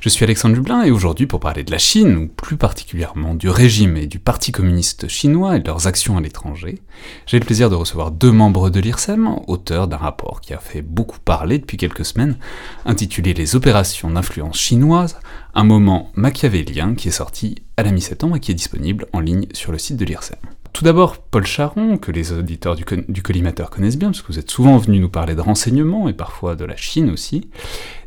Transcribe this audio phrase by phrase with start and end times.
[0.00, 3.48] Je suis Alexandre Dublin et aujourd'hui pour parler de la Chine, ou plus particulièrement du
[3.48, 6.80] régime et du Parti communiste chinois et de leurs actions à l'étranger,
[7.26, 10.82] j'ai le plaisir de recevoir deux membres de l'IRSEM, auteurs d'un rapport qui a fait
[10.82, 12.36] beaucoup parler depuis quelques semaines,
[12.84, 15.18] intitulé Les opérations d'influence chinoise,
[15.54, 19.46] un moment machiavélien qui est sorti à la mi-septembre et qui est disponible en ligne
[19.52, 20.38] sur le site de l'IRSEM.
[20.76, 24.50] Tout d'abord, Paul Charon, que les auditeurs du, collimateur connaissent bien, parce que vous êtes
[24.50, 27.48] souvent venu nous parler de renseignement, et parfois de la Chine aussi,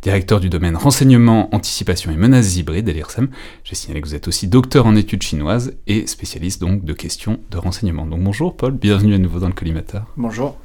[0.03, 3.29] directeur du domaine renseignement, anticipation et menaces hybrides à l'IRSEM.
[3.63, 7.39] J'ai signalé que vous êtes aussi docteur en études chinoises et spécialiste donc de questions
[7.49, 8.05] de renseignement.
[8.05, 10.05] Donc bonjour Paul, bienvenue à nouveau dans le collimateur.
[10.15, 10.55] Bonjour.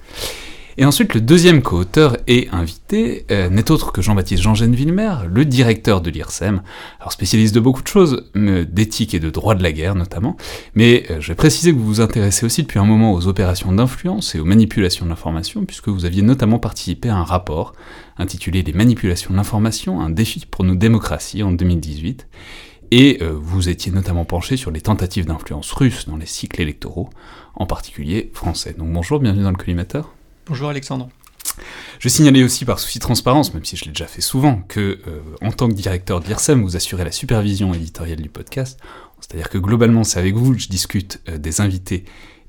[0.76, 5.44] Et ensuite, le deuxième co-auteur et invité euh, n'est autre que Jean-Baptiste Jean-Gène Villemer, le
[5.44, 6.62] directeur de l'IRSEM,
[6.98, 10.36] alors spécialiste de beaucoup de choses, d'éthique et de droit de la guerre notamment,
[10.74, 13.72] mais euh, je vais préciser que vous vous intéressez aussi depuis un moment aux opérations
[13.72, 17.74] d'influence et aux manipulations de l'information, puisque vous aviez notamment participé à un rapport
[18.18, 22.26] intitulé Les manipulations de l'information, un défi pour nos démocraties en 2018,
[22.90, 27.10] et euh, vous étiez notamment penché sur les tentatives d'influence russe dans les cycles électoraux,
[27.54, 28.74] en particulier français.
[28.76, 30.12] Donc bonjour, bienvenue dans le collimateur.
[30.46, 31.08] Bonjour Alexandre.
[32.00, 34.98] Je signalais aussi par souci de transparence, même si je l'ai déjà fait souvent, que
[35.06, 38.78] euh, en tant que directeur de l'IRSEM, vous assurez la supervision éditoriale du podcast.
[39.20, 42.04] C'est-à-dire que globalement, c'est avec vous que je discute euh, des invités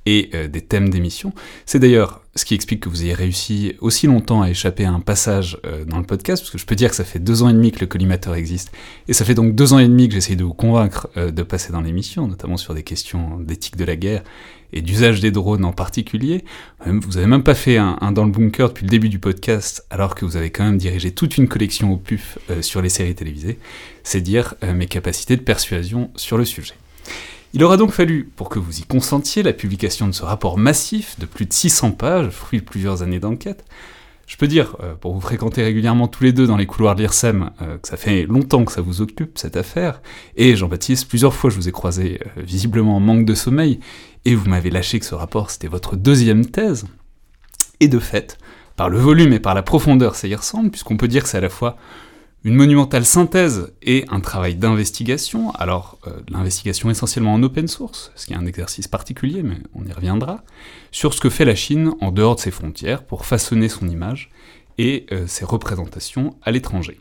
[0.05, 1.33] et euh, des thèmes d'émission.
[1.65, 4.99] C'est d'ailleurs ce qui explique que vous ayez réussi aussi longtemps à échapper à un
[4.99, 7.53] passage dans le podcast, parce que je peux dire que ça fait deux ans et
[7.53, 8.73] demi que le collimateur existe,
[9.07, 11.71] et ça fait donc deux ans et demi que j'essaye de vous convaincre de passer
[11.71, 14.21] dans l'émission, notamment sur des questions d'éthique de la guerre
[14.73, 16.43] et d'usage des drones en particulier.
[16.85, 20.13] Vous avez même pas fait un, dans le bunker depuis le début du podcast, alors
[20.13, 23.15] que vous avez quand même dirigé toute une collection au PUF euh, sur les séries
[23.15, 23.57] télévisées.
[24.03, 26.75] C'est dire euh, mes capacités de persuasion sur le sujet.
[27.55, 31.17] Il aura donc fallu, pour que vous y consentiez, la publication de ce rapport massif
[31.19, 33.63] de plus de 600 pages, fruit de plusieurs années d'enquête,
[34.27, 37.01] je peux dire, euh, pour vous fréquenter régulièrement tous les deux dans les couloirs de
[37.01, 40.01] l'IRSEM, euh, que ça fait longtemps que ça vous occupe, cette affaire,
[40.35, 43.79] et Jean-Baptiste, plusieurs fois je vous ai croisé euh, visiblement en manque de sommeil,
[44.25, 46.85] et vous m'avez lâché que ce rapport c'était votre deuxième thèse,
[47.79, 48.37] et de fait,
[48.75, 51.37] par le volume et par la profondeur ça y ressemble, puisqu'on peut dire que c'est
[51.37, 51.77] à la fois
[52.45, 58.27] une monumentale synthèse et un travail d'investigation, alors euh, l'investigation essentiellement en open source, ce
[58.27, 60.43] qui est un exercice particulier, mais on y reviendra,
[60.91, 64.29] sur ce que fait la Chine en dehors de ses frontières pour façonner son image
[64.77, 66.99] et euh, ses représentations à l'étranger.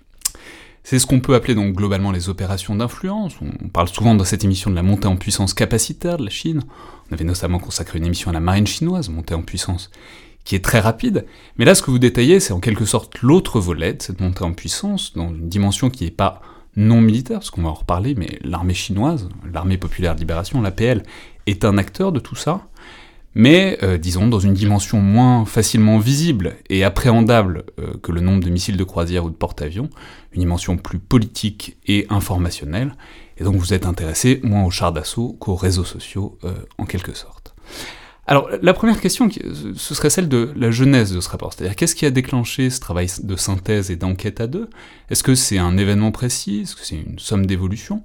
[0.83, 3.35] C'est ce qu'on peut appeler donc globalement les opérations d'influence.
[3.43, 6.63] On parle souvent dans cette émission de la montée en puissance capacitaire de la Chine.
[7.11, 9.91] On avait notamment consacré une émission à la marine chinoise, montée en puissance
[10.45, 11.27] qui est très rapide.
[11.57, 14.45] Mais là, ce que vous détaillez, c'est en quelque sorte l'autre volet de cette montée
[14.45, 16.43] en puissance, dans une dimension qui n'est pas
[16.77, 21.03] non militaire, parce qu'on va en reparler, mais l'armée chinoise, l'armée populaire de libération, l'APL,
[21.47, 22.67] est un acteur de tout ça,
[23.35, 28.45] mais euh, disons dans une dimension moins facilement visible et appréhendable euh, que le nombre
[28.45, 29.91] de missiles de croisière ou de porte-avions,
[30.33, 32.95] une dimension plus politique et informationnelle,
[33.37, 37.15] et donc vous êtes intéressé moins aux chars d'assaut qu'aux réseaux sociaux euh, en quelque
[37.15, 37.55] sorte.
[38.27, 41.53] Alors, la première question, ce serait celle de la genèse de ce rapport.
[41.53, 44.71] C'est-à-dire, qu'est-ce qui a déclenché ce travail de synthèse et d'enquête à deux?
[45.11, 46.61] Est-ce que c'est un événement précis?
[46.63, 48.03] Est-ce que c'est une somme d'évolution?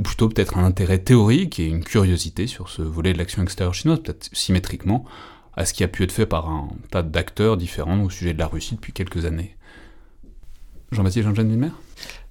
[0.00, 3.74] Ou plutôt peut-être un intérêt théorique et une curiosité sur ce volet de l'action extérieure
[3.74, 5.04] chinoise, peut-être symétriquement
[5.54, 8.38] à ce qui a pu être fait par un tas d'acteurs différents au sujet de
[8.38, 9.56] la Russie depuis quelques années?
[10.90, 11.44] Jean-Baptiste Jean-Jean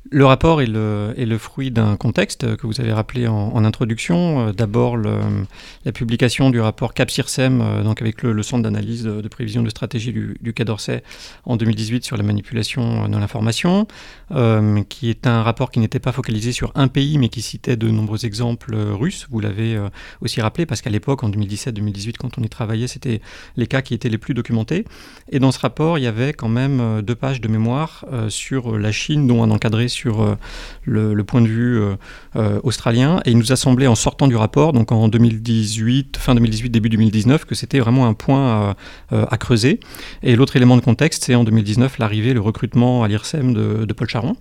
[0.10, 4.48] le rapport est le, fruit d'un contexte que vous avez rappelé en, introduction.
[4.48, 9.62] Euh, d'abord, la publication du rapport CAPSIRSEM, euh, donc avec le, Centre d'analyse de, prévision
[9.62, 11.04] de stratégie du, du Quai d'Orsay
[11.46, 13.88] en 2018 sur la manipulation de l'information,
[14.32, 17.76] euh, qui est un rapport qui n'était pas focalisé sur un pays, mais qui citait
[17.76, 19.28] de nombreux exemples russes.
[19.30, 19.80] Vous l'avez
[20.22, 23.22] aussi rappelé, parce qu'à l'époque, en 2017-2018, quand on y travaillait, c'était
[23.56, 24.86] les cas qui étaient les plus documentés.
[25.30, 28.92] Et dans ce rapport, il y avait quand même deux pages de mémoire sur la
[28.92, 30.36] Chine, dont un encadré sur euh,
[30.84, 31.96] le, point de vue euh,
[32.36, 33.22] euh, australien.
[33.26, 36.90] Et il nous a semblé, en sortant du rapport, donc en 2018, fin 2018, début
[36.90, 38.76] 2019, que c'était vraiment un point
[39.12, 39.80] à, creuser.
[40.24, 44.08] Et l'autre élément de contexte, c'est en 2019 l'arrivée, le recrutement à l'IRSEM de, Paul
[44.08, 44.36] Charon,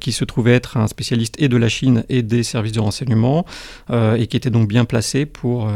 [0.00, 3.44] qui se trouvait être un spécialiste et de la Chine et des services de renseignement,
[3.92, 5.68] et qui était donc bien placé pour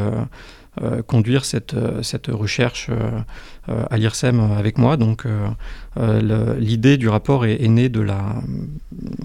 [1.06, 4.96] conduire cette, euh, cette recherche euh, à l'IRSEM avec moi.
[4.96, 5.26] Donc
[5.96, 8.36] l'idée du rapport est, née de la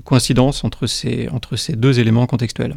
[0.03, 2.75] coïncidence entre ces, entre ces deux éléments contextuels.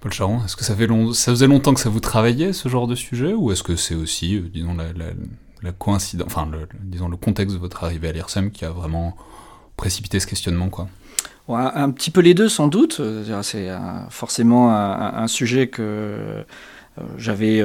[0.00, 1.12] Paul Charon, est-ce que ça, fait long...
[1.12, 3.94] ça faisait longtemps que ça vous travaillait, ce genre de sujet, ou est-ce que c'est
[3.94, 4.86] aussi, disons, la,
[5.62, 9.16] la, coïncidence, enfin, le, disons, le contexte de votre arrivée à l'IRSEM qui a vraiment
[9.76, 10.88] précipité ce questionnement, quoi?
[11.48, 13.00] Un, petit peu les deux sans doute.
[13.42, 13.68] C'est
[14.08, 16.44] forcément un, sujet que
[17.18, 17.62] j'avais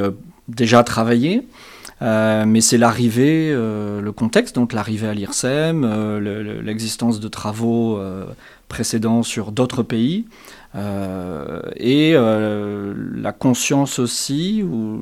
[0.47, 1.47] déjà travaillé.
[2.01, 6.19] mais c'est l'arrivée, le contexte, donc l'arrivée à l'IRSEM,
[6.63, 7.99] l'existence de travaux
[8.67, 10.25] précédents sur d'autres pays,
[10.75, 15.01] et la conscience aussi, ou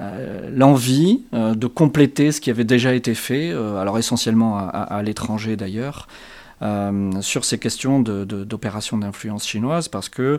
[0.00, 5.02] euh, l'envie euh, de compléter ce qui avait déjà été fait, euh, alors essentiellement à,
[5.04, 6.08] l'étranger d'ailleurs,
[7.20, 10.38] sur ces questions d'opérations d'influence chinoise, parce qu'il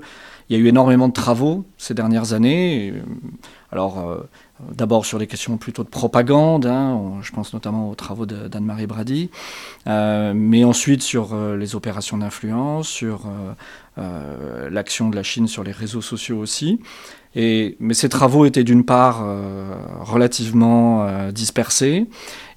[0.49, 2.93] y a eu énormément de travaux ces dernières années.
[3.71, 4.25] alors,
[4.71, 9.29] d'abord sur les questions plutôt de propagande, hein, je pense notamment aux travaux d'Anne-Marie Brady,
[9.85, 13.27] mais ensuite sur les opérations d'influence, sur
[13.97, 16.79] l'action de la Chine sur les réseaux sociaux aussi
[17.35, 22.05] mais ces travaux étaient d'une part euh, relativement euh, dispersés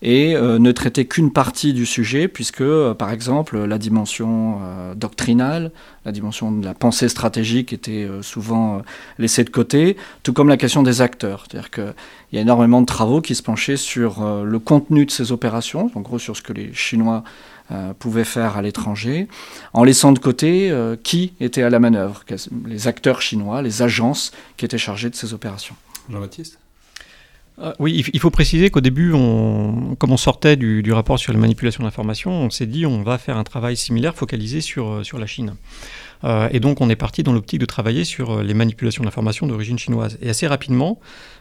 [0.03, 2.63] et euh, ne traitaient qu'une partie du sujet, puisque,
[2.93, 4.61] par exemple, la dimension
[4.95, 5.73] doctrinale,
[6.05, 8.83] la dimension de la pensée stratégique était souvent
[9.19, 11.47] laissée de côté, tout comme la question des acteurs.
[11.49, 11.95] C'est-à-dire qu'il
[12.33, 16.01] y a énormément de travaux qui se penchaient sur le contenu de ces opérations, en
[16.01, 17.25] gros sur ce que les Chinois
[17.71, 19.29] euh, pouvaient faire à l'étranger,
[19.73, 22.25] en laissant de côté euh, qui était à la manœuvre,
[22.67, 25.75] les acteurs chinois, les agences qui étaient chargées de ces opérations.
[26.11, 26.59] Jean-Baptiste?
[27.61, 31.33] Euh, oui, il faut préciser qu'au début, on, comme on sortait du, du rapport sur
[31.33, 35.19] la manipulation d'information, on s'est dit on va faire un travail similaire focalisé sur, sur
[35.19, 35.55] la Chine.
[36.25, 39.47] Euh, et donc on est parti dans l'optique de travailler sur euh, les manipulations d'informations
[39.47, 40.19] d'origine chinoise.
[40.21, 41.01] Et assez rapidement,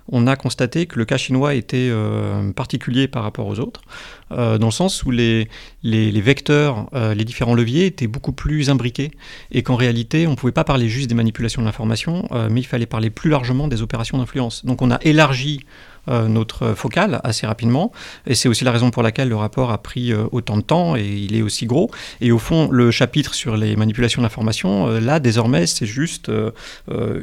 [0.09, 3.81] on a constaté que le cas chinois était euh, particulier par rapport aux autres,
[4.29, 5.47] dans le sens où les,
[5.83, 9.11] les, vecteurs, les différents leviers étaient beaucoup plus imbriqués,
[9.51, 12.65] et qu'en réalité, on ne pouvait pas parler juste des manipulations de l'information, mais il
[12.65, 14.65] fallait parler plus largement des opérations d'influence.
[14.65, 15.61] Donc on a élargi
[16.07, 17.91] notre focale assez rapidement.
[18.25, 20.95] Et c'est aussi la raison pour laquelle le rapport a pris euh, autant de temps
[20.95, 21.91] et il est aussi gros.
[22.21, 26.31] Et au fond, le chapitre sur les manipulations d'information, euh, là, désormais, c'est juste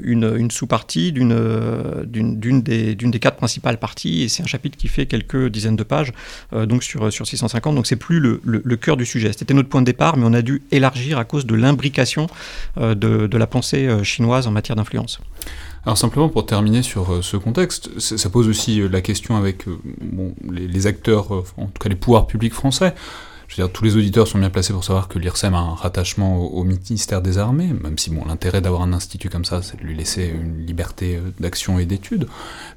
[0.04, 4.22] une, sous-partie d'une des, quatre principales parties.
[4.22, 6.12] Et c'est un chapitre qui fait quelques dizaines de pages,
[6.52, 7.74] donc sur, sur 650.
[7.74, 9.32] Donc c'est plus le, cœur du sujet.
[9.36, 12.26] C'était notre point de départ, mais on a dû élargir à cause de l'imbrication
[12.76, 15.20] de la pensée chinoise en matière d'influence.
[15.86, 19.68] Alors simplement pour terminer sur euh, ce contexte, ça pose aussi euh, la question avec
[19.68, 19.78] euh,
[20.50, 22.94] les, acteurs, en tout cas les pouvoirs publics français.
[23.48, 25.74] Je veux dire, tous les auditeurs sont bien placés pour savoir que l'IRSEM a un
[25.74, 29.78] rattachement au, ministère des Armées, même si bon, l'intérêt d'avoir un institut comme ça, c'est
[29.78, 32.26] de lui laisser une liberté d'action et d'étude.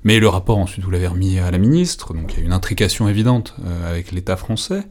[0.03, 2.53] Mais le rapport, ensuite, vous l'avez remis à la ministre, donc il y a une
[2.53, 3.55] intrication évidente
[3.87, 4.83] avec l'État français.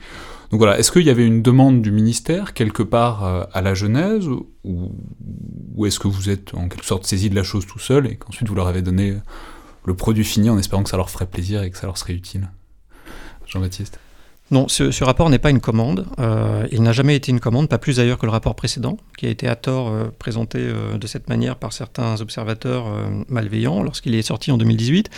[0.51, 3.75] Donc voilà, est-ce qu'il y avait une demande du ministère quelque part euh, à la
[3.75, 4.29] Genèse,
[4.65, 8.17] ou, est-ce que vous êtes en quelque sorte saisi de la chose tout seul et
[8.17, 9.17] qu'ensuite vous leur avez donné
[9.85, 12.15] le produit fini en espérant que ça leur ferait plaisir et que ça leur serait
[12.15, 12.49] utile?
[13.47, 14.01] Jean-Baptiste
[14.53, 16.07] non, ce, rapport n'est pas une commande.
[16.21, 19.27] Euh, il n'a jamais été une commande, pas plus d'ailleurs que le rapport précédent, qui
[19.27, 22.87] a été à tort euh, présenté euh, de cette manière par certains observateurs
[23.29, 25.11] malveillants lorsqu'il est sorti en 2018.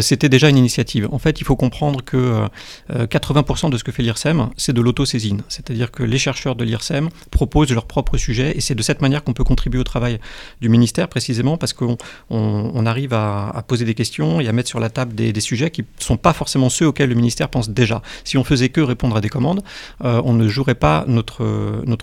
[0.00, 1.08] C'était déjà une initiative.
[1.12, 2.46] En fait, il faut comprendre que
[2.90, 5.42] 80% de ce que fait l'IRSEM, c'est de l'autosaisine.
[5.48, 9.24] C'est-à-dire que les chercheurs de l'IRSEM proposent leur propre sujet et c'est de cette manière
[9.24, 10.20] qu'on peut contribuer au travail
[10.60, 11.98] du ministère, précisément parce qu'on
[12.30, 15.70] on, arrive à, poser des questions et à mettre sur la table des, des sujets
[15.70, 18.02] qui ne sont pas forcément ceux auxquels le ministère pense déjà.
[18.24, 19.62] Si on faisait que répondre à des commandes,
[20.04, 21.44] euh, on ne jouerait pas notre,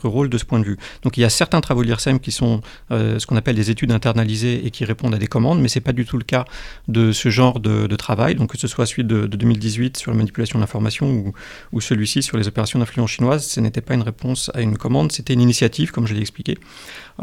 [0.04, 0.78] rôle de ce point de vue.
[1.04, 3.70] Donc il y a certains travaux de l'IRSEM qui sont euh, ce qu'on appelle des
[3.72, 6.24] études internalisées et qui répondent à des commandes, mais ce n'est pas du tout le
[6.24, 6.46] cas
[6.88, 10.60] de ce genre de, travail, donc que ce soit celui de, 2018 sur la manipulation
[10.60, 11.34] d'informations ou,
[11.72, 15.12] ou celui-ci sur les opérations d'influence chinoise, ce n'était pas une réponse à une commande,
[15.12, 16.60] c'était une initiative, comme je l'ai expliqué,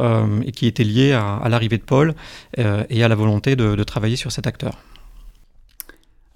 [0.00, 2.14] euh, et qui était liée à, l'arrivée de Paul
[2.56, 4.78] et à la volonté de travailler sur cet acteur.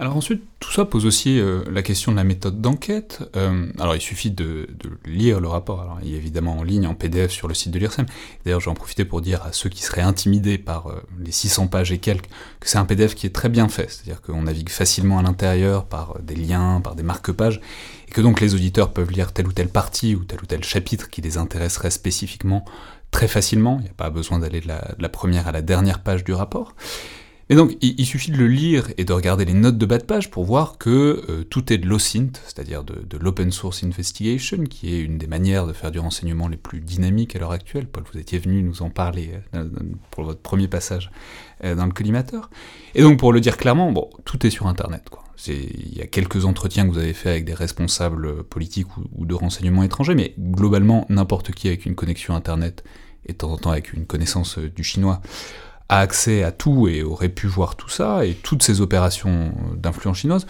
[0.00, 3.28] Alors ensuite, tout ça pose aussi euh, la question de la méthode d'enquête.
[3.34, 4.68] Euh, alors il suffit de,
[5.04, 7.80] lire le rapport, alors il est évidemment en ligne, en PDF sur le site de
[7.80, 8.06] l'IRSEM.
[8.44, 11.90] D'ailleurs j'en profiter pour dire à ceux qui seraient intimidés par euh, les 600 pages
[11.90, 12.28] et quelques
[12.60, 15.84] que c'est un PDF qui est très bien fait, c'est-à-dire qu'on navigue facilement à l'intérieur
[15.86, 17.60] par des liens, par des marque-pages,
[18.06, 20.62] et que donc les auditeurs peuvent lire telle ou telle partie ou tel ou tel
[20.62, 22.64] chapitre qui les intéresserait spécifiquement
[23.10, 25.98] très facilement, il n'y a pas besoin d'aller de, de la première à la dernière
[25.98, 26.74] page du rapport.
[27.50, 30.04] Et donc, il, suffit de le lire et de regarder les notes de bas de
[30.04, 34.94] page pour voir que euh, tout est de l'OSINT, c'est-à-dire de, l'Open Source Investigation, qui
[34.94, 37.86] est une des manières de faire du renseignement les plus dynamiques à l'heure actuelle.
[37.86, 39.66] Paul, vous étiez venu nous en parler euh,
[40.10, 41.10] pour votre premier passage
[41.64, 42.50] euh, dans le collimateur.
[42.94, 45.08] Et donc, pour le dire clairement, bon, tout est sur Internet.
[45.46, 49.24] Il y a quelques entretiens que vous avez fait avec des responsables politiques ou, ou
[49.24, 52.84] de renseignement étrangers, mais globalement, n'importe qui avec une connexion Internet
[53.24, 55.22] et de temps en temps avec une connaissance du chinois
[55.88, 60.18] a accès à tout et aurait pu voir tout ça, et toutes ces opérations d'influence
[60.18, 60.46] chinoise,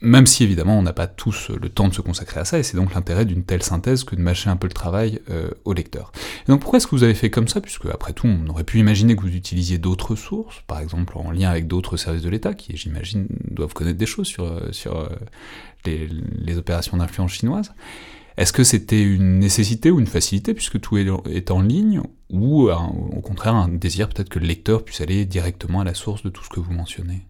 [0.00, 2.62] même si évidemment on n'a pas tous le temps de se consacrer à ça, et
[2.62, 5.72] c'est donc l'intérêt d'une telle synthèse que de mâcher un peu le travail euh, au
[5.72, 6.12] lecteur.
[6.46, 8.64] Et donc pourquoi est-ce que vous avez fait comme ça, puisque après tout on aurait
[8.64, 12.28] pu imaginer que vous utilisiez d'autres sources, par exemple en lien avec d'autres services de
[12.30, 15.08] l'État, qui j'imagine doivent connaître des choses sur, euh, sur euh,
[15.84, 16.08] les,
[16.38, 17.72] les, opérations d'influence chinoise.
[18.38, 23.20] Est-ce que c'était une nécessité ou une facilité, puisque tout est en ligne, ou au
[23.20, 26.44] contraire un désir peut-être que le lecteur puisse aller directement à la source de tout
[26.44, 27.22] ce que vous mentionnez?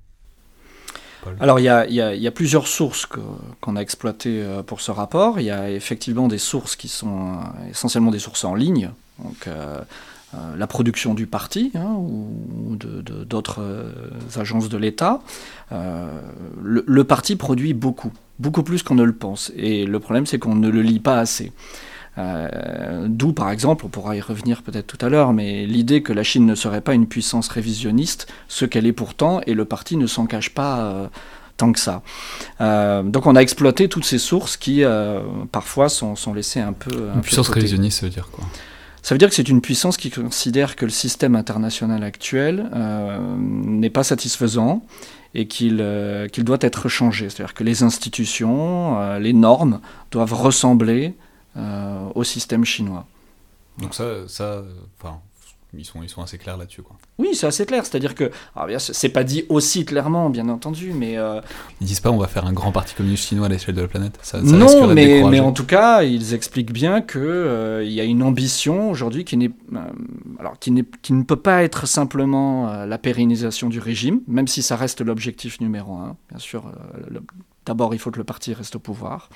[1.41, 3.07] Alors, il y, a, plusieurs sources
[3.61, 5.41] qu'on a exploitées euh, pour ce rapport.
[5.41, 9.47] Il y a effectivement des sources qui sont euh, essentiellement des sources en ligne, donc
[9.47, 9.81] euh,
[10.57, 13.65] la production du parti hein, ou d'autres
[14.37, 15.23] agences de l'État.
[15.71, 19.53] le, parti produit beaucoup, beaucoup plus qu'on ne le pense.
[19.57, 21.53] Et le problème, c'est qu'on ne le lit pas assez.
[22.19, 26.13] Euh, d'où, par exemple, on pourra y revenir peut-être tout à l'heure, mais l'idée que
[26.13, 29.97] la Chine ne serait pas une puissance révisionniste, ce qu'elle est pourtant, et le parti
[29.97, 31.07] ne s'en cache pas euh,
[31.57, 32.03] tant que ça.
[32.61, 34.83] Euh, donc on a exploité toutes ces sources qui,
[35.53, 37.11] parfois, sont, laissées un peu...
[37.15, 38.45] une puissance révisionniste, ça veut dire quoi?
[39.01, 42.69] Ça veut dire que c'est une puissance qui considère que le système international actuel
[43.39, 44.83] n'est pas satisfaisant
[45.35, 45.85] et qu'il
[46.33, 47.29] qu'il doit être changé.
[47.29, 49.81] C'est-à-dire que les institutions, les normes
[50.11, 51.15] doivent ressembler
[51.59, 53.05] euh, au système chinois.
[53.79, 54.63] Donc ça, ça
[54.99, 55.19] enfin,
[55.77, 56.83] ils sont, ils sont assez clairs là-dessus.
[56.83, 56.97] Quoi.
[57.19, 57.85] Oui, c'est assez clair.
[57.85, 58.31] C'est-à-dire que,
[58.79, 61.19] c'est pas dit aussi clairement, bien entendu, mais.
[61.19, 61.41] Euh,
[61.81, 63.89] ils disent pas on va faire un grand parti communiste chinois à l'échelle de la
[63.89, 64.19] planète.
[64.23, 68.05] Ça, non, mais, mais en tout cas, ils expliquent bien qu'il euh, il y a
[68.05, 69.51] une ambition aujourd'hui qui, n'est,
[70.39, 74.63] alors, qui, n'est, qui ne peut pas être simplement la pérennisation du régime, même si
[74.63, 76.17] ça reste l'objectif numéro un.
[76.31, 76.65] Bien sûr,
[77.69, 79.29] D'abord, il faut que le parti reste au pouvoir.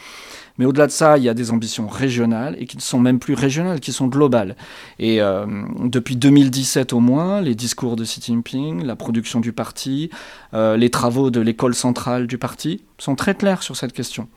[0.57, 3.19] Mais au-delà de ça, il y a des ambitions régionales et qui ne sont même
[3.19, 4.57] plus régionales, qui sont globales.
[4.99, 5.45] Et euh,
[5.85, 10.09] depuis 2017 au moins, les discours de Xi Jinping, la production du parti,
[10.55, 14.29] euh, les travaux de l'école centrale du parti sont très clairs sur cette question.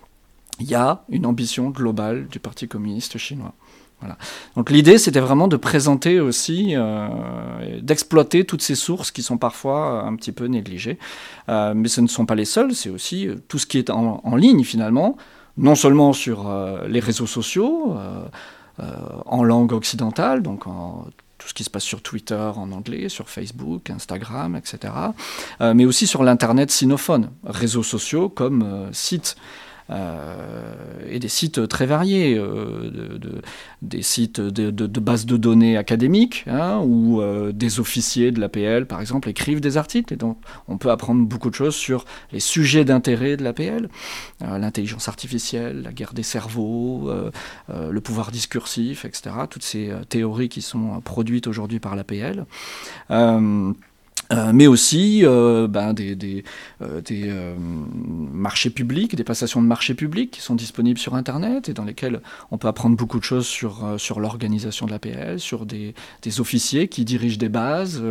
[0.59, 3.53] Il y a une ambition globale du Parti communiste chinois.
[4.55, 7.07] Donc l'idée, c'était vraiment de présenter aussi, euh,
[7.81, 10.97] d'exploiter toutes ces sources qui sont parfois un petit peu négligées.
[11.49, 13.89] Euh, mais ce ne sont pas les seules, c'est aussi euh, tout ce qui est
[13.89, 15.17] en, ligne finalement,
[15.57, 16.51] non seulement sur
[16.89, 17.95] les réseaux sociaux,
[19.25, 23.89] en langue occidentale, donc tout ce qui se passe sur Twitter en anglais, sur Facebook,
[23.89, 24.93] Instagram, etc.,
[25.73, 29.37] mais aussi sur l'Internet sinophone, réseaux sociaux comme sites.
[29.37, 33.41] Euh, et des sites très variés, euh, de,
[33.81, 39.01] des sites de, bases de données académiques, hein, où euh, des officiers de l'APL, par
[39.01, 40.37] exemple, écrivent des articles, et donc
[40.67, 43.89] on peut apprendre beaucoup de choses sur les sujets d'intérêt de l'APL,
[44.41, 47.11] l'intelligence artificielle, la guerre des cerveaux,
[47.69, 52.45] le pouvoir discursif, etc., toutes ces théories qui sont produites aujourd'hui par l'APL.
[53.11, 53.73] Euh,
[54.53, 56.43] mais aussi euh, ben, des,
[56.81, 57.31] euh, des
[58.33, 62.21] marchés publics, des passations de marchés publics qui sont disponibles sur Internet et dans lesquels
[62.51, 66.87] on peut apprendre beaucoup de choses sur, sur l'organisation de l'APL, sur des, des, officiers
[66.87, 68.01] qui dirigent des bases,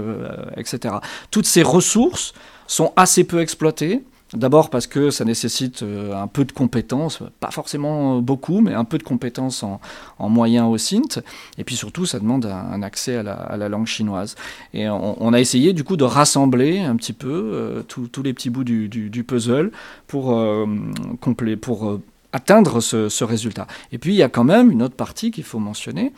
[0.57, 0.97] etc.
[1.31, 2.33] Toutes ces ressources
[2.67, 4.03] sont assez peu exploitées.
[4.35, 8.85] D'abord parce que ça nécessite euh, un peu de compétences, pas forcément beaucoup, mais un
[8.85, 9.81] peu de compétences en,
[10.19, 11.21] en moyens au SINT.
[11.59, 13.23] Et puis surtout, ça demande un, accès à
[13.57, 14.35] la, langue chinoise.
[14.73, 18.51] Et on, a essayé du coup de rassembler un petit peu euh, tous les petits
[18.51, 19.71] bouts du, puzzle
[20.07, 20.67] pour, euh,
[21.61, 22.01] pour
[22.35, 23.67] atteindre ce, résultat.
[23.93, 26.13] Et puis il y a quand même une autre partie qu'il faut mentionner,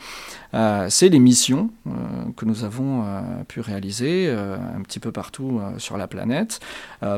[0.55, 1.91] euh, c'est les missions euh,
[2.35, 6.59] que nous avons euh, pu réaliser un petit peu partout sur la planète,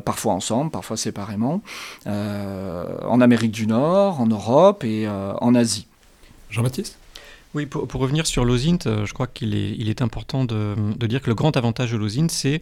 [0.03, 1.61] parfois ensemble, parfois séparément,
[2.05, 5.87] en Amérique du Nord, en Europe et en Asie.
[6.49, 6.97] Jean-Baptiste?
[7.55, 10.75] Oui, pour, revenir sur l'OSINT, je crois qu'il est, il est important de,
[11.07, 12.61] dire que le grand avantage de l'OSINT, c'est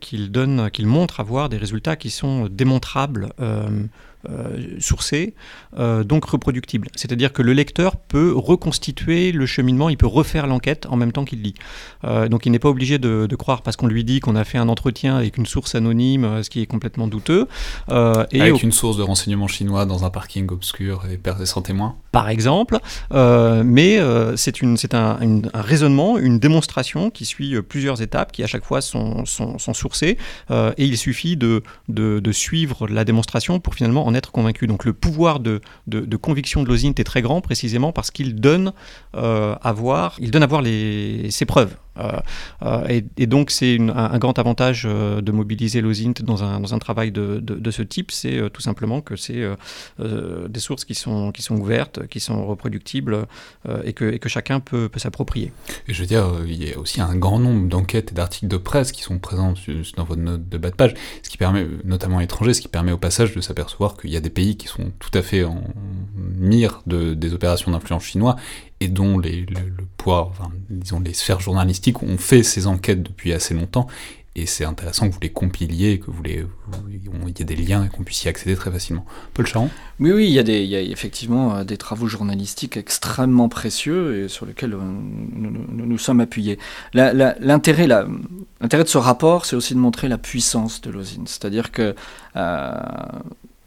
[0.00, 3.68] qu'il donne, qu'il montre avoir des résultats qui sont démontrables euh,
[4.78, 5.34] sourcé,
[5.78, 6.88] euh, donc reproductible.
[6.94, 11.24] C'est-à-dire que le lecteur peut reconstituer le cheminement, il peut refaire l'enquête en même temps
[11.24, 11.54] qu'il lit.
[12.04, 14.56] Euh, donc il n'est pas obligé de, croire parce qu'on lui dit qu'on a fait
[14.56, 17.46] un entretien avec une source anonyme, ce qui est complètement douteux.
[17.90, 22.30] et avec une source de renseignement chinois dans un parking obscur et sans témoin Par
[22.30, 22.78] exemple,
[23.12, 24.00] mais
[24.36, 29.26] c'est un, un, raisonnement, une démonstration qui suit plusieurs étapes, qui à chaque fois sont,
[29.26, 30.16] sont, sourcées,
[30.50, 34.66] et il suffit de, de, de suivre la démonstration pour finalement en être convaincu.
[34.66, 35.60] Donc le pouvoir de,
[36.20, 38.72] conviction de Lozint est très grand précisément parce qu'il donne,
[39.14, 41.76] euh, à voir les, ses preuves.
[42.88, 47.70] Et, donc c'est un, grand avantage de mobiliser l'OSINT dans un, dans un travail de,
[47.70, 49.44] ce type, c'est tout simplement que c'est
[49.98, 53.26] des sources qui sont, ouvertes, qui sont reproductibles
[53.84, 55.52] et, que, chacun peut, s'approprier.
[55.88, 58.56] Et je veux dire, il y a aussi un grand nombre d'enquêtes et d'articles de
[58.56, 59.54] presse qui sont présents
[59.96, 62.92] dans votre note de bas de page, ce qui permet, notamment étranger, ce qui permet
[62.92, 65.62] au passage de s'apercevoir qu'il y a des pays qui sont tout à fait en
[66.14, 68.36] mire de, des opérations d'influence chinois
[68.80, 70.32] et dont les, le, poids,
[70.68, 73.86] disons les sphères journalistiques ont fait ces enquêtes depuis assez longtemps
[74.38, 76.44] et c'est intéressant que vous les compiliez, que vous les,
[76.92, 79.06] il y ait des liens et qu'on puisse y accéder très facilement.
[79.32, 79.70] Paul Charon?
[79.98, 83.48] Oui, oui, il y, a des, il y a effectivement euh, des travaux journalistiques extrêmement
[83.48, 86.58] précieux et sur lesquels euh, nous nous, sommes appuyés.
[86.92, 91.22] L'intérêt de ce rapport, c'est aussi de montrer la puissance de l'OSIN.
[91.24, 91.94] C'est-à-dire que
[92.36, 92.72] euh,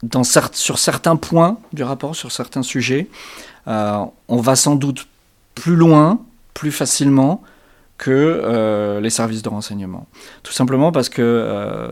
[0.04, 3.08] dans, sur certains points du rapport, sur certains sujets,
[3.66, 5.06] on va sans doute
[5.54, 6.20] plus loin,
[6.54, 7.42] plus facilement,
[8.00, 10.06] que euh, les services de renseignement.
[10.42, 11.88] Tout simplement parce que euh,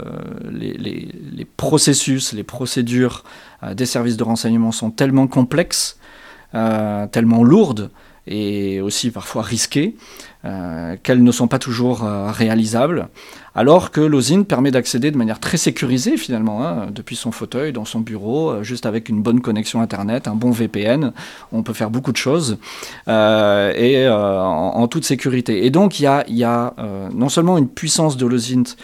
[0.50, 3.24] les, processus, les procédures
[3.62, 5.98] euh, des services de renseignement sont tellement complexes,
[7.12, 7.90] tellement lourdes,
[8.28, 9.96] et aussi parfois risquées,
[10.44, 13.08] euh, qu'elles ne sont pas toujours euh, réalisables,
[13.58, 17.84] alors que l'OSINT permet d'accéder de manière très sécurisée finalement, hein, depuis son fauteuil, dans
[17.84, 21.12] son bureau, euh, juste avec une bonne connexion Internet, un bon VPN,
[21.50, 22.58] on peut faire beaucoup de choses,
[23.08, 25.66] et en, toute sécurité.
[25.66, 26.74] Et donc il y a,
[27.12, 28.76] non seulement une puissance de l'OSINT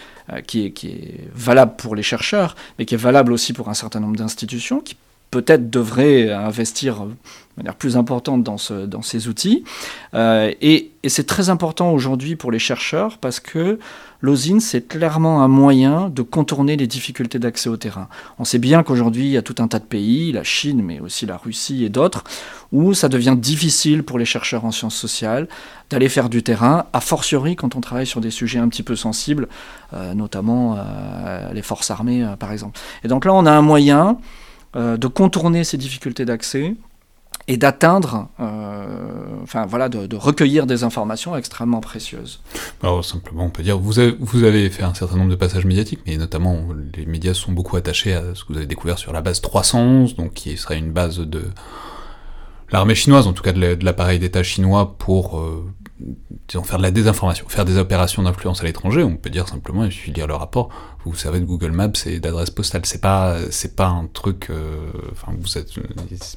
[0.49, 4.17] qui est, valable pour les chercheurs, mais qui est valable aussi pour un certain nombre
[4.17, 4.97] d'institutions qui
[5.31, 7.07] peut-être devrait investir
[7.57, 9.65] de manière plus importante dans, ce, dans ces outils.
[10.15, 13.79] Euh, et, c'est très important aujourd'hui pour les chercheurs parce que
[14.23, 18.09] l'OSIN, c'est clairement un moyen de contourner les difficultés d'accès au terrain.
[18.39, 21.01] On sait bien qu'aujourd'hui, il y a tout un tas de pays, la Chine, mais
[21.01, 22.25] aussi la Russie et d'autres,
[22.73, 25.47] où ça devient difficile pour les chercheurs en sciences sociales
[25.91, 28.97] d'aller faire du terrain, a fortiori quand on travaille sur des sujets un petit peu
[28.97, 29.47] sensibles,
[29.93, 32.81] euh, notamment euh, les forces armées, par exemple.
[33.05, 34.17] Et donc là, on a un moyen
[34.75, 36.75] de contourner ces difficultés d'accès
[37.47, 42.41] et d'atteindre, euh, enfin voilà, de, recueillir des informations extrêmement précieuses.
[42.83, 45.67] Alors simplement, on peut dire, vous avez, vous avez fait un certain nombre de passages
[45.67, 49.13] médiatiques, mais notamment les médias sont beaucoup attachés à ce que vous avez découvert sur
[49.13, 51.43] la base 311, donc qui serait une base de
[52.71, 55.65] l'armée chinoise, en tout cas de l'appareil d'État chinois pour euh,
[56.65, 59.93] faire de la désinformation, faire des opérations d'influence à l'étranger, on peut dire simplement, il
[59.93, 60.69] suffit de lire le rapport,
[61.05, 64.91] vous savez de Google Maps et d'adresse postale, c'est pas, c'est pas un truc, euh,
[65.13, 65.71] enfin, vous êtes,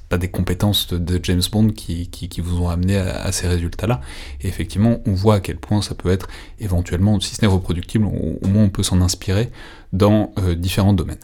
[0.09, 4.01] pas des compétences de, James Bond qui, qui, qui, vous ont amené à, ces résultats-là,
[4.41, 6.27] et effectivement, on voit à quel point ça peut être
[6.59, 9.49] éventuellement, si ce n'est reproductible, au, moins on peut s'en inspirer
[9.93, 11.17] dans euh, différents domaines.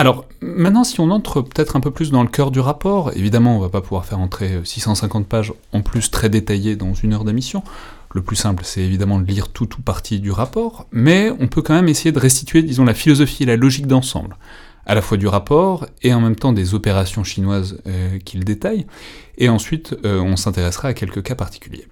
[0.00, 3.56] Alors, maintenant, si on entre peut-être un peu plus dans le cœur du rapport, évidemment,
[3.56, 7.24] on va pas pouvoir faire entrer 650 pages en plus très détaillées dans une heure
[7.24, 7.64] d'émission.
[8.14, 11.62] Le plus simple, c'est évidemment de lire tout ou partie du rapport, mais on peut
[11.62, 14.36] quand même essayer de restituer, disons, la philosophie et la logique d'ensemble,
[14.86, 18.86] à la fois du rapport et en même temps des opérations chinoises euh, qu'il détaille,
[19.36, 21.88] et ensuite euh, on s'intéressera à quelques cas particuliers.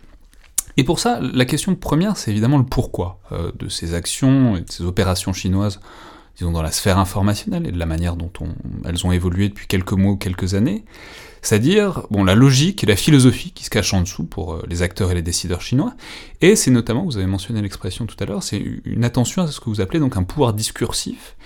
[0.77, 4.61] Et pour ça, la question première, c'est évidemment le pourquoi euh, de ces actions et
[4.61, 5.81] de ces opérations chinoises
[6.37, 8.31] disons, dans la sphère informationnelle et de la manière dont
[8.85, 10.85] elles ont évolué depuis quelques mois ou quelques années.
[11.43, 14.83] C'est-à-dire, bon, la logique et la philosophie qui se cachent en dessous pour euh, les
[14.83, 15.95] acteurs et les décideurs chinois.
[16.41, 19.61] Et c'est notamment, vous avez mentionné l'expression tout à l'heure, c'est une attention à ce
[19.61, 21.37] que vous appelez donc un pouvoir discursif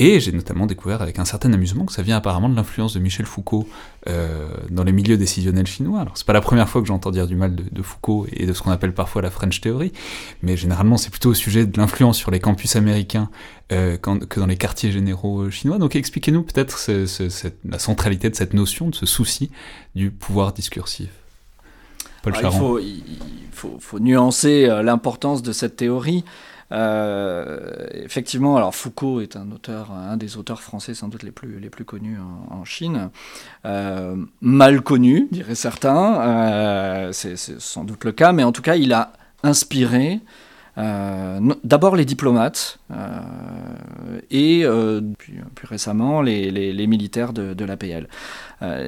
[0.00, 3.00] et j'ai notamment découvert avec un certain amusement que ça vient apparemment de l'influence de
[3.00, 3.68] Michel Foucault
[4.08, 6.00] euh, dans les milieux décisionnels chinois.
[6.00, 8.52] Alors c'est pas la première fois que j'entends dire du mal de, Foucault et de
[8.54, 9.92] ce qu'on appelle parfois la French Theory,
[10.42, 13.28] mais généralement c'est plutôt au sujet de l'influence sur les campus américains
[13.72, 15.76] euh, que dans les quartiers généraux euh, chinois.
[15.76, 16.78] Donc expliquez-nous peut-être
[17.66, 19.50] la centralité de cette notion, de ce souci
[19.94, 21.10] du pouvoir discursif.
[22.22, 26.24] Paul il, faut, il faut, nuancer l'importance de cette théorie.
[26.72, 31.84] Euh, effectivement, alors Foucault est un auteur, un des auteurs français sans doute les plus,
[31.84, 32.18] connus
[32.50, 33.10] en, Chine,
[33.64, 38.76] euh, mal connu, diraient certains, euh, c'est sans doute le cas, mais en tout cas,
[38.76, 40.20] il a inspiré
[40.76, 48.08] d'abord les diplomates euh, et euh, puis, plus récemment les, militaires de, l'APL.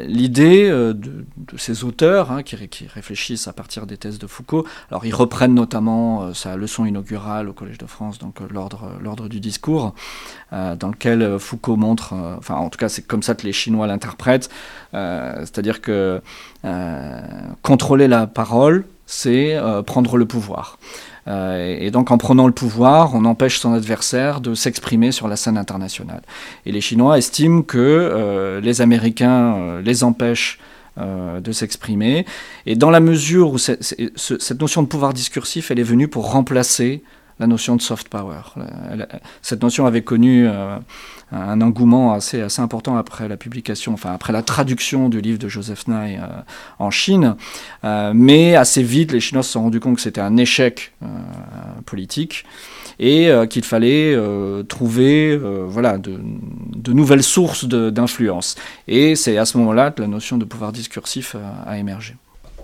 [0.06, 4.66] L'idée de, de, ces auteurs hein, qui, qui, réfléchissent à partir des thèses de Foucault,
[4.90, 9.94] alors ils reprennent notamment sa leçon inaugurale au Collège de France, donc l'ordre du discours,
[10.50, 14.50] dans lequel Foucault montre, enfin en tout cas c'est comme ça que les Chinois l'interprètent,
[14.92, 16.20] c'est-à-dire que
[17.62, 20.79] contrôler la parole, c'est prendre le pouvoir.
[21.29, 25.37] Euh, et donc en prenant le pouvoir, on empêche son adversaire de s'exprimer sur la
[25.37, 26.22] scène internationale.
[26.66, 30.59] Et les Chinois estiment que euh, les Américains euh, les empêchent
[30.98, 32.27] de s'exprimer.
[32.66, 37.03] Et dans la mesure où cette notion de pouvoir discursif, elle est venue pour remplacer
[37.38, 38.40] la notion de soft power.
[39.42, 40.48] Cette notion avait connu
[41.32, 45.88] un engouement assez, important après la publication, enfin après la traduction du livre de Joseph
[45.88, 46.26] Nye euh,
[46.78, 47.36] en Chine.
[47.84, 51.06] Euh, mais assez vite, les Chinois se sont rendus compte que c'était un échec euh,
[51.86, 52.44] politique
[52.98, 54.16] et qu'il fallait
[54.68, 56.20] trouver voilà, de,
[56.92, 58.54] nouvelles sources d'influence.
[58.86, 61.34] Et c'est à ce moment-là que la notion de pouvoir discursif
[61.66, 62.14] a émergé.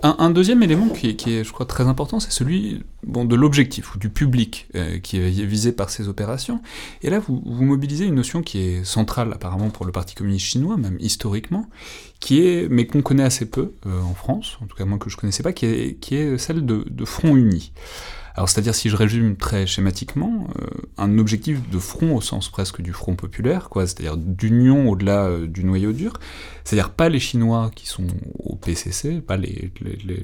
[0.01, 4.09] Un, deuxième élément qui est, je crois, très important, c'est celui de l'objectif ou du
[4.09, 6.61] public euh, qui est visé par ces opérations.
[7.01, 10.77] Et là, vous, mobilisez une notion qui est centrale apparemment pour le Parti communiste chinois,
[10.77, 11.67] même historiquement,
[12.21, 15.09] qui est, mais qu'on connaît assez peu euh, en France, en tout cas moi que
[15.09, 17.73] je connaissais pas, qui est, celle de front uni.
[18.39, 22.81] Alors c'est-à-dire si je résume très schématiquement, euh, un objectif de front au sens presque
[22.81, 26.13] du front populaire, quoi, c'est-à-dire d'union au-delà euh, du noyau dur,
[26.63, 28.07] c'est-à-dire pas les Chinois qui sont
[28.41, 29.73] au PCC, pas les,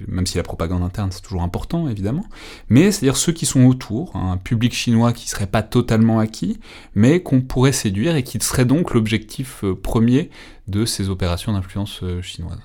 [0.08, 2.24] même si la propagande interne c'est toujours important évidemment,
[2.70, 6.62] mais c'est-à-dire ceux qui sont autour, hein, un public chinois qui serait pas totalement acquis,
[6.94, 10.30] mais qu'on pourrait séduire et qui serait donc l'objectif euh, premier
[10.70, 12.62] de ces opérations d'influence chinoise.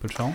[0.00, 0.32] Paul Charon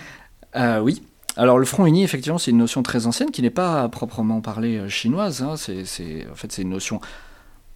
[0.80, 1.02] Oui,
[1.38, 4.76] alors le Front uni, effectivement, c'est une notion très ancienne qui n'est pas proprement parlée
[4.76, 5.40] euh, chinoise.
[5.40, 5.54] Hein.
[5.56, 7.00] C'est, en fait, c'est une notion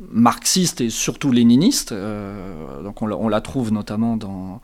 [0.00, 1.92] marxiste et surtout léniniste.
[1.92, 4.60] Euh, donc on la, trouve notamment dans,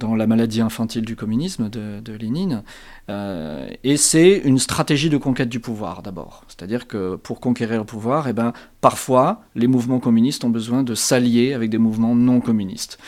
[0.00, 2.64] dans La maladie infantile du communisme de, Lénine.
[3.10, 6.42] Euh, et c'est une stratégie de conquête du pouvoir d'abord.
[6.48, 10.96] C'est-à-dire que pour conquérir le pouvoir, eh ben, parfois les mouvements communistes ont besoin de
[10.96, 12.98] s'allier avec des mouvements non communistes.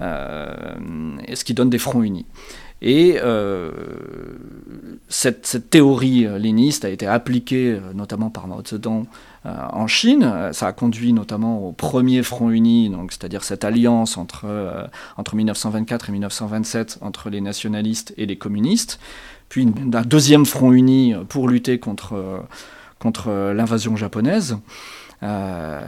[0.00, 2.26] et ce qui donne des fronts unis.
[2.82, 3.70] Et euh,
[5.08, 9.04] cette, théorie euh, léniste a été appliquée euh, notamment par Mao Zedong
[9.44, 10.50] en Chine.
[10.52, 14.44] Ça a conduit notamment au premier Front Uni, donc c'est-à-dire cette alliance entre,
[15.16, 19.00] entre 1924 et 1927 entre les nationalistes et les communistes.
[19.48, 22.44] Puis un deuxième Front Uni pour lutter contre,
[22.98, 24.58] contre l'invasion japonaise.
[25.22, 25.80] Euh,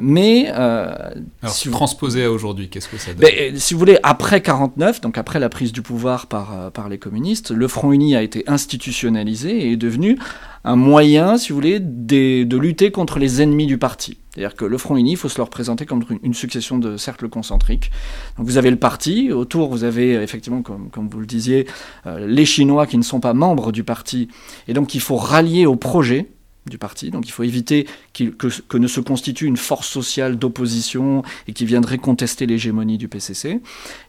[0.00, 0.94] mais euh,
[1.42, 4.40] Alors, si vous transposez à aujourd'hui, qu'est-ce que ça donne ben, Si vous voulez, après
[4.40, 8.16] 49, donc après la prise du pouvoir par, euh, par les communistes, le Front Uni
[8.16, 10.18] a été institutionnalisé et est devenu
[10.64, 14.18] un moyen, si vous voulez, de, lutter contre les ennemis du parti.
[14.30, 17.28] C'est-à-dire que le Front Uni, il faut se le représenter comme une, succession de cercles
[17.28, 17.92] concentriques.
[18.36, 21.68] Donc vous avez le parti, autour vous avez effectivement, comme, comme vous le disiez,
[22.06, 24.28] les Chinois qui ne sont pas membres du parti,
[24.66, 26.33] et donc il faut rallier au projet
[26.66, 27.10] du parti.
[27.10, 31.98] Donc il faut éviter que, ne se constitue une force sociale d'opposition et qui viendrait
[31.98, 33.60] contester l'hégémonie du PCC.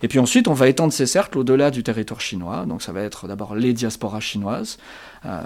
[0.02, 2.66] Et puis ensuite, on va étendre ces cercles au-delà du territoire chinois.
[2.66, 4.78] Donc ça va être d'abord les diasporas chinoises,
[5.26, 5.42] euh,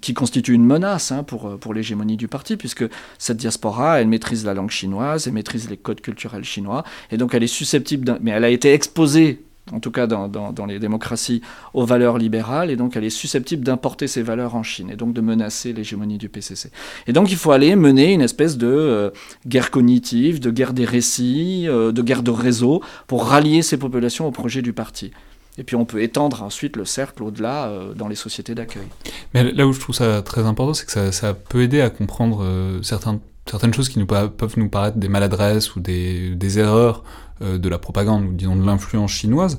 [0.00, 2.84] qui constituent une menace hein, pour, pour l'hégémonie du parti, puisque
[3.18, 7.34] cette diaspora, elle maîtrise la langue chinoise, elle maîtrise les codes culturels chinois, et donc
[7.34, 9.42] elle est susceptible, mais elle a été exposée
[9.72, 11.42] en tout cas dans, les démocraties,
[11.74, 15.12] aux valeurs libérales, et donc elle est susceptible d'importer ces valeurs en Chine, et donc
[15.12, 16.70] de menacer l'hégémonie du PCC.
[17.06, 19.10] Et donc il faut aller mener une espèce de euh,
[19.46, 24.26] guerre cognitive, de guerre des récits, euh, de guerre de réseau, pour rallier ces populations
[24.26, 25.12] au projet du parti.
[25.58, 28.86] Et puis on peut étendre ensuite le cercle au-delà euh, dans les sociétés d'accueil.
[29.34, 32.44] Mais là où je trouve ça très important, c'est que ça, peut aider à comprendre
[32.82, 37.04] certaines choses qui peuvent nous paraître des maladresses ou des, erreurs
[37.40, 39.58] de la propagande, ou disons de l'influence chinoise.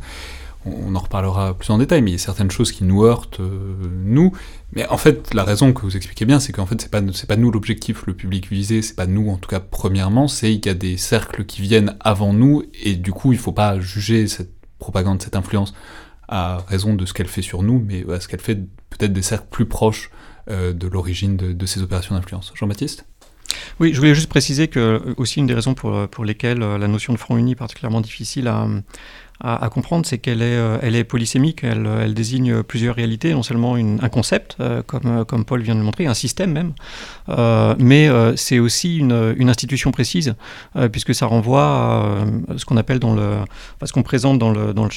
[0.65, 3.39] On, en reparlera plus en détail, mais il y a certaines choses qui nous heurtent,
[3.39, 4.31] euh, nous.
[4.73, 7.35] Mais en fait, la raison que vous expliquez bien, c'est qu'en fait, c'est pas, pas
[7.35, 10.69] nous l'objectif, le public visé, c'est pas nous, en tout cas, premièrement, c'est qu'il y
[10.69, 14.53] a des cercles qui viennent avant nous, et du coup, il faut pas juger cette
[14.77, 15.73] propagande, cette influence
[16.27, 18.59] à raison de ce qu'elle fait sur nous, mais à ce qu'elle fait
[18.91, 20.11] peut-être des cercles plus proches
[20.49, 22.53] euh, de l'origine de ces opérations d'influence.
[22.55, 23.05] Jean-Baptiste?
[23.79, 26.87] Oui, je voulais juste préciser que aussi une des raisons pour, pour lesquelles euh, la
[26.87, 28.67] notion de front uni est particulièrement difficile à,
[29.43, 33.41] à, comprendre, c'est qu'elle est, euh, elle est polysémique, elle, elle, désigne plusieurs réalités, non
[33.43, 36.73] seulement un concept, euh, comme, euh, comme Paul vient de le montrer, un système même,
[37.79, 40.35] mais c'est aussi une, institution précise,
[40.91, 43.37] puisque ça renvoie à ce qu'on appelle dans le,
[43.83, 44.87] ce qu'on présente dans, le, dans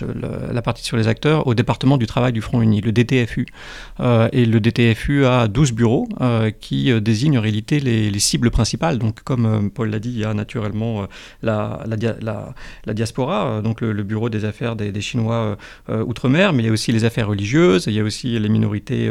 [0.53, 3.47] la partie sur les acteurs, au département du travail du Front Uni, le DTFU.
[4.33, 6.09] et le DTFU a 12 bureaux
[6.61, 8.99] qui désignent en réalité les, les cibles principales.
[8.99, 11.07] Donc, comme Paul l'a dit, il y a naturellement
[11.43, 15.57] la, la diaspora, donc le, le bureau des affaires des, Chinois euh,
[15.91, 18.49] euh, outre-mer, mais il y a aussi les affaires religieuses, il y a aussi les
[18.49, 19.09] minorités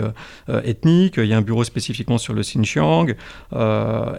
[0.49, 3.15] euh, ethniques, il y a un bureau spécifiquement sur le Xinjiang.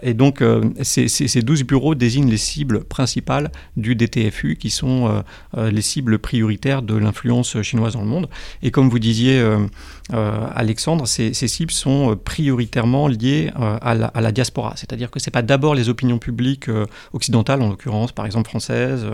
[0.01, 0.43] et donc,
[0.81, 5.23] ces, ces, 12 bureaux désignent les cibles principales du DTFU, qui sont
[5.55, 8.27] les cibles prioritaires de l'influence chinoise dans le monde.
[8.63, 9.43] Et comme vous disiez,
[10.11, 14.73] Alexandre, ces, cibles sont prioritairement liées à la, diaspora.
[14.75, 16.69] C'est-à-dire que ce n'est pas d'abord les opinions publiques
[17.13, 19.05] occidentales, en l'occurrence par exemple françaises,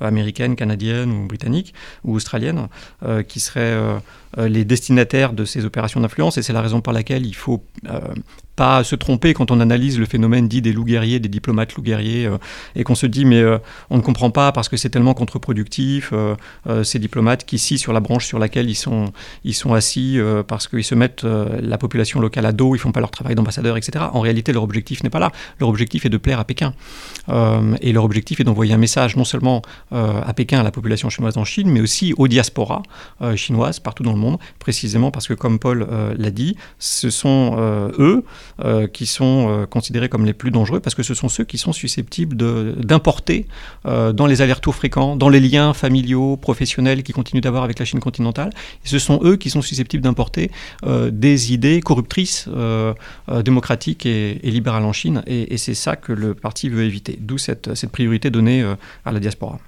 [0.00, 1.35] américaines, canadiennes ou britanniques,
[2.04, 2.68] ou australiennes
[3.28, 3.76] qui seraient
[4.36, 7.62] les destinataires de ces opérations d'influence, et c'est la raison pour laquelle il faut
[8.56, 11.82] pas se tromper quand on analyse le phénomène dit des loups guerriers, des diplomates loups
[11.82, 12.38] guerriers, euh,
[12.74, 13.58] et qu'on se dit mais euh,
[13.90, 16.34] on ne comprend pas parce que c'est tellement contre-productif, euh,
[16.82, 19.12] ces diplomates qui scient sur la branche sur laquelle ils sont,
[19.44, 23.00] ils sont assis parce qu'ils se mettent la population locale à dos, ils font pas
[23.00, 24.06] leur travail d'ambassadeur, etc.
[24.12, 25.30] En réalité, leur objectif n'est pas là.
[25.60, 26.72] Leur objectif est de plaire à Pékin.
[27.80, 31.36] et leur objectif est d'envoyer un message non seulement à Pékin, à la population chinoise
[31.36, 32.82] en Chine, mais aussi aux diasporas
[33.36, 37.56] chinoises partout dans le monde, précisément parce que, comme Paul l'a dit, ce sont
[37.98, 38.24] eux
[38.64, 41.58] euh, qui sont euh, considérés comme les plus dangereux parce que ce sont ceux qui
[41.58, 43.46] sont susceptibles d'importer
[43.86, 47.84] euh, dans les allers-retours fréquents, dans les liens familiaux, professionnels qu'ils continuent d'avoir avec la
[47.84, 48.50] Chine continentale.
[48.84, 50.50] Ce sont eux qui sont susceptibles d'importer
[51.10, 52.48] des idées corruptrices,
[53.44, 55.22] démocratiques et, libérales en Chine.
[55.26, 57.18] Et, c'est ça que le parti veut éviter.
[57.20, 58.64] D'où cette priorité donnée
[59.04, 59.58] à la diaspora.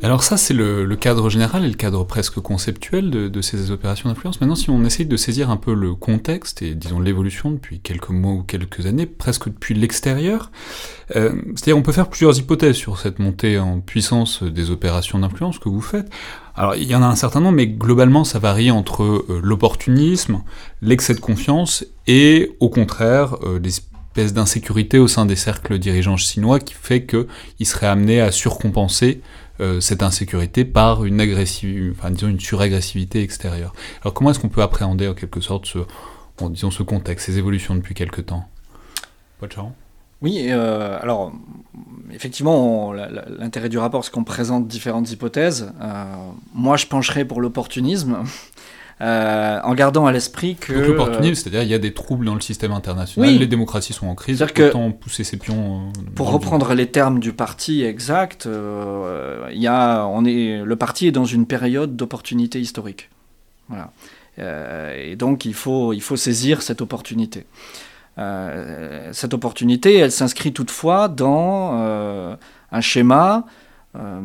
[0.00, 4.40] Alors ça, c'est le, cadre général et le cadre presque conceptuel de, ces opérations d'influence.
[4.40, 8.10] Maintenant, si on essaye de saisir un peu le contexte et disons l'évolution depuis quelques
[8.10, 10.52] mois ou quelques années, presque depuis l'extérieur,
[11.16, 15.58] euh, c'est-à-dire on peut faire plusieurs hypothèses sur cette montée en puissance des opérations d'influence
[15.58, 16.08] que vous faites.
[16.54, 20.42] Alors il y en a un certain nombre, mais globalement ça varie entre euh, l'opportunisme,
[20.80, 26.60] l'excès de confiance et au contraire euh, l'espèce d'insécurité au sein des cercles dirigeants chinois
[26.60, 29.22] qui fait qu'ils seraient amenés à surcompenser
[29.60, 33.72] euh, cette insécurité par une agressive, enfin disons une suragressivité extérieure.
[34.02, 35.78] Alors comment est-ce qu'on peut appréhender en quelque sorte ce,
[36.48, 38.48] disons ce contexte, ces évolutions depuis quelque temps?
[39.40, 39.72] Paul Charon
[40.20, 41.32] oui, euh, alors
[42.12, 45.72] effectivement, l'intérêt du rapport, c'est qu'on présente différentes hypothèses.
[45.80, 46.04] Euh,
[46.54, 48.24] moi, je pencherais pour l'opportunisme.
[49.00, 50.72] Euh, en gardant à l'esprit que...
[50.72, 54.08] Donc l'opportunisme, c'est-à-dire il y a des troubles dans le système international, les démocraties sont
[54.08, 55.90] en crise, autant pousser ses pions...
[55.96, 61.06] Euh, pour reprendre les termes du parti exact, euh, y a, on est, le parti
[61.06, 63.10] est dans une période d'opportunité historique.
[63.68, 63.92] Voilà.
[64.38, 67.44] et donc il faut, il faut saisir cette opportunité.
[68.16, 72.36] cette opportunité, elle s'inscrit toutefois dans
[72.72, 73.44] un schéma
[73.98, 74.20] euh,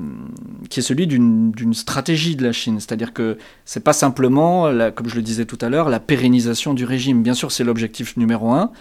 [0.69, 2.79] qui est celui d'une stratégie de la Chine.
[2.79, 6.85] C'est-à-dire que c'est pas simplement, comme je le disais tout à l'heure, la pérennisation du
[6.85, 7.23] régime.
[7.23, 8.71] Bien sûr, c'est l'objectif numéro un,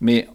[0.00, 0.28] mais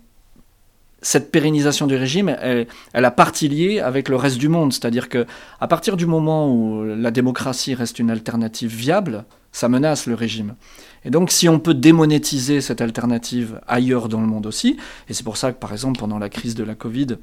[1.02, 4.72] cette pérennisation du régime, elle, elle, a partie liée avec le reste du monde.
[4.72, 5.26] C'est-à-dire que
[5.60, 10.56] à partir du moment où la démocratie reste une alternative viable, ça menace le régime.
[11.04, 14.78] Et donc, si on peut démonétiser cette alternative ailleurs dans le monde aussi,
[15.10, 17.18] et c'est pour ça que, par exemple, pendant la crise de la Covid,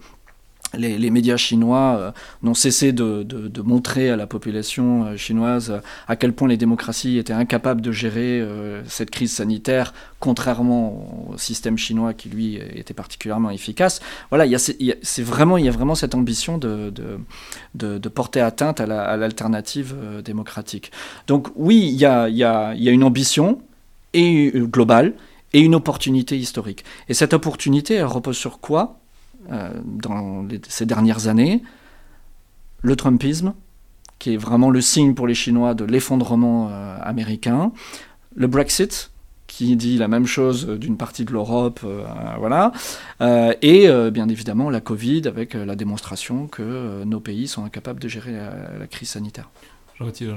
[0.74, 2.10] les, médias chinois euh,
[2.42, 7.18] n'ont cessé de, montrer à la population euh, chinoise euh, à quel point les démocraties
[7.18, 8.46] étaient incapables de gérer
[8.86, 14.00] cette crise sanitaire, contrairement au système chinois qui lui était particulièrement efficace.
[14.30, 16.92] Voilà, il y a, c'est vraiment, il y a vraiment cette ambition de,
[18.14, 20.92] porter atteinte à l'alternative démocratique.
[21.26, 23.60] Donc oui, il y a une ambition
[24.14, 25.14] et globale
[25.52, 26.84] et une opportunité historique.
[27.08, 28.98] Et cette opportunité, elle repose sur quoi?
[29.50, 31.62] Euh, dans ces dernières années,
[32.82, 33.54] le Trumpisme,
[34.18, 37.72] qui est vraiment le signe pour les Chinois de l'effondrement euh, américain,
[38.34, 39.10] le Brexit,
[39.46, 42.04] qui dit la même chose d'une partie de l'Europe, euh,
[42.38, 42.72] voilà,
[43.62, 48.32] et bien évidemment la Covid avec la démonstration que nos pays sont incapables de gérer
[48.32, 49.48] la, crise sanitaire.
[49.98, 50.30] Jean-Baptiste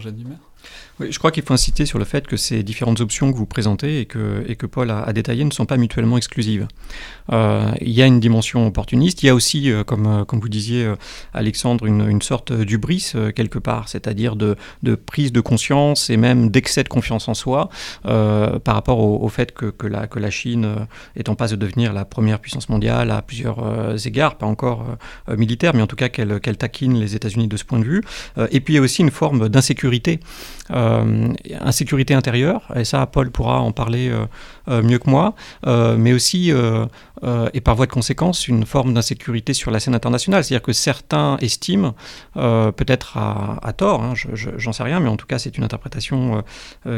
[1.09, 4.01] je crois qu'il faut insister sur le fait que ces différentes options que vous présentez
[4.01, 6.67] et que, Paul a, détaillées ne sont pas mutuellement exclusives.
[7.31, 10.39] Euh, il y a une dimension opportuniste, il y a aussi, euh, comme, euh, comme
[10.39, 10.87] vous disiez,
[11.33, 14.55] Alexandre, une, sorte d'ubris quelque part, c'est-à-dire de,
[15.05, 17.69] prise de conscience et même d'excès de confiance en soi
[18.03, 22.69] par rapport au, fait que, la, Chine est en passe de devenir la première puissance
[22.69, 24.85] mondiale à plusieurs égards, pas encore
[25.35, 28.03] militaire, mais en tout cas qu'elle taquine les États-Unis de ce point de vue.
[28.51, 30.19] et puis il y a aussi une forme d'insécurité
[30.69, 34.25] insécurité intérieure, et ça Paul pourra en parler euh,
[34.67, 35.35] euh, mieux que moi,
[35.65, 36.51] mais aussi,
[37.53, 40.43] et par voie de conséquence, une forme d'insécurité sur la scène internationale.
[40.43, 41.95] C'est-à-dire que certains estiment,
[42.33, 46.43] peut-être à, tort, hein, j'en sais rien, mais en tout cas c'est une interprétation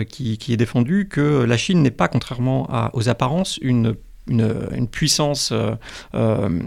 [0.10, 3.96] qui, est défendue, que la Chine n'est pas, contrairement aux apparences, une,
[4.28, 5.54] une puissance
[6.16, 6.60] euh,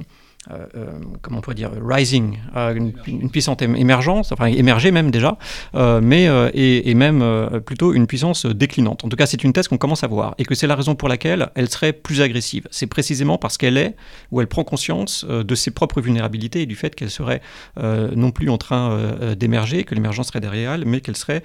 [0.52, 5.38] euh, comment on pourrait dire, rising, euh, une, puissance émergence, enfin émergée même déjà,
[5.74, 9.04] mais et, même plutôt une puissance déclinante.
[9.04, 10.94] En tout cas, c'est une thèse qu'on commence à voir et que c'est la raison
[10.94, 12.66] pour laquelle elle serait plus agressive.
[12.70, 13.96] C'est précisément parce qu'elle est
[14.30, 17.40] ou elle prend conscience de ses propres vulnérabilités et du fait qu'elle serait
[17.76, 21.42] non plus en train d'émerger, que l'émergence serait derrière elle, mais qu'elle serait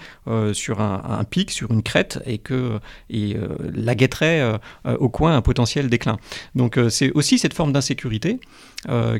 [0.54, 3.36] sur un, pic, sur une crête et que et,
[3.74, 6.18] la guetterait au coin un potentiel déclin.
[6.56, 8.40] Donc c'est aussi cette forme d'insécurité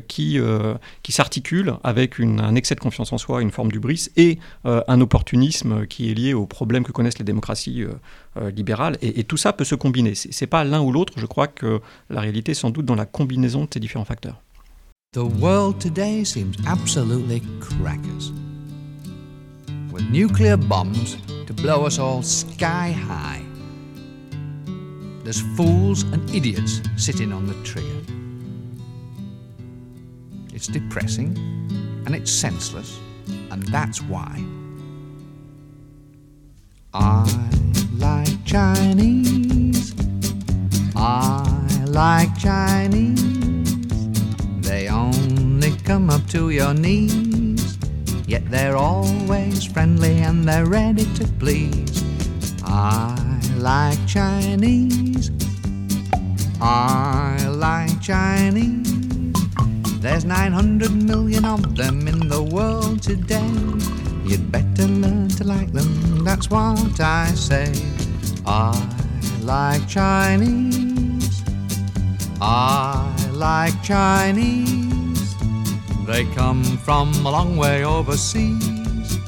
[0.08, 0.38] qui,
[1.02, 5.86] qui s'articule avec un excès de confiance en soi, une forme d'ubris et un opportunisme
[5.86, 7.84] qui est lié aux problèmes que connaissent les démocraties
[8.54, 8.96] libérales.
[9.02, 10.14] Et, tout ça peut se combiner.
[10.14, 11.12] C'est pas l'un ou l'autre.
[11.16, 14.40] Je crois que la réalité est sans doute dans la combinaison de ces différents facteurs.
[15.14, 18.32] The world today seems absolutely crackers.
[19.92, 20.08] With
[20.66, 23.42] bombs to blow us all sky high.
[25.22, 28.21] There's fools and idiots sitting on the trigger.
[30.52, 31.36] It's depressing
[32.04, 32.98] and it's senseless,
[33.50, 34.44] and that's why.
[36.94, 37.24] I
[37.96, 39.94] like Chinese.
[40.94, 43.22] I like Chinese.
[44.60, 47.78] They only come up to your knees,
[48.26, 52.04] yet they're always friendly and they're ready to please.
[52.64, 55.30] I like Chinese.
[56.60, 59.01] I like Chinese.
[60.02, 63.52] There's 900 million of them in the world today.
[64.24, 67.72] You'd better learn to like them, that's what I say.
[68.44, 68.74] I
[69.42, 71.44] like Chinese.
[72.40, 75.36] I like Chinese.
[76.04, 79.18] They come from a long way overseas,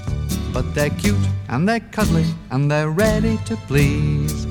[0.53, 4.45] but they're cute and they're cuddly and they're ready to please.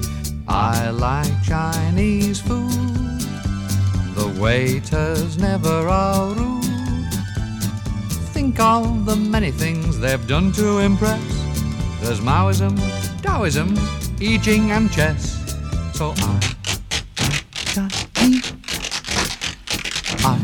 [0.48, 2.83] I like Chinese food.
[4.39, 6.63] Waiters never are rude.
[8.34, 11.22] Think of the many things they've done to impress.
[12.02, 12.78] There's Maoism,
[13.22, 13.78] Taoism,
[14.22, 15.39] I Ching, and chess.
[15.93, 16.54] So I
[17.74, 18.54] Chinese.
[20.26, 20.39] I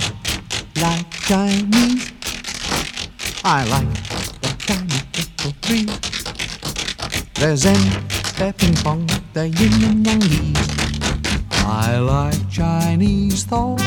[0.81, 2.11] like Chinese.
[3.43, 3.93] I like
[4.41, 5.99] the tiny little trees.
[7.35, 8.03] They're Zen,
[8.37, 10.78] they're ping pong, they're yin and yang.
[11.65, 13.77] I like Chinese thought,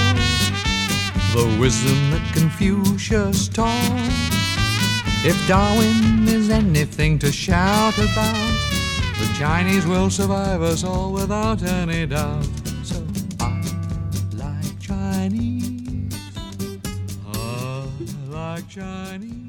[1.34, 4.32] the wisdom that Confucius taught.
[5.24, 8.58] If Darwin is anything to shout about,
[9.18, 12.44] the Chinese will survive us all without any doubt.
[12.82, 13.04] So
[13.40, 13.62] I
[14.34, 16.12] like Chinese
[17.34, 17.88] Oh
[18.30, 19.41] like Chinese.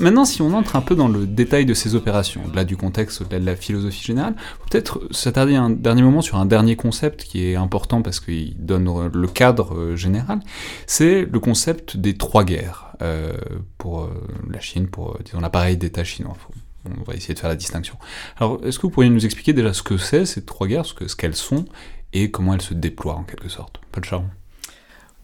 [0.00, 3.22] Maintenant, si on entre un peu dans le détail de ces opérations, au-delà du contexte,
[3.22, 4.34] au-delà de la philosophie générale,
[4.68, 9.10] peut-être s'attarder un dernier moment sur un dernier concept qui est important parce qu'il donne
[9.12, 10.40] le cadre euh, général,
[10.86, 13.32] c'est le concept des trois guerres euh,
[13.78, 14.08] pour euh,
[14.50, 16.36] la Chine, pour disons l'appareil d'État chinois.
[16.84, 17.96] on va essayer de faire la distinction.
[18.38, 21.16] Alors, est-ce que vous pourriez nous expliquer déjà ce que c'est ces trois guerres, ce
[21.16, 21.64] qu'elles sont
[22.12, 23.80] et comment elles se déploient en quelque sorte?
[23.92, 24.26] Paul Charon.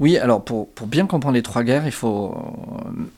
[0.01, 2.37] Oui, alors pour, pour, bien comprendre les trois guerres, il faut,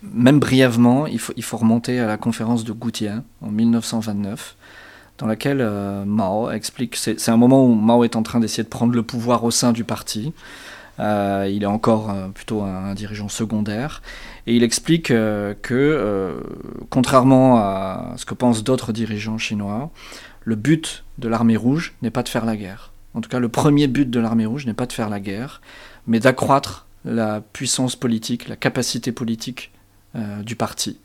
[0.03, 4.57] même brièvement, il faut, il remonter à la conférence de Goutier en 1929,
[5.17, 8.69] dans laquelle euh, Mao explique, c'est un moment où Mao est en train d'essayer de
[8.69, 10.35] prendre le pouvoir au sein du parti,
[11.01, 14.03] euh, il est encore euh, plutôt un, dirigeant secondaire,
[14.47, 16.37] et il explique que,
[16.91, 19.91] contrairement à ce que pensent d'autres dirigeants chinois,
[20.45, 22.93] le but de l'armée rouge n'est pas de faire la guerre.
[23.15, 25.62] En tout cas, le premier but de l'armée rouge n'est pas de faire la guerre,
[26.07, 29.73] mais d'accroître la puissance politique, la capacité politique
[30.16, 30.99] euh, du parti.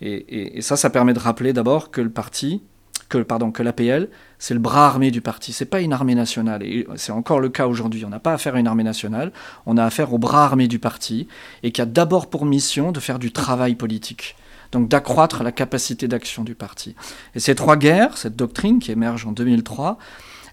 [0.00, 2.60] Et, ça, ça permet de rappeler d'abord que le parti,
[3.08, 5.52] que, pardon, que l'APL, c'est le bras armé du parti.
[5.52, 6.64] C'est pas une armée nationale.
[6.64, 8.04] Et c'est encore le cas aujourd'hui.
[8.04, 9.30] On n'a pas affaire à une armée nationale.
[9.64, 11.28] On a affaire au bras armé du parti
[11.62, 14.34] et qui a d'abord pour mission de faire du travail politique.
[14.72, 16.96] Donc d'accroître la capacité d'action du parti.
[17.36, 19.98] Et ces trois guerres, cette doctrine qui émerge en 2003,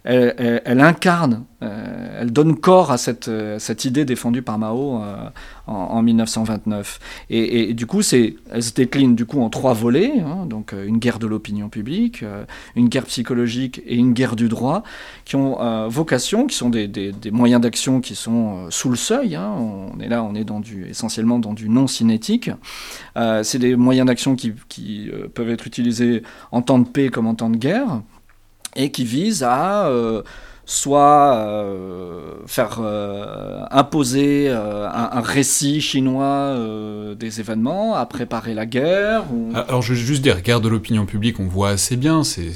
[0.03, 5.29] elle, incarne, euh, elle donne corps à cette, euh, idée défendue par Mao euh,
[5.67, 6.99] en, 1929.
[7.29, 11.19] Et, du coup, elle se décline du coup en trois volets, hein, donc une guerre
[11.19, 12.23] de l'opinion publique,
[12.75, 14.83] une guerre psychologique et une guerre du droit,
[15.25, 19.35] qui ont vocation, qui sont des, moyens d'action qui sont sous le seuil.
[19.35, 19.53] Hein.
[19.57, 22.49] on est là, on est dans du, essentiellement dans du non cinétique.
[23.15, 27.49] C'est des moyens d'action qui peuvent être utilisés en temps de paix comme en temps
[27.49, 28.01] de guerre
[28.75, 30.21] et qui vise à euh,
[30.65, 36.55] soit euh, faire euh, imposer un, récit chinois
[37.17, 39.23] des événements, à préparer la guerre.
[39.55, 42.51] Alors je veux juste dire, guerre de l'opinion publique, on voit assez bien, c'est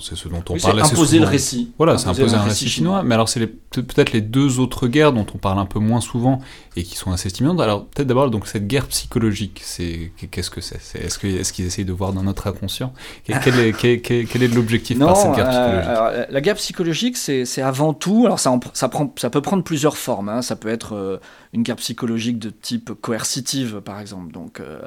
[0.00, 1.72] c'est ce dont on parle assez imposer le récit.
[1.78, 3.02] Voilà, c'est imposer un, récit chinois.
[3.02, 6.40] Mais alors, c'est peut-être les deux autres guerres dont on parle un peu moins souvent
[6.76, 7.60] et qui sont assez stimulantes.
[7.60, 10.76] Alors, peut-être d'abord, donc cette guerre psychologique, c'est qu'est-ce que c'est?
[10.94, 12.92] Est-ce qu'ils est essayent de voir dans notre inconscient?
[13.24, 16.26] Quel, est, quel, est, l'objectif par cette guerre euh, psychologique?
[16.30, 18.24] La guerre psychologique, c'est avant tout.
[18.26, 20.28] Alors, ça, ça, prend, ça peut prendre plusieurs formes.
[20.28, 20.42] Hein.
[20.42, 21.18] Ça peut être euh,
[21.52, 24.32] une guerre psychologique de type coercitive, par exemple.
[24.32, 24.80] Donc, euh,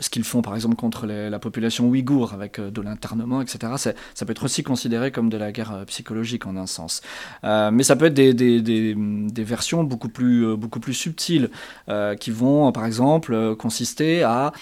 [0.00, 3.94] ce qu'ils font, par exemple, contre la population ouïghour avec de l'internement, etc.
[4.14, 7.00] Ça peut être aussi considéré comme de la guerre psychologique en un sens.
[7.44, 8.94] mais ça peut être des,
[9.44, 11.50] versions beaucoup plus, beaucoup plus subtiles
[12.20, 14.52] qui vont, par exemple, consister à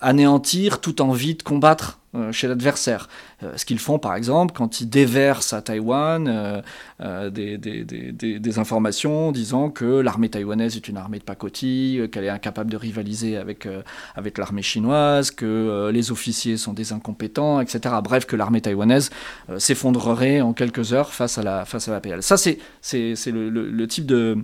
[0.00, 3.08] anéantir toute envie de combattre euh, chez l'adversaire.
[3.42, 6.62] Euh, ce qu'ils font par exemple quand ils déversent à Taïwan
[7.00, 12.08] euh, des, des, des, des, informations disant que l'armée taïwanaise est une armée de pacotille,
[12.10, 13.66] qu'elle est incapable de rivaliser avec,
[14.14, 17.94] avec l'armée chinoise, que les officiers sont des incompétents, etc.
[18.04, 19.10] Bref, que l'armée taïwanaise
[19.58, 22.22] s'effondrerait en quelques heures face à la, face à la PL.
[22.22, 24.38] Ça, c'est, c'est, le, le, type de,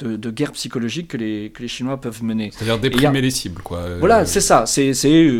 [0.00, 2.50] de, de, guerre psychologique que les, que les Chinois peuvent mener.
[2.52, 3.82] C'est-à-dire déprimer les cibles, quoi.
[3.98, 4.66] Voilà, c'est ça.
[4.66, 5.30] C'est, c'est,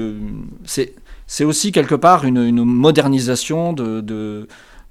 [0.64, 0.94] c'est
[1.32, 4.48] c'est aussi quelque part une, modernisation de, de,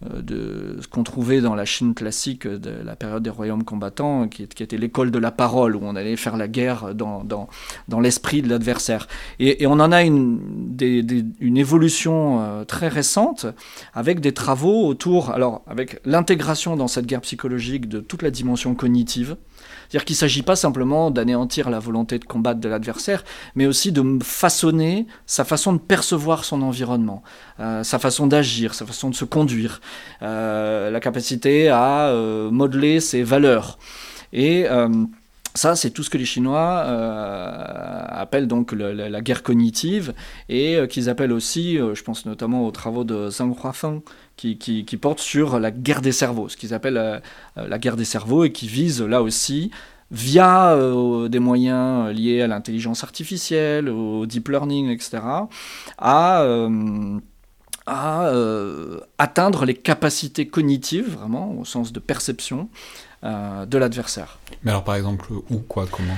[0.10, 4.28] euh, de ce qu'on trouvait dans la Chine classique de la période des royaumes combattants,
[4.28, 8.50] qui, était l'école de la parole, où on allait faire la guerre dans l'esprit de
[8.50, 9.08] l'adversaire.
[9.38, 10.40] Et, on en a une,
[11.40, 13.46] une évolution euh, très récente
[13.94, 18.74] avec des travaux autour, alors avec l'intégration dans cette guerre psychologique de toute la dimension
[18.74, 19.38] cognitive,
[19.92, 23.26] c'est-à-dire qu'il ne s'agit pas simplement d'anéantir la volonté de combattre de l'adversaire,
[23.56, 27.24] mais aussi de façonner sa façon de percevoir son environnement,
[27.60, 29.82] euh, sa façon d'agir, sa façon de se conduire,
[30.22, 33.80] euh, la capacité à euh, modeler ses valeurs.
[34.32, 34.66] Et
[35.56, 36.86] ça, c'est tout ce que les Chinois
[38.08, 40.14] appellent donc la, guerre cognitive
[40.48, 44.00] et qu'ils appellent aussi, je pense notamment aux travaux de Zhang Huafeng,
[44.42, 47.20] qui, porte sur la guerre des cerveaux, ce qu'ils appellent euh,
[47.56, 49.72] la, guerre des cerveaux et qui vise là aussi
[50.10, 55.22] via euh, des moyens liés à l'intelligence artificielle, au deep learning, etc.,
[56.04, 57.20] euh,
[57.88, 58.32] à
[59.18, 62.70] atteindre les capacités cognitives, vraiment, au sens de perception,
[63.24, 64.40] de l'adversaire.
[64.64, 66.18] Mais alors par exemple, où, quoi, comment?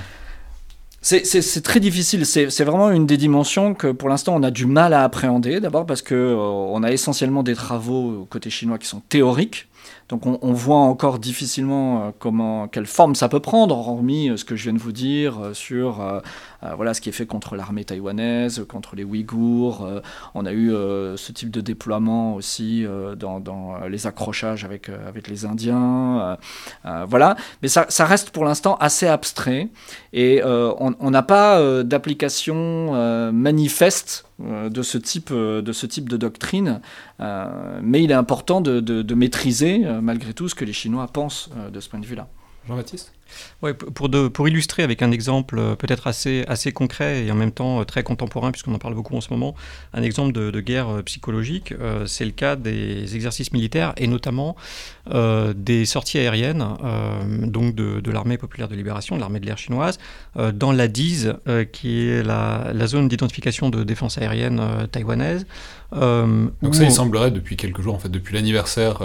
[1.04, 2.26] C'est très difficile.
[2.26, 5.60] C'est vraiment une des dimensions que pour l'instant on a du mal à appréhender.
[5.60, 9.68] D'abord parce que euh, on a essentiellement des travaux côté chinois qui sont théoriques.
[10.08, 14.46] Donc on, voit encore difficilement euh, comment, quelle forme ça peut prendre, hormis euh, ce
[14.46, 16.02] que je viens de vous dire sur
[16.76, 19.88] voilà ce qui est fait contre l'armée taïwanaise, contre les Ouïghours.
[20.34, 22.86] on a eu ce type de déploiement aussi
[23.18, 26.38] dans, les accrochages avec, avec les Indiens.
[27.08, 29.70] voilà, mais ça, reste pour l'instant assez abstrait
[30.14, 36.82] et on n'a pas d'application manifeste de ce type de, doctrine,
[37.20, 41.80] mais il est important de, maîtriser malgré tout ce que les Chinois pensent euh, de
[41.80, 42.28] ce point de vue-là.
[42.68, 43.12] Jean-Baptiste?
[43.60, 48.04] Pour, illustrer avec un exemple euh, peut-être assez, concret et en même temps euh, très
[48.04, 49.56] contemporain, puisqu'on en parle beaucoup en ce moment,
[49.94, 51.74] un exemple de, guerre psychologique,
[52.06, 54.56] c'est le cas des exercices militaires et notamment
[55.12, 56.66] des sorties aériennes
[57.42, 60.00] donc de, l'armée populaire de libération, de l'armée de l'air chinoise,
[60.54, 61.34] dans la DIZ,
[61.74, 65.46] qui est la zone d'identification de défense aérienne taïwanaise.
[65.94, 69.02] Donc ça, il semblerait depuis quelques jours, en fait, depuis l'anniversaire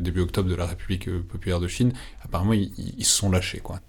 [0.00, 1.92] début octobre de la République populaire de Chine,
[2.24, 3.80] apparemment ils, ils se sont lâchés, quoi.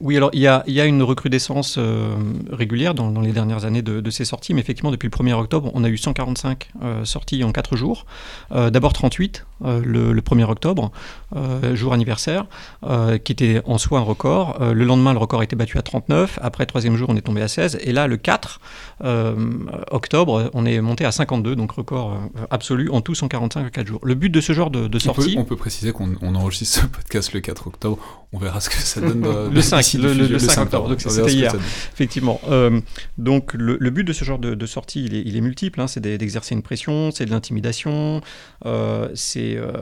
[0.00, 2.14] Oui, alors il y a, y a, une recrudescence euh,
[2.50, 5.32] régulière dans, dans, les dernières années de, de, ces sorties, mais effectivement depuis le 1er
[5.32, 8.06] octobre, on a eu 145 euh, sorties en 4 jours.
[8.52, 10.92] Euh, d'abord 38 le, le, 1er octobre,
[11.72, 12.44] jour anniversaire,
[13.24, 14.58] qui était en soi un record.
[14.60, 16.38] le lendemain, le record était battu à 39.
[16.42, 17.78] Après, troisième jour, on est tombé à 16.
[17.80, 18.60] Et là, le 4
[19.90, 21.95] octobre, on est monté à 52, donc record
[22.50, 24.00] absolu, en tout 145 à 4 jours.
[24.02, 25.36] Le but de ce genre de, de sortie...
[25.38, 28.26] On peut, préciser qu'on enregistre ce podcast le 4 octobre.
[28.32, 29.22] On verra ce que ça donne
[29.52, 31.54] le 5, le, 5 octobre, donc c'était hier,
[31.92, 32.40] effectivement.
[32.48, 32.80] Euh,
[33.18, 36.00] donc le, but de ce genre de, sortie, il est, il est multiple, hein, c'est
[36.00, 38.20] d'exercer une pression, c'est de l'intimidation,
[38.64, 39.56] euh, c'est...
[39.56, 39.72] Euh,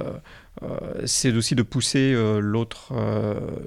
[1.04, 2.92] c'est aussi de pousser l'autre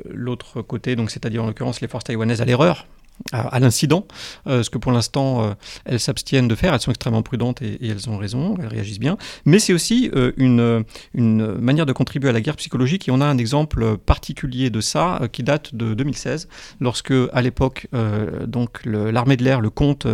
[0.09, 2.87] l'autre côté, donc c'est-à-dire en l'occurrence les forces taïwanaises à l'erreur,
[3.31, 4.05] à, l'incident,
[4.47, 5.53] euh, ce que pour l'instant euh,
[5.85, 9.17] elles s'abstiennent de faire, elles sont extrêmement prudentes et, elles ont raison, elles réagissent bien,
[9.45, 13.07] mais c'est aussi euh, une, manière de contribuer à la guerre psychologique.
[13.07, 16.47] Et on a un exemple particulier de ça qui date de 2016,
[16.79, 17.87] lorsque à l'époque
[18.45, 20.07] donc l'armée de l'air, le compte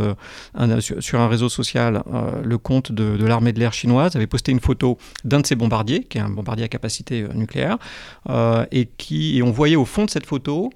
[0.79, 2.03] sur, un réseau social,
[2.43, 6.03] le compte de, l'armée de l'air chinoise avait posté une photo d'un de ses bombardiers,
[6.03, 7.77] qui est un bombardier à capacité nucléaire,
[8.71, 10.71] et, qui, on voyait au fond de cette photo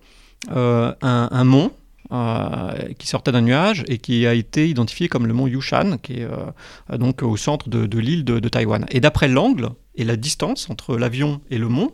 [0.50, 1.72] un mont
[2.12, 6.14] euh, qui sortait d'un nuage et qui a été identifié comme le mont Yushan, qui
[6.14, 8.86] est euh, donc au centre de, l'île de, Taïwan.
[8.92, 11.92] Et d'après l'angle et la distance entre l'avion et le mont,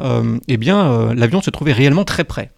[0.00, 2.52] euh, eh bien, l'avion se trouvait réellement très près.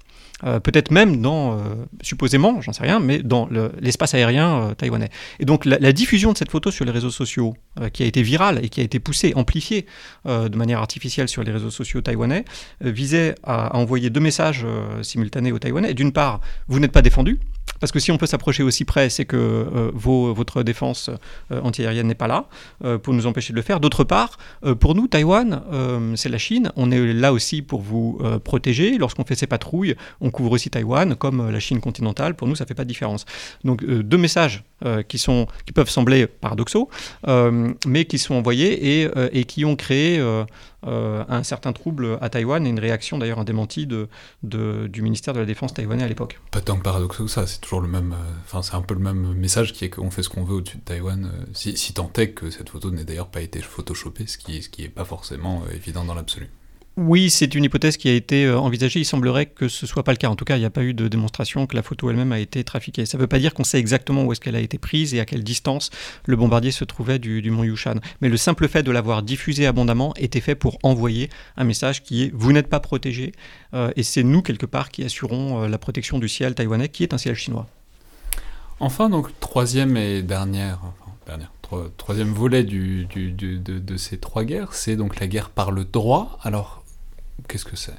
[0.44, 1.58] Euh, peut-être même dans, euh,
[2.02, 5.10] supposément, j'en sais rien, mais dans le- l'espace aérien euh, taïwanais.
[5.40, 8.22] Et donc la, diffusion de cette photo sur les réseaux sociaux, euh, qui a été
[8.22, 9.86] virale et qui a été poussée, amplifiée
[10.26, 12.44] euh, de manière artificielle sur les réseaux sociaux taïwanais,
[12.80, 14.66] visait à, à envoyer deux messages
[15.02, 15.94] simultanés aux Taïwanais.
[15.94, 17.38] D'une part, vous n'êtes pas défendu,
[17.82, 21.10] parce que si on peut s'approcher aussi près, c'est que euh, votre défense
[21.50, 22.46] euh, antiaérienne n'est pas là
[22.84, 23.80] euh, pour nous empêcher de le faire.
[23.80, 24.38] D'autre part,
[24.78, 25.62] pour nous, Taïwan,
[26.14, 26.70] c'est la Chine.
[26.76, 28.98] On est là aussi pour vous protéger.
[28.98, 32.34] Lorsqu'on fait ces patrouilles, on couvre aussi Taïwan, comme la Chine continentale.
[32.34, 33.24] Pour nous, ça ne fait pas de différence.
[33.64, 34.62] Donc, deux messages
[35.08, 36.88] qui, sont, qui peuvent sembler paradoxaux,
[37.86, 40.22] mais qui sont envoyés et qui ont créé
[40.86, 44.08] euh, un certain trouble à Taïwan et une réaction, d'ailleurs, un démenti de,
[44.42, 46.40] du ministère de la Défense taïwanais à l'époque.
[46.50, 48.12] Pas tant paradoxal que ça, c'est toujours le même.
[48.12, 50.54] euh, Enfin, c'est un peu le même message qui est qu'on fait ce qu'on veut
[50.56, 51.24] au-dessus de Taïwan.
[51.26, 54.68] euh, si, tant est que cette photo n'ait d'ailleurs pas été photoshopée, ce qui, ce
[54.68, 56.50] qui pas forcément évident dans l'absolu.
[56.98, 59.00] Oui, c'est une hypothèse qui a été euh, envisagée.
[59.00, 60.28] Il semblerait que ce soit pas le cas.
[60.28, 62.38] En tout cas, il n'y a pas eu de démonstration que la photo elle-même a
[62.38, 63.06] été trafiquée.
[63.06, 65.20] Ça ne veut pas dire qu'on sait exactement où est-ce qu'elle a été prise et
[65.20, 65.90] à quelle distance
[66.26, 67.94] le bombardier se trouvait du, mont Yushan.
[68.20, 72.24] Mais le simple fait de l'avoir diffusé abondamment était fait pour envoyer un message qui
[72.24, 73.32] est vous n'êtes pas protégé
[73.72, 77.04] euh, et c'est nous quelque part qui assurons euh, la protection du ciel taïwanais qui
[77.04, 77.66] est un ciel chinois.
[78.80, 80.80] Enfin, donc, troisième et dernière,
[81.96, 83.04] troisième volet de,
[83.78, 86.38] de ces trois guerres, c'est donc la guerre par le droit.
[86.42, 86.81] Alors,
[87.48, 87.94] qu'est-ce que c'est?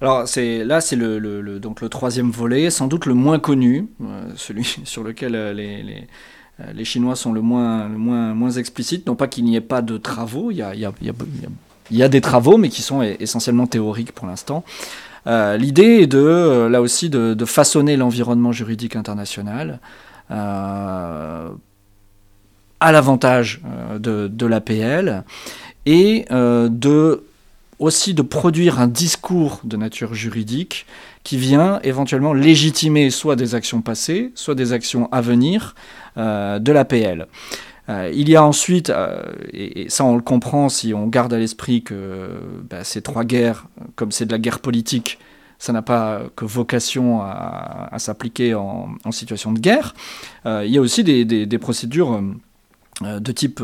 [0.00, 4.30] Alors c'est là c'est le, donc le troisième volet, sans doute le moins connu, euh,
[4.36, 6.06] celui sur lequel euh, les,
[6.60, 9.06] euh, les Chinois sont le moins, le moins, moins explicites.
[9.06, 10.80] Non pas qu'il n'y ait pas de travaux, il y a, il
[11.90, 14.64] y a- des travaux, mais qui sont e- essentiellement théoriques pour l'instant.
[15.28, 19.80] L'idée est de, là aussi, de, façonner l'environnement juridique international
[20.28, 21.50] à
[22.80, 23.60] l'avantage
[23.98, 25.24] de, de l'APL
[25.84, 27.24] et de
[27.78, 30.86] aussi de produire un discours de nature juridique
[31.24, 35.74] qui vient éventuellement légitimer soit des actions passées, soit des actions à venir
[36.16, 37.26] euh, de l'APL.
[37.88, 39.22] Euh, il y a ensuite, euh,
[39.52, 42.30] et, ça on le comprend si on garde à l'esprit que
[42.68, 45.18] bah, ces trois guerres, comme c'est de la guerre politique,
[45.58, 49.94] ça n'a pas que vocation à, s'appliquer en, situation de guerre.
[50.44, 52.22] Euh, il y a aussi des, des- procédures
[53.02, 53.62] de type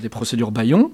[0.00, 0.90] des procédures Bayon,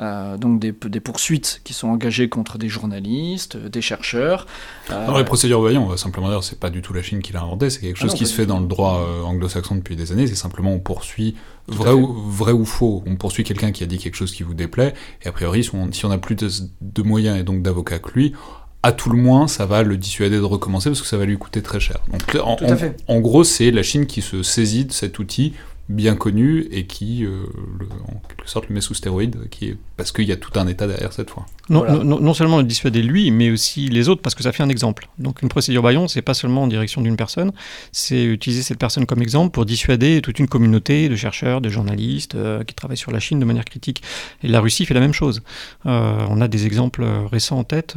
[0.00, 4.46] euh, donc des, des poursuites qui sont engagées contre des journalistes, euh, des chercheurs.
[4.90, 7.22] Euh, Alors, les procédures voyons, on va simplement dire, c'est pas du tout la Chine
[7.22, 9.22] qui l'a inventé, c'est quelque Ah chose non, qui se fait dans le droit euh,
[9.22, 11.36] anglo-saxon depuis des années, c'est simplement on poursuit,
[11.68, 14.54] vrai ou, vrai ou faux, on poursuit quelqu'un qui a dit quelque chose qui vous
[14.54, 16.48] déplaît, et a priori, si on, si on a plus de,
[16.80, 18.32] de moyens et donc d'avocats que lui,
[18.82, 21.38] à tout le moins, ça va le dissuader de recommencer parce que ça va lui
[21.38, 22.00] coûter très cher.
[22.12, 22.36] Donc,
[23.08, 25.54] en gros, c'est la Chine qui se saisit de cet outil
[25.88, 27.44] bien connu et qui, euh,
[27.78, 30.58] le- en quelque sorte, le met sous stéroïde, qui est, parce qu'il y a tout
[30.58, 31.44] un état derrière cette fois.
[31.68, 32.02] Non, Voilà.
[32.04, 34.68] non- non seulement le dissuader lui, mais aussi les autres, parce que ça fait un
[34.70, 35.08] exemple.
[35.18, 37.52] Donc une procédure Bayon, c'est pas seulement en direction d'une personne,
[37.92, 42.34] c'est utiliser cette personne comme exemple pour dissuader toute une communauté de chercheurs, de journalistes
[42.34, 44.02] euh, qui travaillent sur la Chine de manière critique.
[44.42, 45.42] Et la Russie fait la même chose.
[45.86, 47.96] Euh, on a des exemples récents en tête,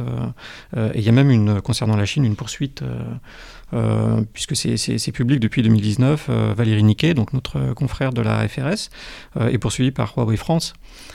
[0.76, 2.82] et il y a même une, concernant la Chine une poursuite.
[3.74, 8.88] Euh, puisque c'est- public depuis 2019, euh, Valérie Niquet, donc notre confrère de la FRS,
[9.36, 10.72] euh, est poursuivi par Huawei France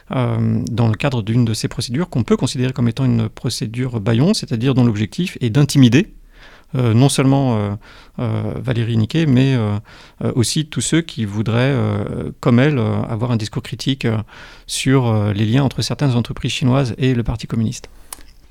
[0.10, 4.34] dans le cadre d'une de ces procédures qu'on peut considérer comme étant une procédure Bayon,
[4.34, 6.14] c'est-à-dire dont l'objectif est d'intimider
[6.74, 7.78] non seulement
[8.18, 9.56] Valérie Niquet, mais
[10.36, 11.76] aussi tous ceux qui voudraient,
[12.40, 14.08] comme elle, avoir un discours critique
[14.68, 17.90] sur les liens entre certaines entreprises chinoises et le Parti communiste.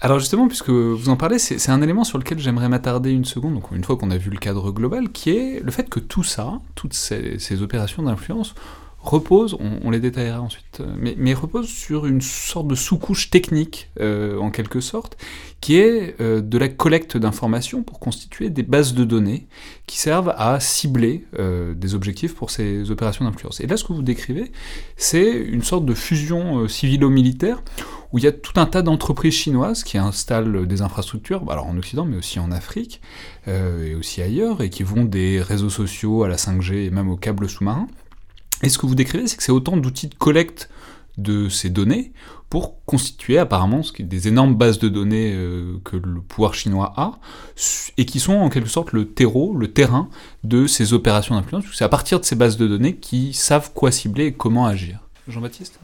[0.04, 3.54] Alors justement, puisque vous en parlez, c'est un élément sur lequel j'aimerais m'attarder une seconde,
[3.54, 6.24] donc une fois qu'on a vu le cadre global, qui est le fait que tout
[6.24, 8.56] ça, toutes ces, opérations d'influence,
[8.98, 14.38] reposent, on, les détaillera ensuite, euh, mais, reposent sur une sorte de sous-couche technique, euh,
[14.38, 15.16] en quelque sorte,
[15.60, 19.46] qui est euh, de la collecte d'informations pour constituer des bases de données
[19.86, 21.26] qui servent à cibler
[21.76, 23.60] des objectifs pour ces opérations d'influence.
[23.60, 24.50] Et là, ce que vous décrivez,
[24.96, 27.62] c'est une sorte de fusion civilo-militaire
[28.12, 31.66] où il y a tout un tas d'entreprises chinoises qui installent des infrastructures, bah, alors
[31.66, 33.00] en Occident, mais aussi en Afrique,
[33.48, 37.08] euh, et aussi ailleurs, et qui vont des réseaux sociaux à la 5G et même
[37.08, 37.88] aux câbles sous-marins.
[38.62, 40.68] Et ce que vous décrivez, c'est que c'est autant d'outils de collecte
[41.18, 42.12] de ces données
[42.48, 47.18] pour constituer apparemment des énormes bases de données euh, que le pouvoir chinois a,
[47.96, 50.10] et qui sont en quelque sorte le terreau, le terrain
[50.44, 51.64] de ces opérations d'influence.
[51.72, 55.00] C'est à partir de ces bases de données qu'ils savent quoi cibler et comment agir.
[55.28, 55.78] Jean-Baptiste?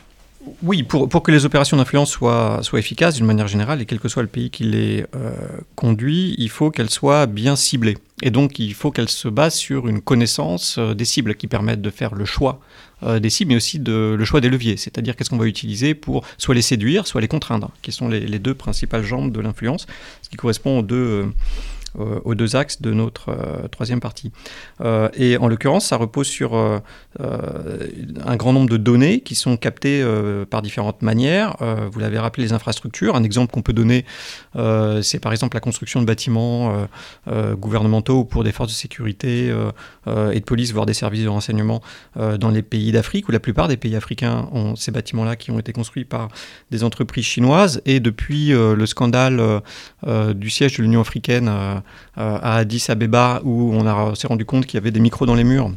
[0.62, 4.01] Oui, pour, pour que les opérations d'influence soient, soient efficaces d'une manière générale, et quel
[4.01, 5.32] que soit le pays qui les euh,
[5.74, 7.96] conduit, il faut qu'elles soient bien ciblées.
[8.22, 11.82] Et donc, il faut qu'elles se basent sur une connaissance euh, des cibles qui permettent
[11.82, 12.61] de faire le choix
[13.03, 14.76] euh, des cibles, mais aussi de, le choix des leviers.
[14.76, 18.20] C'est-à-dire qu'est-ce qu'on va utiliser pour soit les séduire, soit les contraindre, qui sont les,
[18.20, 19.86] les deux principales jambes de l'influence,
[20.22, 21.26] ce qui correspond aux deux,
[21.97, 23.36] aux deux axes de notre
[23.70, 24.32] troisième partie.
[25.14, 26.55] et en l'occurrence, ça repose sur
[27.18, 30.05] un grand nombre de données qui sont captées
[30.51, 31.57] par différentes manières.
[31.91, 33.16] vous l'avez rappelé, les infrastructures.
[33.16, 34.05] Un exemple qu'on peut donner,
[35.03, 36.86] c'est par exemple la construction de bâtiments
[37.26, 39.55] gouvernementaux pour des forces de sécurité
[40.07, 41.82] et de police, voire des services de renseignement
[42.16, 45.59] dans les pays d'Afrique, où la plupart des pays africains ont ces bâtiments-là qui ont
[45.59, 46.28] été construits par
[46.70, 47.82] des entreprises chinoises.
[47.86, 49.62] Et depuis le scandale
[50.07, 51.78] du siège de l'Union africaine
[52.16, 55.45] à Addis Abeba, où on s'est rendu compte qu'il y avait des micros dans les
[55.45, 55.70] murs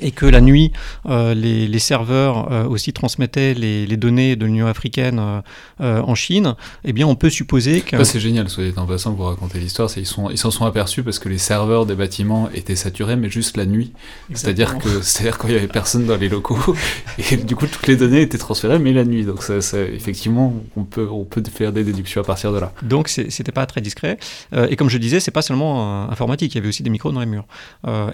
[0.00, 0.72] et que la nuit,
[1.06, 5.42] euh, les, serveurs euh, aussi transmettaient les, données de l'Union africaine
[5.80, 8.02] euh, en Chine, eh bien, on peut supposer que...
[8.04, 11.28] c'est génial, soyez en passant, vous racontez l'histoire, ils s'en ils sont aperçus parce que
[11.28, 13.92] les serveurs des bâtiments étaient saturés, mais juste la nuit.
[14.32, 16.76] C'est-à-dire que c'est-à-dire quand il y avait personne dans les locaux,
[17.30, 19.24] et du coup, toutes les données étaient transférées, mais la nuit.
[19.24, 22.72] Donc, ça, effectivement, on peut, on peut faire des déductions à partir de là.
[22.82, 24.18] Donc, c'était pas très discret.
[24.52, 27.20] et comme je disais, c'est pas seulement informatique, il y avait aussi des micros dans
[27.20, 27.46] les murs.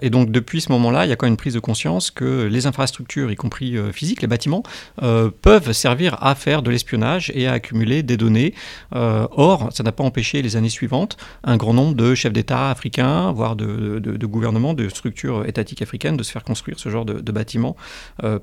[0.00, 1.71] et donc, depuis ce moment-là, il y a quand même une prise de conscience
[2.10, 4.62] que les infrastructures, y compris euh, physiques, les bâtiments,
[5.02, 8.54] euh, peuvent servir à faire de l'espionnage et à accumuler des données.
[8.94, 12.70] Euh, or, ça n'a pas empêché les années suivantes un grand nombre de chefs d'État
[12.70, 17.04] africains, voire de, de, gouvernements, de structures étatiques africaines, de se faire construire ce genre
[17.04, 17.76] de, bâtiments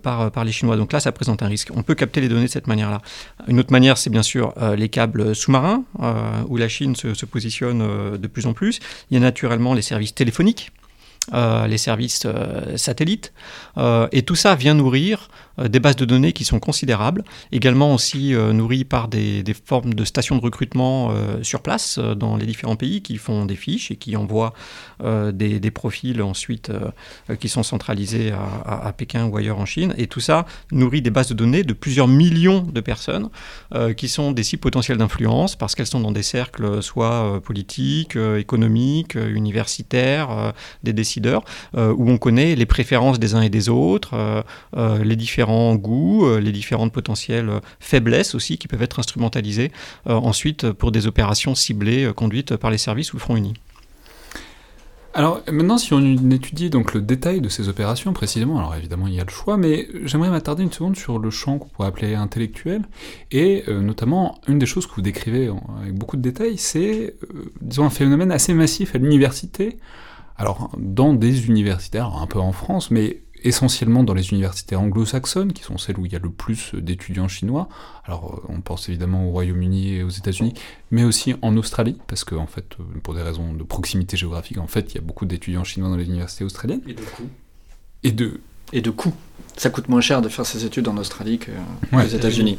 [0.01, 0.77] par, les Chinois.
[0.77, 1.69] Donc là, ça présente un risque.
[1.75, 3.01] On peut capter les données de cette manière-là.
[3.47, 5.83] Une autre manière, c'est bien sûr les câbles sous-marins,
[6.47, 8.79] où la Chine se, positionne de plus en plus.
[9.09, 10.71] Il y a naturellement les services téléphoniques
[11.67, 13.33] les services euh, satellites.
[13.77, 15.29] Euh, et tout ça vient nourrir
[15.67, 20.35] des bases de données qui sont considérables, également aussi nourries par des, formes de stations
[20.35, 24.53] de recrutement sur place dans les différents pays qui font des fiches et qui envoient
[25.03, 26.71] des, profils ensuite
[27.39, 29.93] qui sont centralisés à, à, Pékin ou ailleurs en Chine.
[29.97, 33.29] Et tout ça nourrit des bases de données de plusieurs millions de personnes
[33.97, 39.15] qui sont des cibles potentielles d'influence parce qu'elles sont dans des cercles soit politiques, économiques,
[39.15, 40.53] universitaires,
[40.83, 41.43] des décideurs
[41.75, 44.41] euh, où on connaît les préférences des uns et des autres, euh,
[44.77, 49.71] euh, les différents goûts, les différentes potentielles faiblesses aussi qui peuvent être instrumentalisées
[50.05, 53.53] ensuite pour des opérations ciblées conduites par les services ou le Front Uni.
[55.15, 59.15] Alors maintenant, si on étudie donc le détail de ces opérations précisément, alors évidemment il
[59.15, 62.13] y a le choix, mais j'aimerais m'attarder une seconde sur le champ qu'on pourrait appeler
[62.13, 62.83] intellectuel,
[63.31, 67.15] et notamment une des choses que vous décrivez avec beaucoup de détails, c'est
[67.61, 69.79] disons un phénomène assez massif à l'université
[70.39, 75.63] alors, dans des universités, un peu en France, mais essentiellement dans les universités anglo-saxonnes, qui
[75.63, 77.69] sont celles où il y a le plus d'étudiants chinois.
[78.05, 80.53] Alors, euh, on pense évidemment au Royaume-Uni et aux États-Unis,
[80.91, 84.57] mais aussi en Australie, parce que, en fait, euh, pour des raisons de proximité géographique,
[84.57, 86.81] en fait, il y a beaucoup d'étudiants chinois dans les universités australiennes.
[86.87, 87.29] Et de coûts.
[88.03, 88.41] Et de...
[88.71, 89.13] Et de coûts.
[89.57, 92.57] Ça coûte moins cher de faire ses études en Australie qu'aux États-Unis.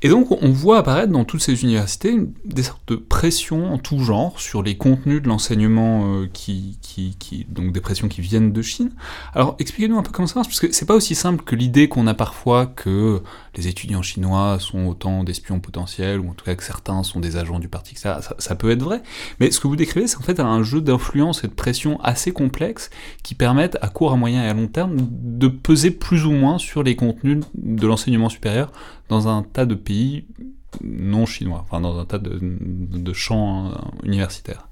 [0.00, 3.98] Et donc on voit apparaître dans toutes ces universités des sortes de pressions en tout
[3.98, 8.52] genre sur les contenus de l'enseignement euh, qui, qui, qui, donc des pressions qui viennent
[8.52, 8.90] de Chine.
[9.34, 11.88] Alors expliquez-nous un peu comment ça marche, parce que c'est pas aussi simple que l'idée
[11.88, 13.22] qu'on a parfois que
[13.58, 17.36] les étudiants chinois sont autant d'espions potentiels, ou en tout cas que certains sont des
[17.36, 19.02] agents du parti, ça, ça, ça peut être vrai.
[19.40, 22.30] Mais ce que vous décrivez, c'est en fait un jeu d'influence et de pression assez
[22.30, 22.88] complexe
[23.24, 26.58] qui permettent à court, à moyen et à long terme de peser plus ou moins
[26.58, 28.70] sur les contenus de l'enseignement supérieur
[29.08, 30.24] dans un tas de pays
[30.82, 34.68] non chinois, enfin dans un tas de, champs euh, universitaires.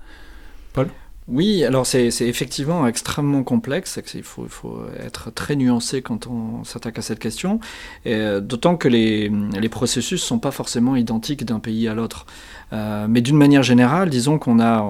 [0.72, 0.88] Paul?
[1.28, 7.00] Oui, alors c'est effectivement extrêmement complexe, il faut, faut, être très nuancé quand on s'attaque
[7.00, 7.58] à cette question,
[8.06, 9.28] euh, d'autant que les,
[9.68, 12.26] processus ne sont pas forcément identiques d'un pays à l'autre.
[12.72, 14.82] Euh, mais d'une manière générale, disons qu'on a...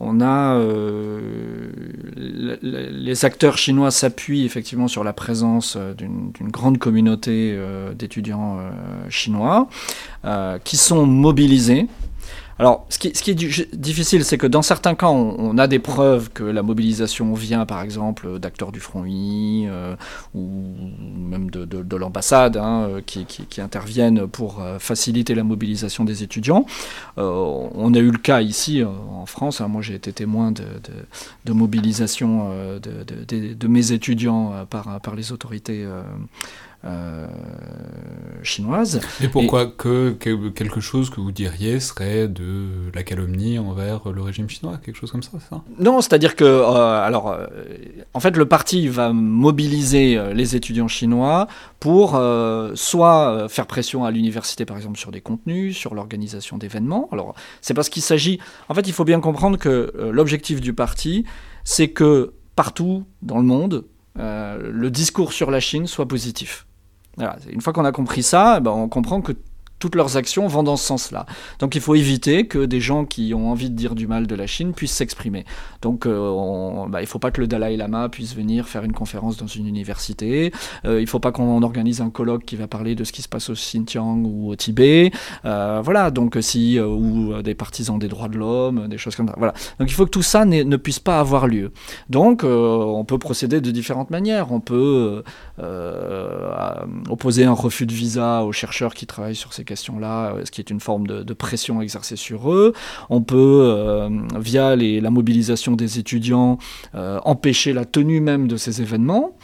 [0.00, 1.70] on a euh,
[2.60, 7.56] les acteurs chinois s'appuient effectivement sur la présence d'une grande communauté
[7.94, 8.58] d'étudiants
[9.08, 9.68] chinois
[10.64, 11.86] qui sont mobilisés
[12.62, 16.44] alors, ce qui, est difficile, c'est que dans certains cas, on, a des preuves que
[16.44, 19.96] la mobilisation vient, par exemple, d'acteurs du Front Uni euh,
[20.32, 20.62] ou
[21.18, 26.64] même de, l'ambassade hein, euh, qui, interviennent pour euh, faciliter la mobilisation des étudiants.
[27.16, 29.60] on a eu le cas ici en France.
[29.60, 32.48] Hein, moi, j'ai été témoin de, mobilisation
[32.78, 35.84] de, mes étudiants par, les autorités
[38.42, 39.00] chinoise.
[39.22, 44.48] Et pourquoi que, quelque chose que vous diriez serait de la calomnie envers le régime
[44.48, 45.62] chinois, quelque chose comme ça, ça?
[45.78, 47.46] Non, c'est-à-dire que, euh, alors, euh,
[48.14, 51.46] en fait, le parti va mobiliser les étudiants chinois
[51.78, 52.20] pour
[52.74, 57.08] soit faire pression à l'université, par exemple, sur des contenus, sur l'organisation d'événements.
[57.12, 58.40] Alors, c'est parce qu'il s'agit.
[58.68, 61.24] En fait, il faut bien comprendre que l'objectif du parti,
[61.64, 63.84] c'est que partout dans le monde,
[64.16, 66.66] le discours sur la Chine soit positif.
[67.50, 69.32] Une fois qu'on a compris ça, ben, on comprend que
[69.82, 71.26] toutes leurs actions vont dans ce sens-là.
[71.58, 74.34] Donc il faut éviter que des gens qui ont envie de dire du mal de
[74.36, 75.44] la Chine puissent s'exprimer.
[75.80, 78.92] Donc euh, bah, il ne faut pas que le Dalai Lama puisse venir faire une
[78.92, 80.52] conférence dans une université.
[80.84, 83.22] Euh, il ne faut pas qu'on organise un colloque qui va parler de ce qui
[83.22, 85.10] se passe au Xinjiang ou au Tibet.
[85.46, 89.34] Euh, voilà, donc si ou des partisans des droits de l'homme, des choses comme ça.
[89.36, 89.52] Voilà.
[89.80, 91.72] Donc il faut que tout ça ne puisse pas avoir lieu.
[92.08, 94.52] Donc on peut procéder de différentes manières.
[94.52, 95.24] On peut
[97.08, 100.70] opposer un refus de visa aux chercheurs qui travaillent sur ces questions-là, ce qui est
[100.70, 102.72] une forme de, pression exercée sur eux.
[103.08, 104.08] On peut,
[104.38, 106.58] via la mobilisation des étudiants,
[106.94, 109.36] euh, empêcher la tenue même de ces événements.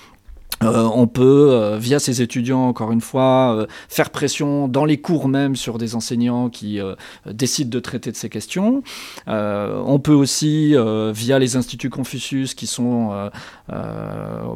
[0.63, 5.01] Euh, on peut, euh, via ces étudiants, encore une fois, euh, faire pression dans les
[5.01, 6.81] cours même sur des enseignants qui
[7.27, 8.83] décident de traiter de ces questions.
[9.27, 10.75] on peut aussi,
[11.13, 13.31] via les instituts Confucius, qui sont,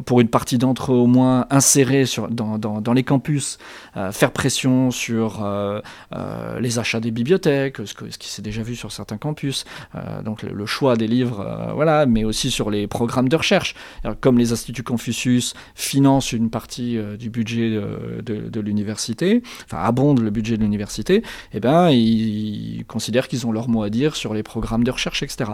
[0.07, 3.59] pour une partie d'entre eux au moins, insérés dans, les campus,
[4.13, 5.45] faire pression sur
[6.61, 9.65] les achats des bibliothèques, ce, qui s'est déjà vu sur certains campus,
[10.25, 13.75] donc le, choix des livres, voilà, mais aussi sur les programmes de recherche,
[14.21, 15.55] comme les instituts Confucius
[15.93, 21.23] finance une partie euh, du budget de, l'université, enfin abonde le budget de l'université,
[21.53, 25.23] eh ben, ils considèrent qu'ils ont leur mot à dire sur les programmes de recherche,
[25.23, 25.51] etc.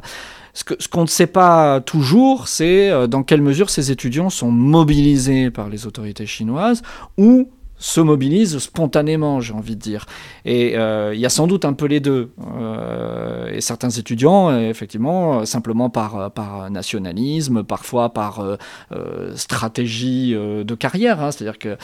[0.55, 4.53] Ce qu'on ce ne sait pas toujours, c'est euh, dans quelle mesure ces étudiants sont
[4.53, 6.83] mobilisés par les autorités chinoises
[7.17, 10.07] ou se mobilisent spontanément, j'ai envie de dire.
[10.45, 12.31] Et euh, il y a sans doute un peu les deux.
[12.57, 21.31] Euh, et certains étudiants, effectivement, simplement par, nationalisme, parfois par euh, stratégie de carrière, hein.
[21.31, 21.77] c'est-à-dire que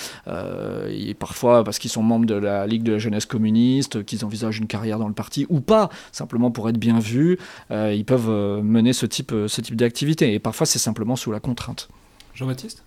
[1.14, 4.66] parfois parce qu'ils sont membres de la Ligue de la jeunesse communiste, qu'ils envisagent une
[4.66, 7.38] carrière dans le parti ou pas, simplement pour être bien vus,
[7.70, 10.34] ils peuvent mener ce type, ce type d'activité.
[10.34, 11.88] Et parfois c'est simplement sous la contrainte.
[12.34, 12.82] Jean-Baptiste?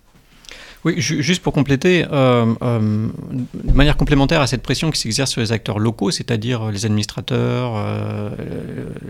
[0.84, 3.08] Oui, juste pour compléter, euh, euh,
[3.52, 7.72] de manière complémentaire à cette pression qui s'exerce sur les acteurs locaux, c'est-à-dire les administrateurs,
[7.76, 8.30] euh,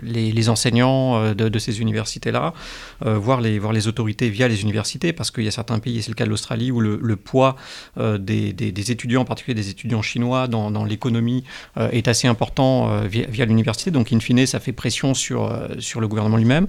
[0.01, 2.53] les, enseignants de, ces universités-là,
[3.01, 6.15] voire, les, autorités via les universités, parce qu'il y a certains pays, et c'est le
[6.15, 7.55] cas de l'Australie, où le, poids
[7.97, 11.43] des, étudiants, en particulier des étudiants chinois dans, l'économie,
[11.77, 13.91] est assez important via, l'université.
[13.91, 15.51] Donc, in fine, ça fait pression sur
[15.99, 16.67] le gouvernement lui-même.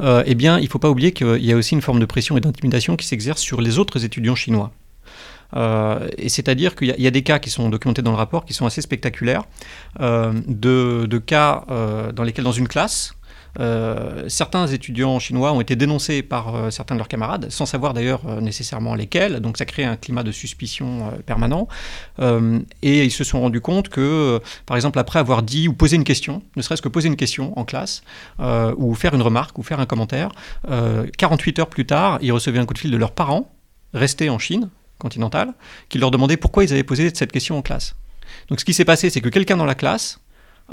[0.00, 2.36] eh bien, il ne faut pas oublier qu'il y a aussi une forme de pression
[2.36, 4.72] et d'intimidation qui s'exerce sur les autres étudiants chinois.
[5.56, 8.54] Euh, et c'est-à-dire qu'il y, a des cas qui sont documentés dans le rapport qui
[8.54, 9.44] sont assez spectaculaires,
[10.00, 13.14] euh, de, cas euh, dans lesquels dans une classe,
[14.28, 18.94] certains étudiants chinois ont été dénoncés par certains de leurs camarades, sans savoir d'ailleurs nécessairement
[18.94, 21.66] lesquels, donc ça crée un climat de suspicion permanent.
[22.20, 26.04] et ils se sont rendus compte que, par exemple, après avoir dit ou posé une
[26.04, 28.04] question, ne serait-ce que poser une question en classe,
[28.76, 30.30] ou faire une remarque, ou faire un commentaire,
[31.16, 33.57] 48 heures plus tard, ils recevaient un coup de fil de leurs parents
[33.94, 35.54] restés en Chine continentale,
[35.88, 37.94] qui leur demandaient pourquoi ils avaient posé cette question en classe.
[38.48, 40.20] Donc ce qui s'est passé, c'est que quelqu'un dans la classe,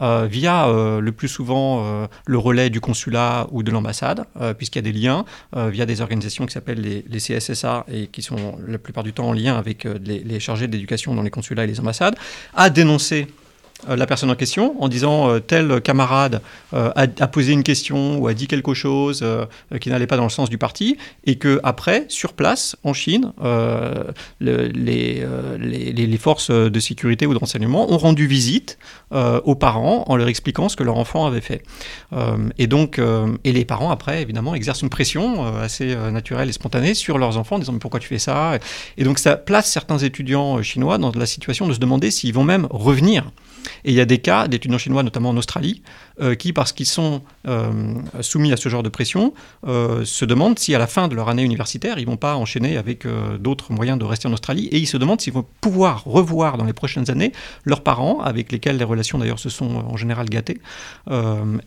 [0.01, 4.26] euh, via euh, le plus souvent euh, le relais du consulat ou de l'ambassade,
[4.57, 8.22] puisqu'il y a des liens, via des organisations qui s'appellent les, les, CSSA et qui
[8.22, 11.63] sont la plupart du temps en lien avec les, les chargés d'éducation dans les consulats
[11.63, 12.16] et les ambassades,
[12.55, 13.28] a dénoncé
[13.88, 16.41] la personne en question en disant euh, tel camarade
[16.73, 19.26] euh, a, posé une question ou a dit quelque chose
[19.80, 23.34] qui n'allait pas dans le sens du parti et que après sur place en Chine
[24.39, 25.26] les,
[25.59, 28.78] les, forces de sécurité ou de renseignement ont rendu visite
[29.11, 31.63] aux parents en leur expliquant ce que leur enfant avait fait.
[32.57, 32.99] Et donc
[33.43, 37.57] et les parents après évidemment exercent une pression assez naturelle et spontanée sur leurs enfants
[37.57, 38.57] en disant mais pourquoi tu fais ça?
[38.97, 42.45] Et donc ça place certains étudiants chinois dans la situation de se demander s'ils vont
[42.45, 43.32] même revenir
[43.84, 45.82] et il y a des cas d'étudiants chinois, notamment en Australie,
[46.22, 47.72] euh, qui, parce qu'ils sont euh,
[48.22, 49.34] soumis à ce genre de pression,
[49.68, 52.36] euh, se demandent si à la fin de leur année universitaire, ils ne vont pas
[52.36, 53.05] enchaîner avec
[53.39, 56.66] d'autres moyens de rester en Australie, et ils se demandent s'ils vont pouvoir revoir dans
[56.66, 57.32] les prochaines années
[57.63, 60.59] leurs parents, avec lesquels les relations d'ailleurs se sont en général gâtées,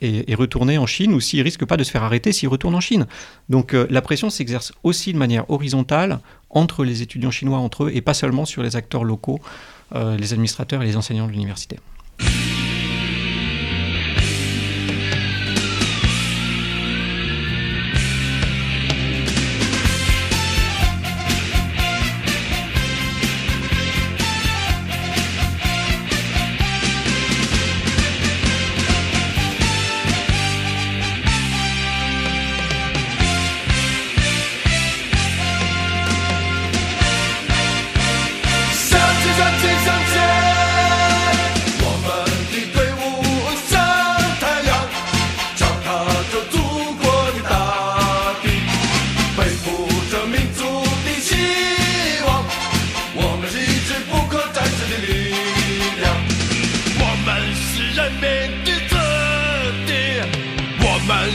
[0.00, 2.74] et, et, retourner en Chine, ou s'ils risquent pas de se faire arrêter s'ils retournent
[2.74, 3.06] en Chine.
[3.48, 6.20] Donc la pression s'exerce aussi de manière horizontale
[6.50, 9.40] entre les étudiants chinois entre eux, et pas seulement sur les acteurs locaux.
[9.94, 11.78] Les administrateurs et les enseignants de l'université.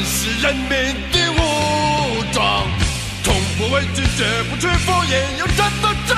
[0.03, 0.69] 是人民
[1.11, 2.67] 的武装。
[3.23, 6.13] 从不畏惧，绝不屈服，也要战斗，直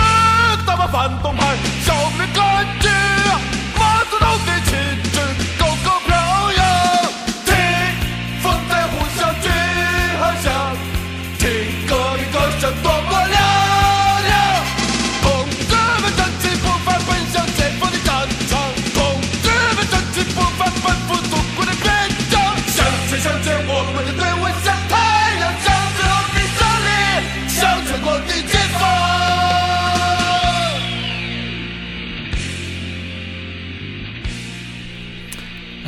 [0.66, 1.56] 到把反动派
[1.86, 2.95] 消灭干净。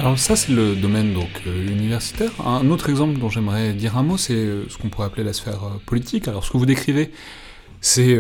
[0.07, 2.31] Alors ça c'est le domaine donc euh, universitaire.
[2.47, 5.33] Un autre exemple dont j'aimerais dire un mot, c'est euh, ce qu'on pourrait appeler la
[5.33, 6.29] sphère euh, politique.
[6.29, 7.11] Alors ce que vous décrivez,
[7.81, 8.17] c'est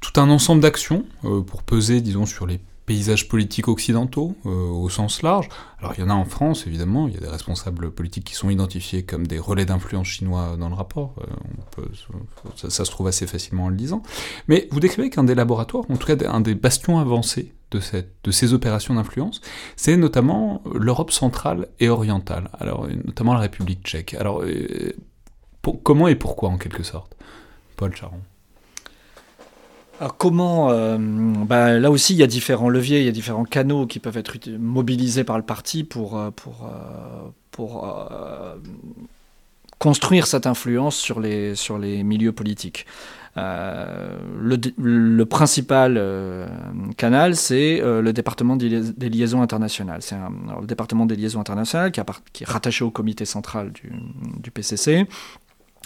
[0.00, 5.22] tout un ensemble d'actions pour peser, disons, sur les paysages politiques occidentaux euh, au sens
[5.22, 5.48] large.
[5.78, 8.34] Alors il y en a en France, évidemment, il y a des responsables politiques qui
[8.34, 11.14] sont identifiés comme des relais d'influence chinois dans le rapport.
[11.78, 11.82] Euh,
[12.56, 14.02] ça, se trouve assez facilement en le lisant.
[14.48, 18.54] Mais vous décrivez qu'un des laboratoires, en tout cas un des bastions avancés de, ces
[18.54, 19.40] opérations d'influence,
[19.76, 24.14] c'est notamment l'Europe centrale et orientale, alors notamment la République tchèque.
[24.14, 24.92] Alors euh,
[25.82, 27.16] comment et pourquoi en quelque sorte?
[27.76, 28.20] Paul Charon.
[30.00, 33.44] Alors comment euh, bah, Là aussi, il y a différents leviers, il y a différents
[33.44, 36.30] canaux qui peuvent être mobilisés par le parti pour, euh,
[37.60, 38.54] euh,
[39.78, 42.86] construire cette influence sur les, sur les milieux politiques.
[43.36, 46.00] Le, principal
[46.96, 50.02] canal, c'est le département des, lia- des liaisons internationales.
[50.02, 50.16] C'est
[50.60, 53.92] le département des liaisons internationales, qui, est rattaché au comité central du,
[54.40, 55.06] du PCC,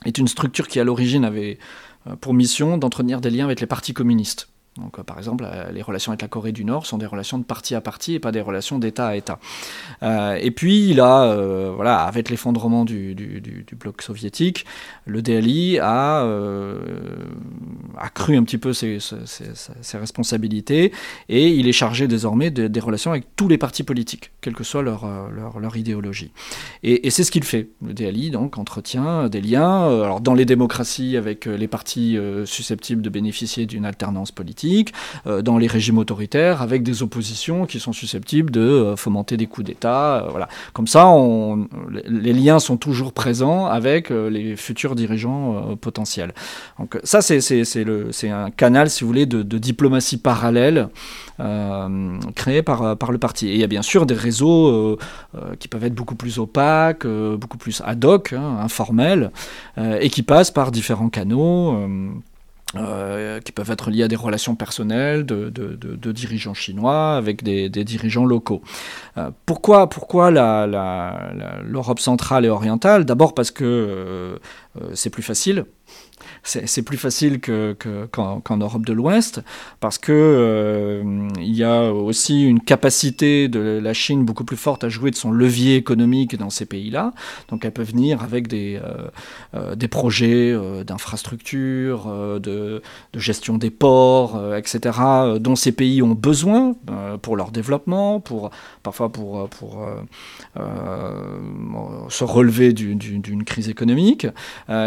[0.05, 1.59] est une structure qui, à l'origine, avait
[2.21, 4.49] pour mission d'entretenir des liens avec les partis communistes.
[4.79, 7.39] Donc, euh, par exemple, euh, les relations avec la Corée du Nord sont des relations
[7.39, 9.39] de parti à parti et pas des relations d'État à État.
[10.03, 13.15] Euh, et puis, là, euh, voilà, avec l'effondrement du
[13.79, 14.65] bloc soviétique,
[15.09, 16.79] le DLI a euh,
[17.97, 18.99] accru un petit peu ses,
[19.95, 20.93] responsabilités
[21.29, 24.65] et il est chargé désormais de- des relations avec tous les partis politiques, quelle que
[24.65, 25.29] soit leur, euh,
[25.61, 26.31] leur, idéologie.
[26.83, 27.69] Et, c'est ce qu'il fait.
[27.85, 33.01] Le DLI, donc, entretient des liens euh, alors, dans les démocraties avec les partis susceptibles
[33.03, 34.93] de bénéficier d'une alternance politique,
[35.27, 40.27] dans les régimes autoritaires avec des oppositions qui sont susceptibles de fomenter des coups d'État.
[40.31, 40.49] voilà.
[40.73, 41.11] Comme ça,
[42.09, 46.35] les- liens sont toujours présents avec les futurs dirigeants euh, potentiels.
[46.79, 50.89] Donc ça, c'est- un canal, si vous voulez, de, diplomatie parallèle
[51.41, 53.49] euh, créé par, par le parti.
[53.49, 54.97] Et il y a bien sûr des réseaux euh,
[55.59, 59.31] qui peuvent être beaucoup plus opaques, beaucoup plus ad hoc, hein, informels,
[60.01, 61.77] et qui passent par différents canaux.
[62.77, 67.17] Euh, qui peuvent être liés à des relations personnelles de, de- de- de dirigeants chinois
[67.17, 68.63] avec des, des dirigeants locaux.
[69.17, 73.05] Euh, pourquoi pourquoi la- la- la- l'Europe centrale et orientale?
[73.05, 74.39] D'abord parce que euh,
[74.83, 75.65] euh, c'est plus facile.
[76.43, 79.41] C'est plus facile que- que- qu'en qu'en Europe de l'Ouest
[79.81, 84.85] parce que euh, il y a aussi une capacité de la Chine beaucoup plus forte
[84.85, 87.13] à jouer de son levier économique dans ces pays-là.
[87.49, 89.09] Donc elle peut venir avec des, euh,
[89.55, 90.55] euh, des projets
[90.87, 92.07] d'infrastructures,
[92.41, 92.83] de,
[93.15, 94.99] gestion des ports, etc.,
[95.41, 96.75] dont ces pays ont besoin
[97.23, 98.51] pour leur développement, pour,
[98.83, 99.87] parfois pour, pour
[102.09, 104.27] se relever du- du- d'une crise économique.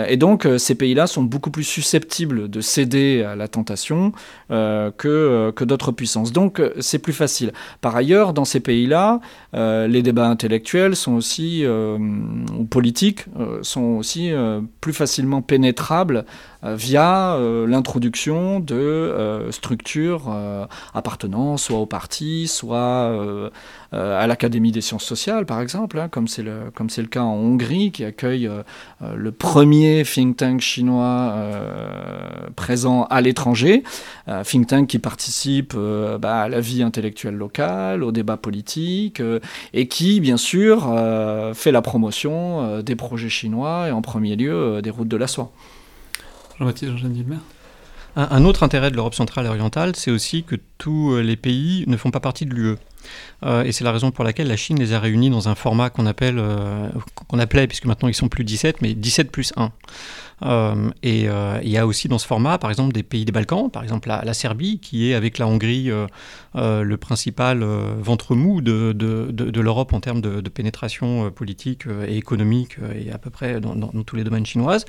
[0.07, 4.11] Et donc ces pays-là sont beaucoup plus susceptibles de céder à la tentation
[4.51, 6.31] euh, que, euh, que d'autres puissances.
[6.31, 7.53] Donc euh, c'est plus facile.
[7.81, 9.19] Par ailleurs, dans ces pays-là,
[9.53, 13.25] les débats intellectuels sont aussi, ou politiques,
[13.61, 14.31] sont aussi
[14.79, 16.25] plus facilement pénétrables
[16.63, 23.49] via euh, l'introduction de euh, structures euh, appartenant soit au parti, soit euh,
[23.93, 26.71] euh, à l'Académie des sciences sociales, par exemple, hein, comme c'est le,
[27.09, 28.63] cas en Hongrie, qui accueille euh,
[29.01, 33.83] euh, le premier think tank chinois euh, présent à l'étranger,
[34.27, 39.19] euh, think tank qui participe euh, bah, à la vie intellectuelle locale, au débat politique,
[39.19, 39.39] euh,
[39.73, 44.35] et qui, bien sûr, euh, fait la promotion euh, des projets chinois et en premier
[44.35, 45.51] lieu euh, des routes de la soie.
[48.17, 51.85] Un, autre intérêt de l'Europe centrale et orientale, c'est aussi que tous euh, les pays
[51.87, 52.75] ne font pas partie de l'UE.
[53.43, 55.89] Euh, et c'est la raison pour laquelle la Chine les a réunis dans un format
[55.89, 56.89] qu'on appelle, euh,
[57.27, 59.71] qu'on appelait, puisque maintenant ils sont plus 17, mais 17 plus 1.
[60.43, 61.27] Euh, et
[61.63, 64.07] il y a aussi dans ce format, par exemple, des pays des Balkans, par exemple
[64.07, 65.89] la, Serbie, qui est avec la Hongrie
[66.53, 71.87] le principal euh, ventre mou de, de, de, l'Europe en termes de, pénétration euh, politique
[71.87, 74.85] euh, et économique euh, et à peu près dans, tous les domaines chinoises.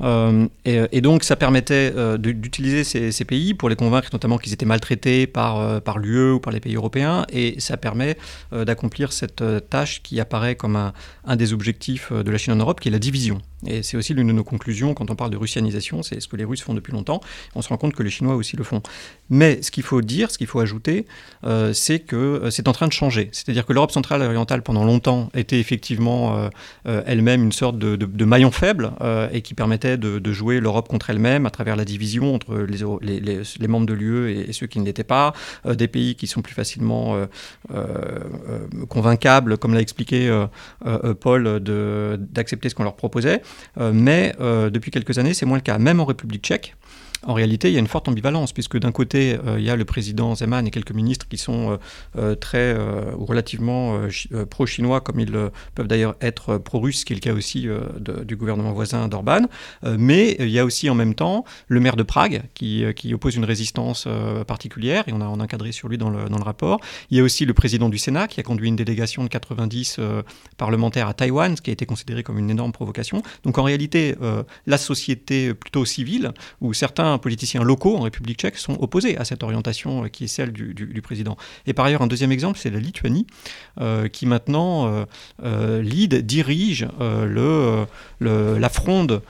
[0.00, 4.52] Euh, et, donc ça permettait euh, d'utiliser ces, ces pays pour les convaincre notamment qu'ils
[4.52, 8.16] étaient maltraités par, euh, par l'UE ou par les pays européens, et ça permet
[8.52, 10.92] euh, d'accomplir cette euh, tâche qui apparaît comme un,
[11.24, 13.40] un des objectifs euh, de la Chine en Europe, qui est la division.
[13.66, 16.36] Et c'est aussi l'une de nos conclusions quand on parle de russianisation, c'est ce que
[16.36, 17.20] les Russes font depuis longtemps.
[17.54, 18.82] On se rend compte que les Chinois aussi le font.
[19.30, 20.97] Mais ce qu'il faut dire, ce qu'il faut ajouter,
[21.44, 23.28] euh, c'est que euh, c'est en train de changer.
[23.32, 26.36] C'est-à-dire que l'Europe centrale et orientale, pendant longtemps, était effectivement
[26.86, 28.92] euh, elle-même une sorte de, maillon faible
[29.32, 33.86] et qui permettait de, jouer l'Europe contre elle-même à travers la division entre les, membres
[33.86, 35.32] de l'UE et, ceux qui ne l'étaient pas,
[35.66, 37.16] des pays qui sont plus facilement
[38.88, 40.46] convaincables, comme l'a expliqué
[41.20, 43.40] Paul, d'accepter ce qu'on leur proposait.
[43.78, 45.78] Mais depuis quelques années, c'est moins le cas.
[45.78, 46.76] Même en République tchèque,
[47.26, 49.76] en réalité, il y a une forte ambivalence, puisque d'un côté, euh, il y a
[49.76, 51.76] le président Zeman et quelques ministres qui sont euh,
[52.16, 52.76] euh, très
[53.16, 55.32] ou relativement chi- pro-chinois, comme ils
[55.74, 57.66] peuvent d'ailleurs être pro-russes, ce qui est le cas aussi
[58.24, 59.42] du gouvernement voisin d'Orban.
[59.84, 63.36] Mais il y a aussi en même temps le maire de Prague qui, qui oppose
[63.36, 64.06] une résistance
[64.46, 66.80] particulière, et on a, a encadré sur lui dans le, dans le rapport.
[67.10, 69.96] Il y a aussi le président du Sénat qui a conduit une délégation de 90
[69.98, 70.22] euh,
[70.56, 73.22] parlementaires à Taïwan, ce qui a été considéré comme une énorme provocation.
[73.44, 74.14] Donc en réalité,
[74.66, 79.42] la société plutôt civile, où certains politiciens locaux en République tchèque sont opposés à cette
[79.42, 81.38] orientation euh, qui est celle du, président.
[81.66, 83.26] Et par ailleurs, un deuxième exemple, c'est la Lituanie,
[83.80, 85.06] euh, qui maintenant
[85.44, 87.86] euh, lead, dirige le,
[88.20, 89.22] la fronde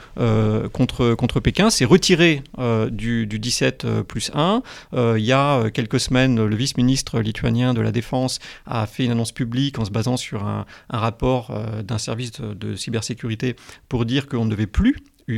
[0.72, 4.62] contre, contre Pékin, s'est retiré euh, du, du 17 euh, plus 1.
[4.94, 9.12] Euh, il y a quelques semaines, le vice-ministre lituanien de la Défense a fait une
[9.12, 11.52] annonce publique en se basant sur un, rapport
[11.84, 13.56] d'un service de, cybersécurité
[13.88, 14.96] pour dire qu'on ne devait plus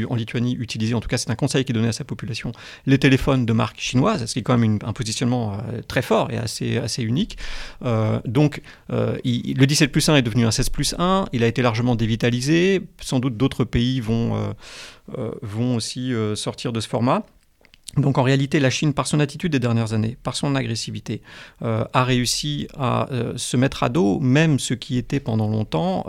[0.09, 2.53] en Lituanie utiliser, en tout cas c'est un conseil qui est donné à sa population,
[2.87, 6.31] les téléphones de marque chinoise, ce qui est quand même un positionnement euh, très fort
[6.31, 7.39] et assez, assez unique.
[7.85, 8.63] Euh, donc
[8.93, 11.97] euh, le 17 plus 1 est devenu un 16 plus 1, il a été largement
[11.97, 14.55] dévitalisé, sans doute d'autres pays vont,
[15.43, 17.25] vont aussi sortir de ce format.
[17.97, 21.23] Donc en réalité, la Chine, par son attitude des dernières années, par son agressivité,
[21.61, 26.07] a réussi à se mettre à dos même ce qui était pendant longtemps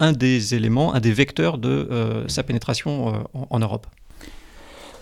[0.00, 3.18] un des éléments, un des vecteurs de euh, sa pénétration euh,
[3.50, 3.86] en, Europe.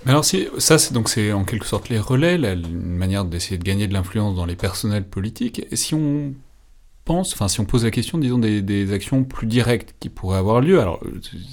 [0.04, 3.58] Mais alors, ça, c'est donc c'est en quelque sorte les relais, la- une manière d'essayer
[3.58, 5.62] de gagner de l'influence dans les personnels politiques.
[5.70, 6.34] Et si on
[7.04, 10.38] pense, enfin, si on pose la question, disons, des, des actions plus directes qui pourraient
[10.38, 11.00] avoir lieu, alors,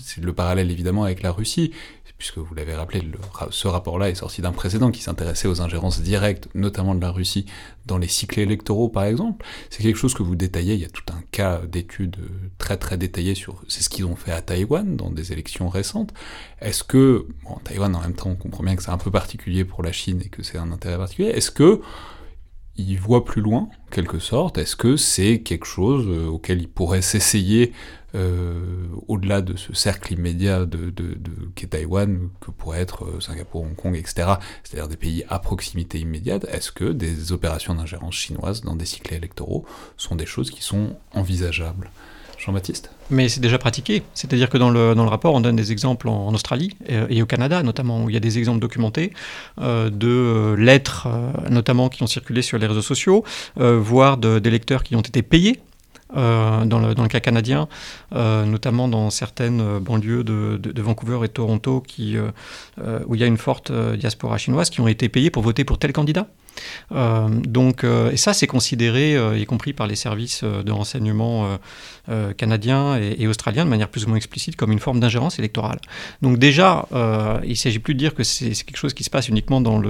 [0.04, 1.72] c'est le parallèle évidemment avec la Russie,
[2.22, 3.02] puisque vous l'avez rappelé,
[3.50, 7.48] ce rapport-là est sorti d'un précédent qui s'intéressait aux ingérences directes, notamment de la Russie,
[7.88, 9.44] dans les cycles électoraux, par exemple.
[9.72, 12.78] C'est quelque chose que vous détaillez, il y a tout un cas d'études euh, très
[12.78, 16.14] très détaillé sur, c'est ce qu'ils ont fait à Taïwan dans des élections récentes.
[16.60, 19.66] Est-ce que, bon, Taïwan en même temps, on comprend bien que c'est un peu particulier
[19.66, 21.82] pour la Chine et que c'est un intérêt particulier, est-ce que
[22.78, 24.60] ils voient plus loin, en quelque sorte?
[24.60, 27.74] Est-ce que c'est quelque chose euh, auquel ils pourraient s'essayer
[28.14, 31.18] euh, au-delà de ce cercle immédiat de, de,
[31.56, 34.34] qu'est Taïwan, que pourrait être euh, Singapour, Hong Kong, etc.,
[34.64, 39.14] c'est-à-dire des pays à proximité immédiate, est-ce que des opérations d'ingérence chinoise dans des cycles
[39.14, 41.90] électoraux sont des choses qui sont envisageables?
[42.38, 42.90] Jean-Baptiste?
[43.12, 44.02] Mais c'est déjà pratiqué.
[44.16, 48.04] C'est-à-dire que dans le, rapport, on donne des exemples en, Australie et au Canada, notamment,
[48.04, 49.14] où il y a des exemples documentés
[49.60, 51.08] euh, de lettres,
[51.52, 53.24] notamment, qui ont circulé sur les réseaux sociaux,
[53.58, 55.62] voire d'électeurs qui ont été payés.
[56.16, 57.70] Euh, dans, le, cas canadien,
[58.14, 63.38] euh, notamment dans certaines euh, banlieues de, Vancouver et Toronto, où il y a une
[63.38, 66.28] forte diaspora chinoise, qui ont été payés pour voter pour tel candidat.
[66.92, 71.58] Donc, et ça, c'est considéré, y compris par les services de renseignement
[72.38, 75.80] canadiens et, et australiens, de manière plus ou moins explicite, comme une forme d'ingérence électorale.
[76.22, 76.88] Donc déjà,
[77.44, 79.82] il ne s'agit plus de dire que c'est quelque chose qui se passe uniquement dans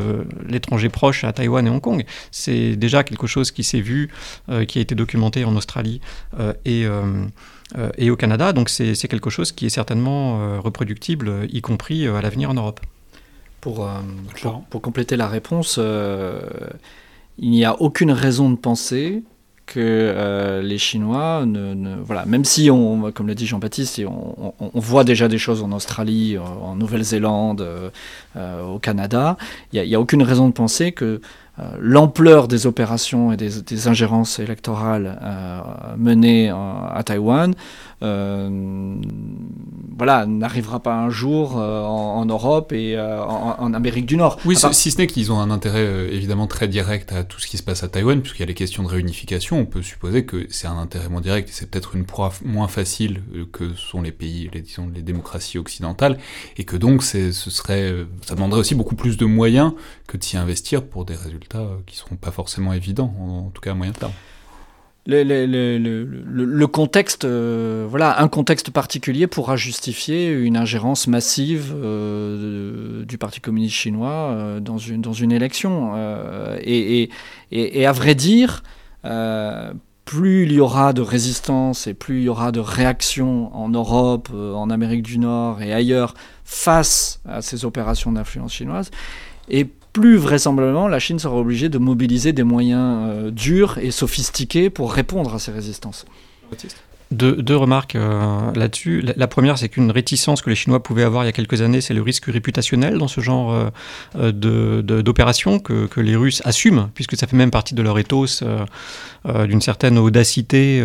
[0.47, 2.05] l'étranger proche à Taïwan et Hong Kong.
[2.31, 4.11] C'est déjà quelque chose qui s'est vu,
[4.67, 6.01] qui a été documenté en Australie
[6.65, 7.03] et, euh,
[7.77, 8.53] euh, et au Canada.
[8.53, 12.21] Donc c'est c'est quelque chose qui est certainement euh, reproductible, euh, y compris euh, à
[12.21, 12.79] l'avenir en Europe.
[13.61, 13.89] Pour, euh,
[14.33, 14.57] Claro.
[14.57, 16.41] pour, pour compléter la réponse, euh,
[17.37, 19.23] il n'y a aucune raison de penser
[19.67, 24.53] que euh, les Chinois, ne, ne- voilà, même si, on, comme l'a dit Jean-Baptiste, on,
[24.59, 27.89] on- on voit déjà des choses en Australie, euh, en Nouvelle-Zélande, euh,
[28.35, 29.37] euh, au Canada,
[29.71, 31.19] il n'y a, il y a aucune raison de penser que euh,
[31.79, 35.61] l'ampleur des opérations et des, ingérences électorales euh,
[35.97, 37.55] menées euh, à Taïwan euh,
[39.97, 44.17] voilà, n'arrivera pas un jour euh, en, en Europe et euh, en, en Amérique du
[44.17, 44.39] Nord.
[44.45, 47.39] Oui, part- si ce n'est qu'ils ont un intérêt euh, évidemment très direct à tout
[47.39, 49.83] ce qui se passe à Taïwan, puisqu'il y a les questions de réunification, on peut
[49.83, 53.45] supposer que c'est un intérêt moins direct et c'est peut-être une proie moins facile euh,
[53.51, 56.17] que sont les pays, les, disons, les démocraties occidentales,
[56.57, 59.73] et que donc ce serait, euh, ça demanderait aussi beaucoup plus de moyens
[60.07, 63.49] que de s'y investir pour des résultats euh, qui seront pas forcément évidents, en, en
[63.51, 64.11] tout cas à moyen terme.
[65.07, 73.41] Le, contexte, euh, voilà, un contexte particulier pourra justifier une ingérence massive euh, du Parti
[73.41, 75.93] communiste chinois euh, dans, une, dans une élection.
[76.61, 78.63] Et, et- et- à vrai dire,
[80.05, 84.29] plus il y aura de résistance et plus il y aura de réaction en Europe,
[84.33, 86.13] en Amérique du Nord et ailleurs
[86.45, 88.91] face à ces opérations d'influence chinoise,
[89.49, 94.69] et plus vraisemblablement la Chine sera obligée de mobiliser des moyens euh, durs et sophistiqués
[94.69, 96.05] pour répondre à ces résistances.
[97.11, 99.03] Deux, remarques euh, là-dessus.
[99.17, 101.81] La, première, c'est qu'une réticence que les Chinois pouvaient avoir il y a quelques années,
[101.81, 103.69] c'est le risque réputationnel dans ce genre euh,
[104.15, 108.43] euh, d'opération que, que les Russes assument, puisque ça fait même partie de leur ethos
[108.43, 110.83] euh, d'une certaine audacité.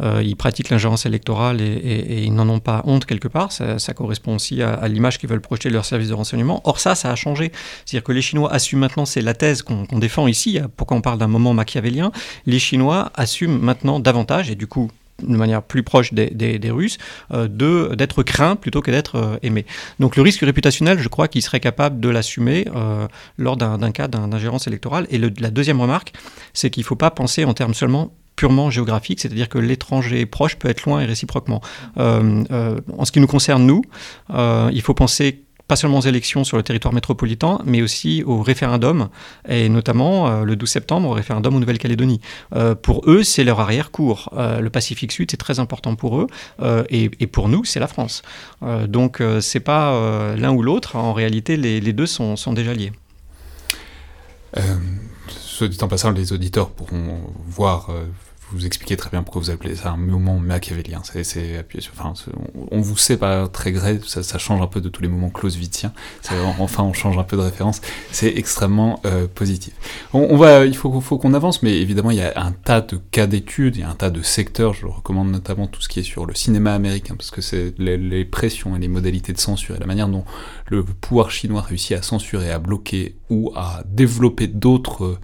[0.00, 3.50] ils pratiquent l'ingérence électorale et, ils n'en ont pas honte quelque part.
[3.50, 6.60] Ça, correspond aussi à, l'image qu'ils veulent projeter de leur service de renseignement.
[6.64, 7.52] Or, ça, ça a changé.
[7.84, 10.60] C'est-à-dire que les Chinois assument maintenant, c'est la thèse qu'on qu'on défend ici.
[10.76, 12.12] Pourquoi on parle d'un moment machiavélien
[12.46, 14.90] Les Chinois assument maintenant davantage, et du coup,
[15.22, 16.98] de manière plus proche des, Russes,
[17.32, 19.64] euh, de- d'être craint plutôt que d'être euh, aimé.
[20.00, 23.06] Donc le risque réputationnel, je crois qu'ils seraient capables de l'assumer euh,
[23.38, 25.06] lors d'un d'un cas d'ingérence électorale.
[25.10, 26.12] Et la deuxième remarque,
[26.52, 30.56] c'est qu'il ne faut pas penser en termes seulement purement géographiques, c'est-à-dire que l'étranger proche
[30.56, 31.60] peut être loin et réciproquement.
[31.96, 33.82] En ce qui nous concerne, nous,
[34.30, 39.08] il faut penser pas seulement aux élections sur le territoire métropolitain, mais aussi au référendum,
[39.48, 42.20] et notamment euh, le 12 septembre au référendum en Nouvelle-Calédonie.
[42.54, 44.30] Euh, pour eux, c'est leur arrière-cour.
[44.36, 46.26] Euh, le Pacifique Sud, c'est très important pour eux,
[46.90, 48.22] et, pour nous, c'est la France.
[48.86, 50.96] Donc, c'est pas l'un ou l'autre.
[50.96, 52.92] En réalité, les, deux sont, déjà liés.
[54.56, 54.60] Euh,
[55.28, 57.90] soit dit en passant, les auditeurs pourront voir,
[58.52, 61.02] vous expliquer très bien pourquoi vous appelez ça un moment machiavélien.
[61.04, 62.12] C'est, appuyé sur, enfin,
[62.70, 65.30] on, vous sait par très gré, ça, ça change un peu de tous les moments
[65.30, 65.92] clausewitziens.
[66.22, 67.80] C'est, enfin, on change un peu de référence.
[68.10, 69.74] C'est extrêmement euh, positif.
[70.12, 73.26] On, va, il faut, qu'on avance, mais évidemment, il y a un tas de cas
[73.26, 74.74] d'études, il y a un tas de secteurs.
[74.74, 78.24] Je recommande notamment tout ce qui est sur le cinéma américain, parce que c'est les,
[78.24, 80.24] pressions et les modalités de censure et la manière dont
[80.68, 85.18] le pouvoir chinois réussit à censurer, à bloquer ou à développer d'autres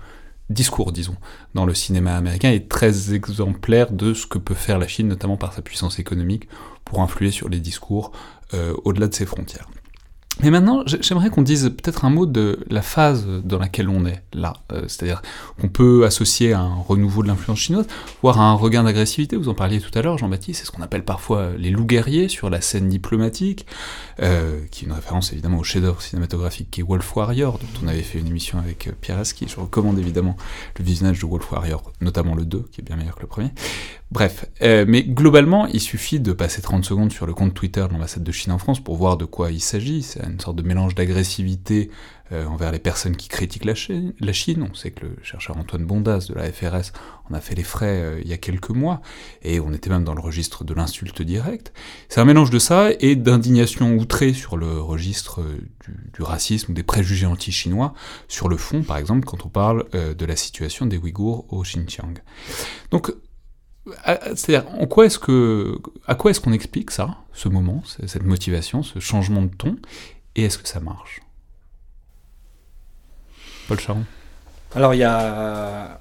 [0.50, 1.16] discours, disons,
[1.54, 5.36] dans le cinéma américain est très exemplaire de ce que peut faire la Chine, notamment
[5.36, 6.48] par sa puissance économique,
[6.84, 8.12] pour influer sur les discours
[8.52, 9.68] euh, au-delà de ses frontières.
[10.42, 14.06] Mais maintenant, j'ai- j'aimerais qu'on dise peut-être un mot de la phase dans laquelle on
[14.06, 14.54] est là.
[14.72, 15.20] Euh, C'est-à-dire
[15.60, 17.86] qu'on peut associer à un renouveau de l'influence chinoise,
[18.22, 19.36] voire à un regain d'agressivité.
[19.36, 20.60] Vous en parliez tout à l'heure, Jean-Baptiste.
[20.60, 23.66] C'est ce qu'on appelle parfois les loups guerriers sur la scène diplomatique,
[24.22, 27.88] euh, qui est une référence évidemment au chef-d'œuvre cinématographique qui est Wolf Warrior, dont on
[27.88, 29.46] avait fait une émission avec euh, Pierre Aski.
[29.48, 30.36] Je recommande évidemment
[30.78, 33.50] le visionnage de Wolf Warrior, notamment le 2, qui est bien meilleur que le premier.
[34.10, 37.92] Bref, euh, mais globalement, il suffit de passer 30 secondes sur le compte Twitter de
[37.92, 40.02] l'ambassade de Chine en France pour voir de quoi il s'agit.
[40.02, 41.90] C'est une sorte de mélange d'agressivité
[42.32, 44.68] euh, envers les personnes qui critiquent la Chine.
[44.68, 46.92] On sait que le chercheur Antoine Bondas de la FRS
[47.30, 49.00] en a fait les frais euh, il y a quelques mois,
[49.42, 51.72] et on était même dans le registre de l'insulte directe.
[52.08, 55.58] C'est un mélange de ça et d'indignation outrée sur le registre euh,
[56.14, 57.94] du, racisme des préjugés anti-chinois,
[58.28, 61.62] sur le fond, par exemple, quand on parle euh, de la situation des Ouïghours au
[61.62, 62.18] Xinjiang.
[62.90, 63.12] Donc,
[64.34, 68.82] c'est-à-dire, en quoi est-ce que, à quoi est-ce qu'on explique ça, ce moment, cette motivation,
[68.82, 69.76] ce changement de ton,
[70.36, 71.20] et est-ce que ça marche?
[73.68, 74.04] Paul Charon.
[74.74, 76.00] Alors il y a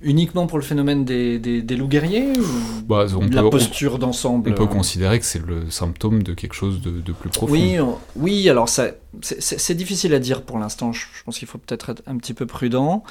[0.00, 3.98] uniquement pour le phénomène des, des, des loups guerriers ou Bah, on la peut- posture
[3.98, 4.50] d'ensemble?
[4.50, 7.52] On peut euh, considérer que c'est le symptôme de quelque chose de, de plus profond.
[7.52, 8.88] Oui, on- oui, alors ça,
[9.22, 10.92] c'est- difficile à dire pour l'instant.
[10.92, 13.02] Je, je pense qu'il faut peut-être être un petit peu prudent.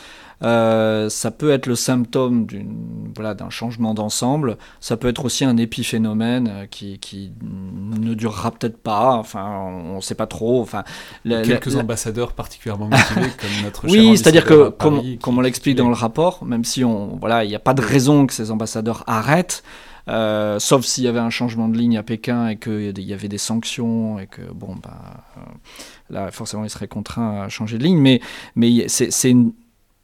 [0.44, 4.58] Euh, ça peut être le symptôme d'une voilà d'un changement d'ensemble.
[4.82, 9.14] Ça peut être aussi un épiphénomène euh, qui, qui ne durera peut-être pas.
[9.14, 9.46] Enfin,
[9.86, 10.62] on ne sait pas trop.
[10.62, 10.84] Enfin,
[11.26, 15.38] la- Quelques la- ambassadeurs particulièrement motivés, comme notre cher oui, c'est-à-dire que, comme, qui- comme
[15.38, 18.26] on l'explique dans le rapport, même si on, voilà, il n'y a pas de raison
[18.28, 19.64] que ces ambassadeurs arrêtent,
[20.10, 23.28] euh, sauf s'il y avait un changement de ligne à Pékin et qu'il y avait
[23.30, 25.42] des sanctions et que, bon, bah, euh,
[26.10, 28.00] là, forcément, ils seraient contraints à changer de ligne.
[28.00, 28.20] Mais,
[28.56, 29.54] mais c'est une-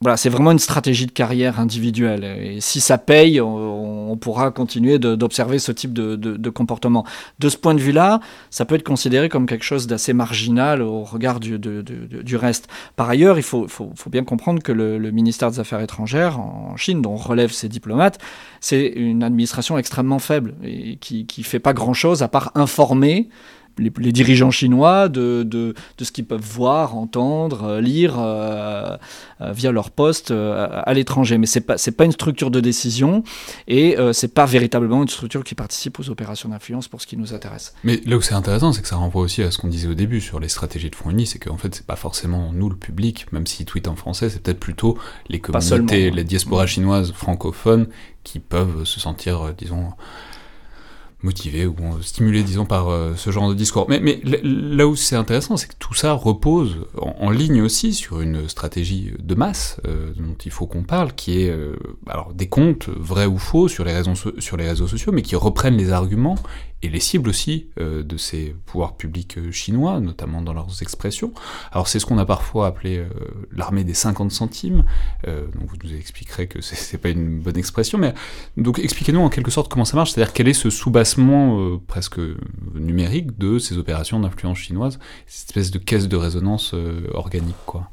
[0.02, 2.24] voilà, c'est vraiment une stratégie de carrière individuelle.
[2.24, 7.06] Et si ça paye, on, pourra continuer d'observer ce type de, de- comportement.
[7.40, 8.20] De ce point de vue-là,
[8.50, 12.68] ça peut être considéré comme quelque chose d'assez marginal au regard du, du reste.
[12.96, 16.76] Par ailleurs, il faut, faut- bien comprendre que le, le ministère des Affaires étrangères en
[16.78, 18.20] Chine, dont relèvent ces diplomates,
[18.62, 23.30] c'est une administration extrêmement faible et qui ne fait pas grand-chose à part informer
[23.78, 28.98] les, les dirigeants chinois de, de, de ce qu'ils peuvent voir, entendre, euh, lire euh,
[29.42, 31.38] euh, via leur poste euh, à l'étranger.
[31.38, 33.24] Mais c'est pas c'est pas une structure de décision
[33.68, 37.18] et euh, c'est pas véritablement une structure qui participe aux opérations d'influence pour ce qui
[37.18, 37.74] nous intéresse.
[37.84, 39.94] Mais là où c'est intéressant, c'est que ça renvoie aussi à ce qu'on disait au
[39.94, 42.76] début sur les stratégies de fonds unis, c'est qu'en fait, c'est pas forcément nous, le
[42.76, 44.98] public, même s'ils tweetent en français, c'est peut-être plutôt
[45.30, 46.12] les Pas communautés, hein.
[46.16, 47.88] les diasporas chinoises francophones
[48.24, 49.92] qui peuvent se sentir, disons,
[51.22, 53.88] motivés ou stimulés, disons, par euh, ce genre de discours.
[53.90, 58.48] Mais, là où c'est intéressant, c'est que tout ça repose en, ligne aussi sur une
[58.48, 61.76] stratégie de masse euh, dont il faut qu'on parle, qui est euh,
[62.08, 64.02] alors des comptes vrais ou faux sur les,
[64.40, 66.38] sur les réseaux sociaux, mais qui reprennent les arguments
[66.82, 71.34] et les cibles aussi euh, de ces pouvoirs publics euh, chinois, notamment dans leurs expressions.
[71.72, 73.10] Alors c'est ce qu'on a parfois appelé euh,
[73.52, 74.86] l'armée des 50 centimes,
[75.28, 78.14] euh, donc vous nous expliquerez que c'est- pas une bonne expression, mais
[78.58, 82.20] donc expliquez-nous en quelque sorte comment ça marche, c'est-à-dire quel est ce soubassement euh, presque
[82.76, 87.90] numérique de ces opérations d'influence chinoise, cette espèce de caisse de résonance euh, organique, quoi?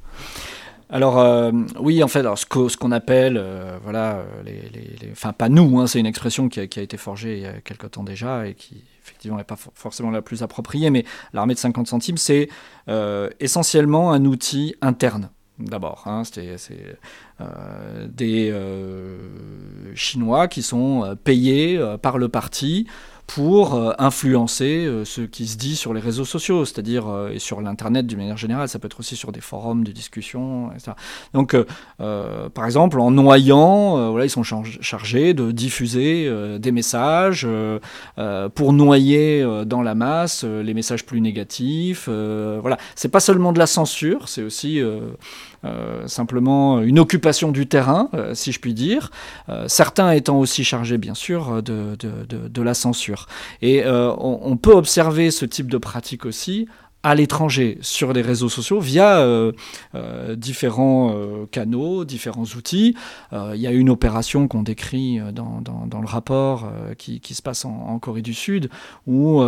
[0.89, 1.51] Alors euh,
[1.81, 6.07] oui, en fait, ce qu'on appelle, euh, voilà, les, enfin pas nous, hein, c'est une
[6.07, 9.45] expression qui a, été forgée il y a quelque temps déjà et qui effectivement n'est
[9.45, 12.49] pas for- forcément la plus appropriée, mais l'armée de 50 centimes, c'est
[12.89, 15.31] euh, essentiellement un outil interne.
[15.59, 16.99] D'abord, hein, c'est
[18.09, 18.55] des
[19.95, 22.87] Chinois qui sont payés par le parti
[23.27, 27.39] pour euh, influencer euh, ce qui se dit sur les réseaux sociaux, c'est-à-dire euh, et
[27.39, 28.69] sur l'internet d'une manière générale.
[28.69, 30.93] Ça peut être aussi sur des forums de discussion, etc.
[31.33, 31.57] Donc,
[31.99, 37.47] par exemple, en noyant, voilà, ils sont char- chargés de diffuser des messages
[38.55, 42.09] pour noyer dans la masse les messages plus négatifs.
[42.09, 44.81] voilà, c'est pas seulement de la censure, c'est aussi
[46.07, 49.11] simplement une occupation du terrain, si je puis dire.
[49.67, 53.16] Certains étant aussi chargés, bien sûr, de la censure.
[53.63, 56.67] Et euh, on, on peut observer ce type de pratique aussi
[57.07, 59.53] à l'étranger, sur les réseaux sociaux, via euh,
[59.95, 62.97] euh, différents euh, canaux, différents outils.
[63.33, 66.69] Il y a une opération qu'on décrit dans, le rapport
[66.99, 68.71] qui, se passe en, Corée du Sud,
[69.07, 69.41] où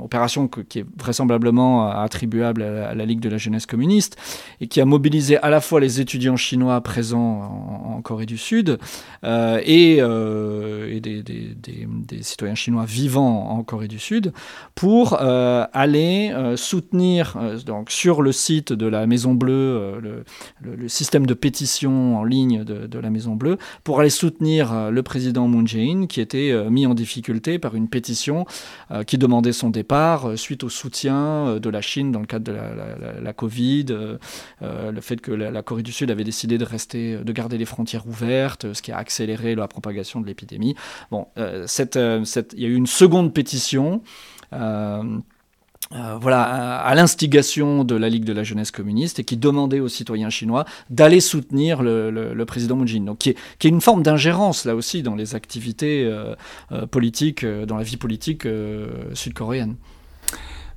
[0.00, 4.16] opération qui est vraisemblablement attribuable à la, Ligue de la jeunesse communiste,
[4.60, 8.78] et qui a mobilisé à la fois les étudiants chinois présents en, Corée du Sud
[9.24, 10.00] et,
[11.00, 14.32] des, citoyens chinois vivant en Corée du Sud
[14.74, 20.22] pour aller euh, soutenir euh, donc, sur le site de la Maison Bleue, euh,
[20.60, 25.02] le, système de pétition en ligne de, la Maison Bleue, pour aller soutenir euh, le
[25.02, 28.44] président Moon Jae-in qui était mis en difficulté par une pétition
[29.06, 32.56] qui demandait son départ suite au soutien de la Chine dans le cadre de
[33.22, 33.86] la, Covid,
[34.60, 38.06] le fait que la, Corée du Sud avait décidé de rester, de garder les frontières
[38.06, 40.74] ouvertes, ce qui a accéléré la propagation de l'épidémie.
[41.10, 41.26] Bon,
[41.66, 44.02] cette, cette- il y a eu une seconde pétition.
[44.52, 45.18] euh,
[45.92, 49.88] euh, voilà, à, l'instigation de la Ligue de la jeunesse communiste et qui demandait aux
[49.88, 53.02] citoyens chinois d'aller soutenir le, président Moon Jae-in.
[53.02, 56.34] Donc, qui est, une forme d'ingérence là aussi dans les activités euh,
[56.72, 58.46] euh, politiques, dans la vie politique
[59.12, 59.76] sud-coréenne.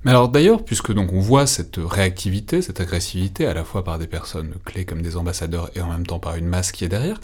[0.04, 3.98] Mais alors d'ailleurs, puisque donc on voit cette réactivité, cette agressivité, à la fois par
[3.98, 6.90] des personnes clés comme des ambassadeurs et en même temps par une masse qui est
[6.90, 7.20] derrière,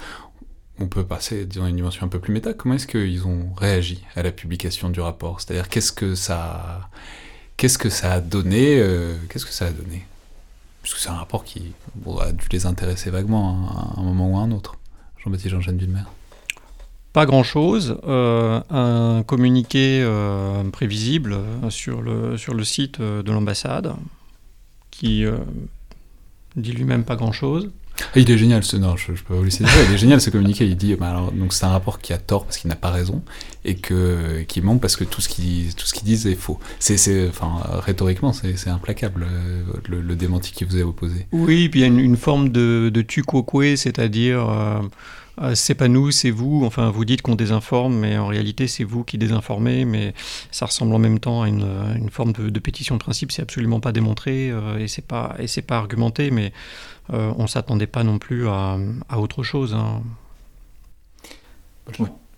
[0.79, 2.53] on peut passer, à une dimension un peu plus méta.
[2.53, 5.39] Comment est-ce qu'ils ont réagi à la publication du rapport?
[5.39, 6.89] C'est-à-dire qu'est-ce que ça,
[7.57, 10.05] qu'est-ce que ça a donné euh, Qu'est-ce que ça a donné?
[10.83, 11.73] C'est un rapport qui
[12.19, 14.77] a dû les intéresser vaguement à un moment ou à un autre.
[15.23, 16.03] Jean-Baptiste Jean-Jeanne Villemer.
[17.13, 17.99] Pas grand-chose.
[18.07, 23.93] Euh, un communiqué euh, prévisible euh, sur, le, sur le site de l'ambassade
[24.89, 25.25] qui
[26.55, 27.71] dit lui-même pas grand-chose.
[27.99, 30.65] Ah, il est génial ce non, je, peux vous laisser il est génial ce communiqué.
[30.65, 33.21] Il dit bah, donc c'est un rapport qui a tort parce qu'il n'a pas raison
[33.65, 36.59] et que qui ment parce que tout ce qu'il tout ce qu'ils disent est faux.
[36.79, 41.27] C'est enfin rhétoriquement c'est implacable euh, le, démenti qui vous est opposé.
[41.31, 44.79] Oui, puis il y a une, forme de, de tu quoque, c'est-à-dire euh,
[45.41, 46.63] euh, c'est pas nous, c'est vous.
[46.65, 49.85] Enfin, vous dites qu'on désinforme, mais en réalité c'est vous qui désinformez.
[49.85, 50.13] Mais
[50.51, 53.31] ça ressemble en même temps à une, une forme de, pétition de principe.
[53.31, 56.31] C'est absolument pas démontré et c'est pas et c'est pas argumenté.
[56.31, 56.53] Mais
[57.11, 58.77] euh, on s'attendait pas non plus à,
[59.09, 59.73] à autre chose.
[59.73, 60.01] hein.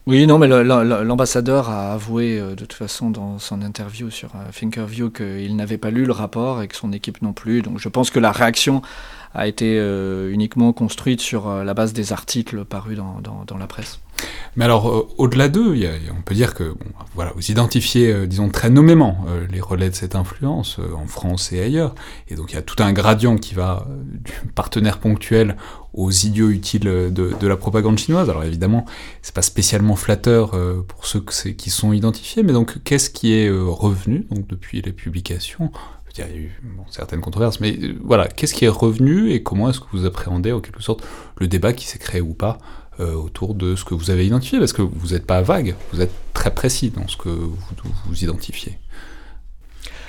[0.07, 4.51] Oui, non, mais l'ambassadeur a avoué euh, de toute façon dans son interview sur euh,
[4.51, 7.63] Thinkerview qu'il n'avait pas lu le rapport et que son équipe non plus.
[7.63, 8.83] Donc je pense que la réaction
[9.33, 13.57] a été euh, uniquement construite sur euh, la base des articles parus dans, dans- dans
[13.57, 13.99] la presse.
[14.55, 15.75] Mais alors, euh, au-delà d'eux,
[16.17, 19.89] on peut dire que bon, voilà, vous identifiez, euh, disons, très nommément euh, les relais
[19.89, 21.93] de cette influence en France et ailleurs.
[22.29, 25.57] Et donc, il y a tout un gradient qui va du partenaire ponctuel
[25.93, 28.29] aux idiots utiles de, de la propagande chinoise.
[28.29, 28.85] Alors, évidemment,
[29.21, 30.51] c'est pas spécialement flatteur
[30.87, 35.71] pour ceux qui sont identifiés, mais donc, qu'est-ce qui est revenu donc, depuis les publications?
[36.17, 39.69] Il y a eu bon, certaines controverses, mais voilà, qu'est-ce qui est revenu et comment
[39.69, 41.05] est-ce que vous appréhendez en quelque sorte
[41.37, 42.57] le débat qui s'est créé ou pas
[42.99, 46.13] autour de ce que vous avez identifié, parce que vous n'êtes pas vague, vous êtes
[46.33, 47.57] très précis dans ce que vous,
[48.07, 48.77] vous identifiez.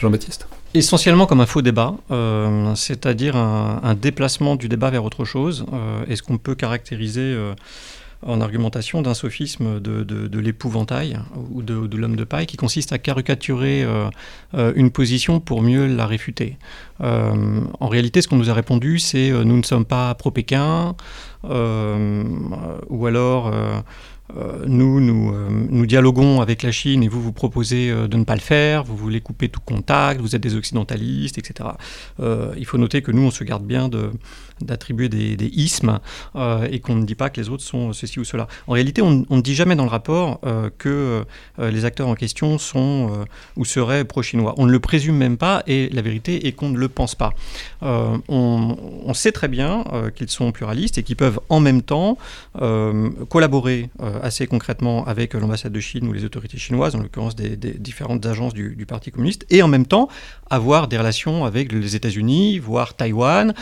[0.00, 0.46] Jean-Baptiste?
[0.74, 5.64] Essentiellement comme un faux débat, euh, c'est-à-dire un, déplacement du débat vers autre chose.
[5.72, 7.54] Euh, Est-ce qu'on peut caractériser euh,
[8.26, 11.18] en argumentation d'un sophisme de, l'épouvantail
[11.50, 14.08] ou de, l'homme de paille qui consiste à caricaturer euh,
[14.54, 16.58] euh, une position pour mieux la réfuter
[17.02, 20.94] Euh, En réalité, ce qu'on nous a répondu, c'est nous ne sommes pas pro-Pékin,
[21.44, 23.52] ou alors...
[24.66, 25.32] nous, nous,
[25.70, 28.96] nous dialoguons avec la Chine et vous, vous proposez de ne pas le faire, vous
[28.96, 31.68] voulez couper tout contact, vous êtes des occidentalistes, etc.
[32.56, 34.10] Il faut noter que nous, on se garde bien de,
[34.60, 36.00] d'attribuer des, des ismes
[36.34, 38.48] euh, et qu'on ne dit pas que les autres sont ceci ou cela.
[38.66, 41.24] En réalité, on, ne dit jamais dans le rapport euh, que
[41.58, 43.26] euh, les acteurs en question sont
[43.56, 44.54] ou seraient pro-chinois.
[44.56, 47.32] On ne le présume même pas et la vérité est qu'on ne le pense pas.
[47.82, 49.84] On, sait très bien
[50.14, 52.18] qu'ils sont pluralistes et qu'ils peuvent en même temps
[53.28, 53.88] collaborer
[54.22, 58.52] assez concrètement avec l'ambassade de Chine ou les autorités chinoises, en l'occurrence des, différentes agences
[58.52, 60.08] du, Parti communiste, et en même temps
[60.50, 63.54] avoir des relations avec les États-Unis, voire Taïwan,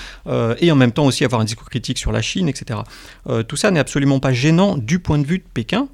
[0.59, 2.81] et en même temps aussi avoir un discours critique sur la Chine, etc.
[3.29, 5.89] Euh, tout ça n'est absolument pas gênant du point de vue de Pékin,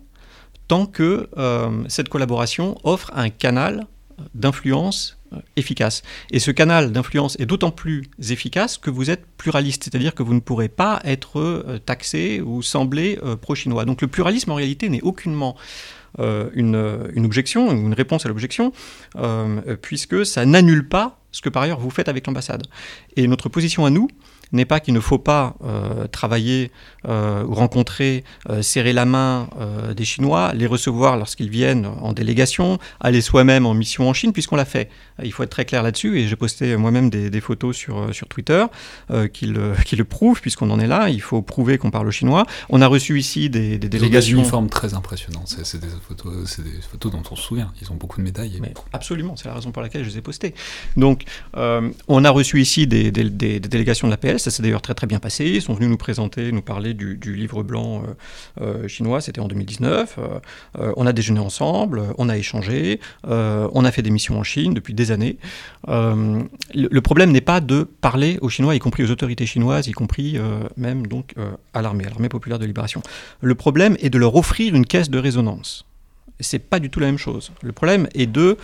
[0.69, 3.87] tant que euh, cette collaboration offre un canal
[4.35, 6.03] d'influence euh, efficace.
[6.31, 10.35] Et ce canal d'influence est d'autant plus efficace que vous êtes pluraliste, c'est-à-dire que vous
[10.35, 13.85] ne pourrez pas être taxé ou sembler pro-chinois.
[13.85, 15.57] Donc le pluralisme en réalité n'est aucunement
[16.19, 18.73] une, une objection, une réponse à l'objection,
[19.81, 22.67] puisque ça n'annule pas ce que par ailleurs vous faites avec l'ambassade.
[23.17, 24.09] Et notre position à nous
[24.53, 26.71] n'est pas qu'il ne faut pas euh, travailler
[27.09, 29.49] euh, ou rencontrer, euh, serrer la main
[29.97, 34.57] des Chinois, les recevoir lorsqu'ils viennent en délégation, aller soi-même en mission en Chine, puisqu'on
[34.57, 34.89] l'a fait.
[35.25, 38.13] Il faut être très clair là-dessus, et j'ai posté moi-même des, des photos sur, euh,
[38.13, 38.65] sur Twitter
[39.11, 42.11] euh, qui, le, qui le prouvent, puisqu'on en est là, il faut prouver qu'on parle
[42.11, 42.47] chinois.
[42.69, 44.39] On a reçu ici des, des ont des délégations...
[44.39, 48.25] uniformes très impressionnants, c'est des, des photos dont on se souvient, ils ont beaucoup de
[48.25, 48.59] médailles.
[48.61, 50.55] Mais absolument, c'est la raison pour laquelle je les ai postés.
[50.97, 51.25] Donc,
[51.57, 55.19] euh, on a reçu ici des, délégations de l'APL, ça s'est d'ailleurs très très bien
[55.19, 55.47] passé.
[55.47, 58.03] Ils sont venus nous présenter, nous parler du, du livre blanc
[58.61, 60.17] euh, chinois, c'était en 2019.
[60.19, 60.39] Euh,
[60.79, 64.75] euh, on a déjeuné ensemble, on a échangé, on a fait des missions en Chine
[64.75, 65.37] depuis des années.
[65.89, 66.43] Euh,
[66.75, 70.39] le, problème n'est pas de parler aux Chinois, y compris aux autorités chinoises, y compris
[70.39, 73.03] euh, même donc euh, à l'armée, à l'armée populaire de libération.
[73.41, 75.87] Le problème est de leur offrir une caisse de résonance.
[76.39, 77.53] C'est pas du tout la même chose.
[77.63, 78.57] Le problème est de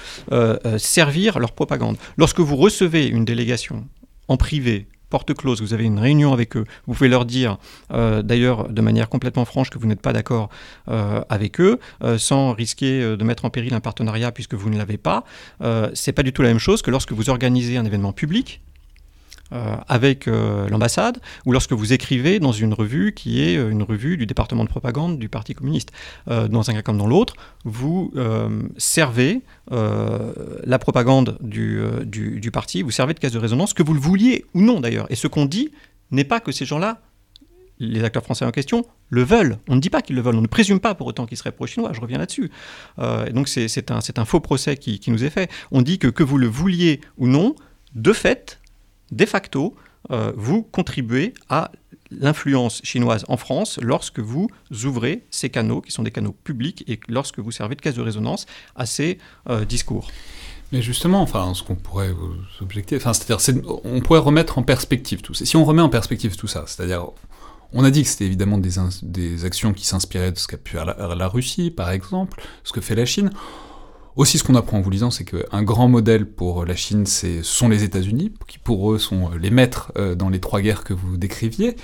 [0.79, 1.99] servir leur propagande.
[2.17, 3.85] Lorsque vous recevez une délégation
[4.29, 7.59] en privé, porte close, vous avez une réunion avec eux, vous pouvez leur dire,
[7.93, 10.49] euh, d'ailleurs de manière complètement franche, que vous n'êtes pas d'accord
[10.89, 14.79] euh, avec eux, euh, sans risquer de mettre en péril un partenariat puisque vous ne
[14.79, 15.25] l'avez pas.
[15.95, 18.61] C'est pas du tout la même chose que lorsque vous organisez un événement public.
[19.53, 23.85] Euh, avec euh, l'ambassade, ou lorsque vous écrivez dans une revue qui est euh, une
[23.85, 25.93] revue du département de propagande du Parti communiste.
[26.27, 28.13] Dans un cas comme dans l'autre, vous
[28.77, 34.45] servez la propagande du, parti, vous servez de caisse de résonance, que vous le vouliez
[34.55, 35.07] ou non d'ailleurs.
[35.11, 35.71] Et ce qu'on dit
[36.11, 37.01] n'est pas que ces gens-là,
[37.79, 39.59] les acteurs français en question, le veulent.
[39.69, 41.53] On ne dit pas qu'ils le veulent, on ne présume pas pour autant qu'ils seraient
[41.53, 42.51] pro-chinois, je reviens là-dessus.
[43.33, 45.51] Donc c'est c'est un, c'est un faux procès qui, qui nous est fait.
[45.71, 47.55] On dit que que vous le vouliez ou non,
[47.95, 48.61] de fait,
[49.13, 49.75] de facto,
[50.11, 51.73] euh, vous contribuez à
[52.11, 54.49] l'influence chinoise en France lorsque vous
[54.85, 58.03] ouvrez ces canaux, qui sont des canaux publics, et lorsque vous servez de caisse de
[58.03, 58.47] résonance
[58.77, 59.19] à ces
[59.49, 60.09] euh, discours.
[60.73, 64.63] Mais justement, enfin, ce qu'on pourrait vous objecter, enfin, c'est-à-dire, c'est- on pourrait remettre en
[64.63, 65.45] perspective tout ça.
[65.45, 67.07] Si on remet en perspective tout ça, c'est-à-dire,
[67.73, 70.85] on a dit que c'était évidemment des, actions qui s'inspiraient de ce qu'a pu faire
[70.85, 73.31] la Russie, par exemple, ce que fait la Chine.
[74.17, 77.43] Aussi, ce qu'on apprend en vous lisant, c'est qu'un grand modèle pour la Chine, ce
[77.43, 80.95] sont les États-Unis, qui pour eux sont les maîtres euh, dans les trois guerres que
[80.95, 81.77] vous décriviez.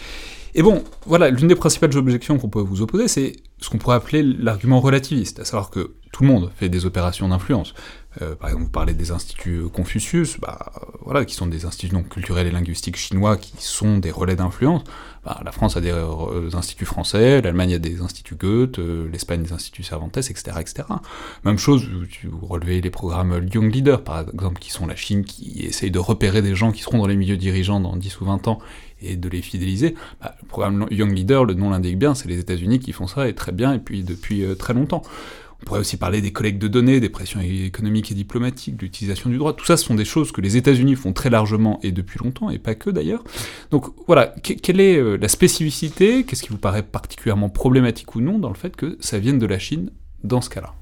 [0.55, 3.97] Et bon, voilà, l'une des principales objections qu'on peut vous opposer, c'est ce qu'on pourrait
[3.97, 7.75] appeler l'argument relativiste, à savoir que tout le monde fait des opérations d'influence.
[8.21, 11.95] Euh, par exemple, vous parlez des instituts Confucius, bah, euh, voilà, qui sont des instituts
[11.95, 14.83] donc, culturels et linguistiques chinois qui sont des relais d'influence.
[15.25, 19.43] Bah, la France a des euh, instituts français, l'Allemagne a des instituts Goethe, euh, l'Espagne
[19.43, 20.83] des instituts Cervantes, etc., etc.
[21.45, 21.89] Même chose,
[22.25, 26.01] vous relevez les programmes Young Leader, par exemple, qui sont la Chine qui essaye de
[26.01, 28.59] repérer des gens qui seront dans les milieux dirigeants dans 10 ou 20 ans
[29.01, 29.95] et de les fidéliser.
[30.21, 33.29] Bah, le programme Young Leader, le nom l'indique bien, c'est les États-Unis qui font ça
[33.29, 35.03] et très bien, et puis depuis euh, très longtemps.
[35.63, 39.31] On pourrait aussi parler des collectes de données, des pressions économiques et diplomatiques, de l'utilisation
[39.31, 39.53] du droit.
[39.53, 42.51] Tout ça, ce sont des choses que les États-Unis font très largement et depuis longtemps,
[42.51, 43.23] et pas que d'ailleurs.
[43.71, 46.25] Donc voilà, quelle est euh, la spécificité?
[46.25, 49.47] Qu'est-ce qui vous paraît particulièrement problématique ou non dans le fait que ça vienne de
[49.47, 49.91] la Chine
[50.25, 50.75] dans ce cas-là?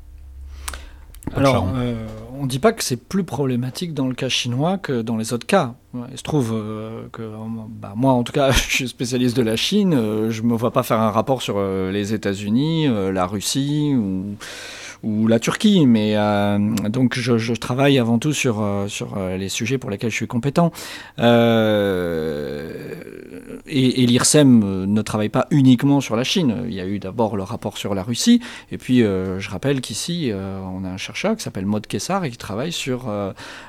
[1.36, 2.06] Alors, euh,
[2.40, 5.32] on ne dit pas que c'est plus problématique dans le cas chinois que dans les
[5.32, 5.74] autres cas.
[6.10, 7.22] Il se trouve euh, que
[7.68, 9.92] bah, moi, en tout cas, je suis spécialiste de la Chine.
[10.30, 14.36] je ne me vois pas faire un rapport sur les États-Unis, la Russie ou
[15.02, 15.86] ou la Turquie.
[15.86, 16.58] Mais euh,
[16.88, 20.26] donc je, travaille avant tout sur, euh, sur euh, les sujets pour lesquels je suis
[20.26, 20.72] compétent.
[23.66, 26.64] Et, l'IRSEM ne travaille pas uniquement sur la Chine.
[26.66, 28.40] Il y a eu d'abord le rapport sur la Russie.
[28.72, 32.38] Et puis je rappelle qu'ici, on a un chercheur qui s'appelle Maud Kessar et qui
[32.38, 33.08] travaille sur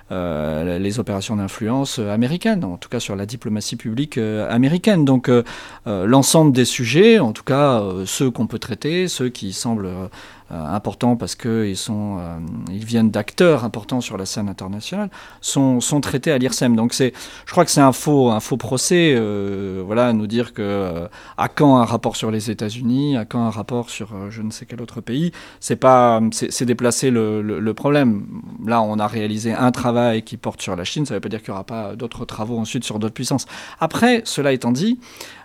[0.09, 5.05] les opérations d'influence américaines, en tout cas sur la diplomatie publique américaine.
[5.05, 5.29] Donc
[5.85, 10.09] l'ensemble des sujets, en tout cas ceux qu'on peut traiter, ceux qui semblent
[10.53, 15.09] importants parce qu'ils euh, ils viennent d'acteurs importants sur la scène internationale,
[15.41, 16.75] sont, traités à l'IRSEM.
[16.75, 17.11] Donc je
[17.51, 21.07] crois que c'est un faux, un faux procès, euh, voilà, nous dire que
[21.37, 24.65] à quand un rapport sur les États-Unis, à quand un rapport sur je ne sais
[24.65, 28.25] quel autre pays, c'est pas, c'est déplacer le, problème.
[28.65, 31.29] Là, on a réalisé un travail qui porte sur la Chine, ça ne veut pas
[31.29, 33.45] dire qu'il n'y aura pas d'autres travaux ensuite sur d'autres puissances.
[33.79, 34.99] Après, cela étant dit,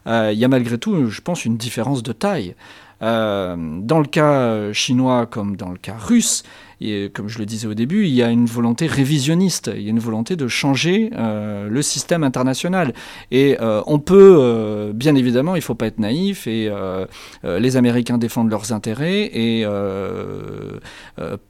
[0.07, 2.57] il y a malgré tout, je pense, une différence de taille.
[3.03, 6.43] Euh, dans le cas chinois comme dans le cas russe,
[6.81, 9.87] et comme je le disais au début, il y a une volonté révisionniste, il y
[9.87, 12.93] a une volonté de changer euh, le système international.
[13.31, 16.71] Et euh, on peut, euh, bien évidemment, il ne faut pas être naïf, et
[17.45, 19.65] les Américains défendent leurs intérêts et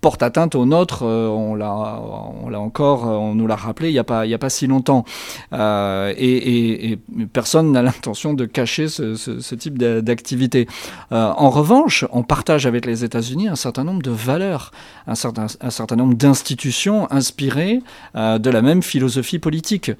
[0.00, 1.72] portent atteinte aux nôtres, on l'a
[2.58, 4.04] encore, on nous l'a rappelé il n'y a,
[4.38, 5.04] pas, si longtemps.
[5.52, 6.98] Et,
[7.32, 10.68] personne n'a l'intention de cacher ce, type d'activité.
[11.10, 14.70] en revanche, on partage avec les États-Unis un certain nombre de valeurs,
[15.16, 17.82] certain, un certain nombre d'institutions inspirées
[18.14, 19.90] euh, de la même philosophie politique.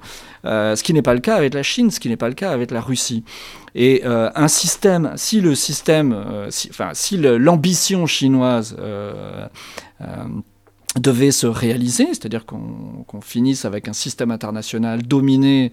[0.45, 2.35] Euh, ce qui n'est pas le cas avec la Chine, ce qui n'est pas le
[2.35, 3.25] cas avec la Russie.
[3.75, 6.15] Et euh, un système, si le système,
[6.69, 8.77] enfin, si l'ambition chinoise
[10.99, 15.71] devait se réaliser, c'est-à-dire qu'on finisse avec un système international dominé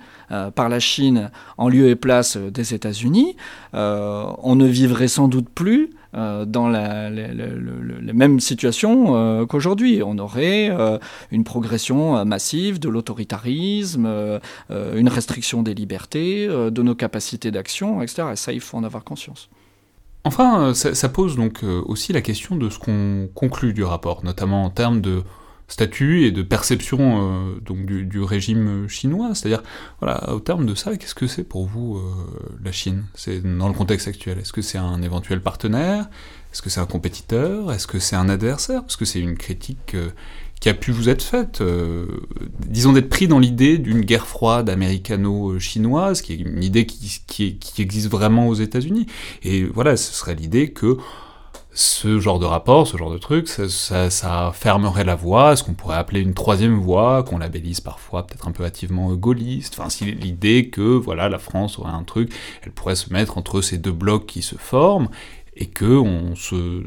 [0.55, 3.37] par la Chine en lieu et place des États-Unis,
[3.73, 7.11] on ne vivrait sans doute plus euh, dans la,
[8.13, 10.03] même situation euh, qu'aujourd'hui.
[10.05, 10.99] On aurait euh,
[11.33, 14.09] une progression massive de l'autoritarisme,
[14.71, 18.29] une restriction des libertés, de nos capacités d'action, etc.
[18.33, 19.49] Et ça, il faut en avoir conscience.
[20.25, 24.71] Enfin, ça pose donc aussi la question de ce qu'on conclut du rapport, notamment en
[24.71, 25.23] termes de
[25.69, 29.35] statut et de perception euh, donc du, régime chinois.
[29.35, 29.63] C'est-à-dire,
[30.01, 32.01] voilà, au terme de ça, qu'est-ce que c'est pour vous euh,
[32.63, 33.05] la Chine?
[33.15, 34.39] C'est dans le contexte actuel.
[34.39, 36.09] Est-ce que c'est un éventuel partenaire?
[36.53, 37.73] Est-ce que c'est un compétiteur?
[37.73, 38.83] Est-ce que c'est un adversaire?
[38.83, 40.11] Parce que c'est une critique euh,
[40.61, 41.63] qui a pu vous être faite.
[42.67, 48.09] disons d'être pris dans l'idée d'une guerre froide américano-chinoise, qui est une idée qui, existe
[48.09, 49.07] vraiment aux États-Unis.
[49.43, 50.97] Et voilà, ce serait l'idée que
[51.75, 55.97] ce genre de rapport, ce genre de truc, ça, fermerait la voie, ce qu'on pourrait
[55.97, 59.75] appeler une troisième voie, qu'on labellise parfois peut-être un peu hâtivement gaulliste.
[59.79, 62.33] Enfin, si l'idée que voilà, la France aurait un truc,
[62.63, 65.09] elle pourrait se mettre entre ces deux blocs qui se forment
[65.57, 66.85] et que on se,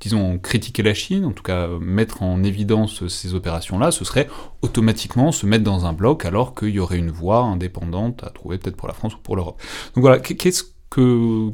[0.00, 4.28] disons, critiquer la Chine, en tout cas mettre en évidence ces opérations-là, ce serait
[4.60, 8.58] automatiquement se mettre dans un bloc alors qu'il y aurait une voie indépendante à trouver
[8.58, 9.60] peut-être pour la France ou pour l'Europe.
[9.94, 11.52] Donc voilà, qu'est-ce que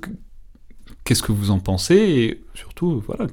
[1.04, 3.26] Qu'est-ce que vous en pensez Et surtout, voilà,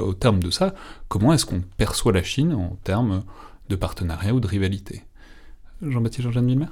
[0.00, 0.74] au terme de ça,
[1.08, 3.24] comment est-ce qu'on perçoit la Chine en termes
[3.68, 5.04] de partenariat ou de rivalité?
[5.82, 6.66] Jean-Baptiste Jean-Jean Milmer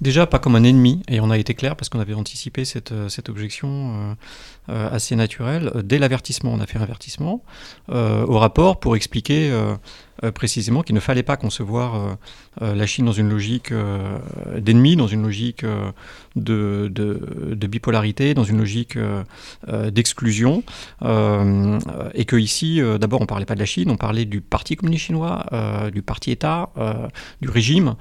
[0.00, 2.94] Déjà, pas comme un ennemi, et on a été clair parce qu'on avait anticipé cette,
[3.08, 4.14] cette objection euh,
[4.70, 5.72] euh, assez naturelle.
[5.84, 7.42] Dès l'avertissement, on a fait un avertissement
[7.90, 9.50] euh, au rapport pour expliquer
[10.34, 12.16] précisément qu'il ne fallait pas concevoir
[12.60, 13.72] la Chine dans une logique
[14.56, 15.64] d'ennemi, dans une logique
[16.44, 19.22] de, bipolarité, dans une logique euh,
[19.68, 20.62] euh, d'exclusion,
[21.02, 21.78] euh,
[22.14, 25.06] et que ici, d'abord, on parlait pas de la Chine, on parlait du Parti communiste
[25.06, 25.46] chinois,
[25.92, 26.70] du Parti État,
[27.40, 27.94] du régime,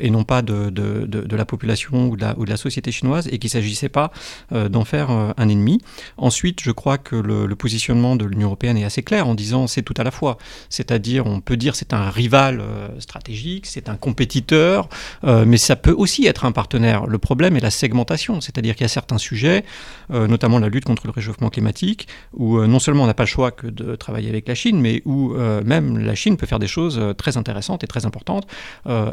[0.00, 3.38] et non pas de, la population ou de la, ou de la société chinoise, et
[3.38, 4.12] qu'il ne s'agissait pas
[4.50, 5.80] d'en faire un ennemi.
[6.16, 9.66] Ensuite, je crois que le, le positionnement de l'Union européenne est assez clair en disant
[9.66, 10.38] c'est tout à la fois,
[10.68, 14.88] c'est-à-dire on peut c'est un rival euh, stratégique, c'est un compétiteur,
[15.24, 17.06] euh, mais ça peut aussi être un partenaire.
[17.06, 19.64] Le problème est la segmentation, c'est-à-dire qu'il y a certains sujets,
[20.12, 23.28] euh, notamment la lutte contre le réchauffement climatique, où non seulement on n'a pas le
[23.28, 25.34] choix que de travailler avec la Chine, mais où
[25.64, 28.46] même la Chine peut faire des choses très intéressantes et très importantes,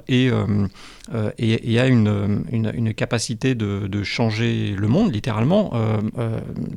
[0.07, 0.31] et
[1.37, 5.73] il y a une, capacité de, de, changer le monde, littéralement,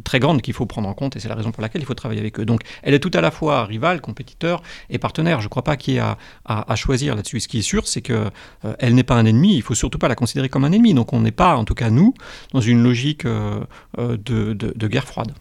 [0.05, 1.95] très grande qu'il faut prendre en compte, et c'est la raison pour laquelle il faut
[1.95, 2.45] travailler avec eux.
[2.45, 5.41] Donc elle est tout à la fois rival, compétiteur et partenaire.
[5.41, 7.41] Je ne crois pas qu'il y ait à, à, choisir là-dessus.
[7.41, 8.31] Ce qui est sûr, c'est qu'elle
[8.65, 9.55] euh, n'est pas un ennemi.
[9.57, 10.95] Il faut surtout pas la considérer comme un ennemi.
[10.95, 12.15] Donc on n'est pas, en tout cas nous,
[12.53, 13.61] dans une logique euh,
[13.99, 15.33] euh, de, de, guerre froide.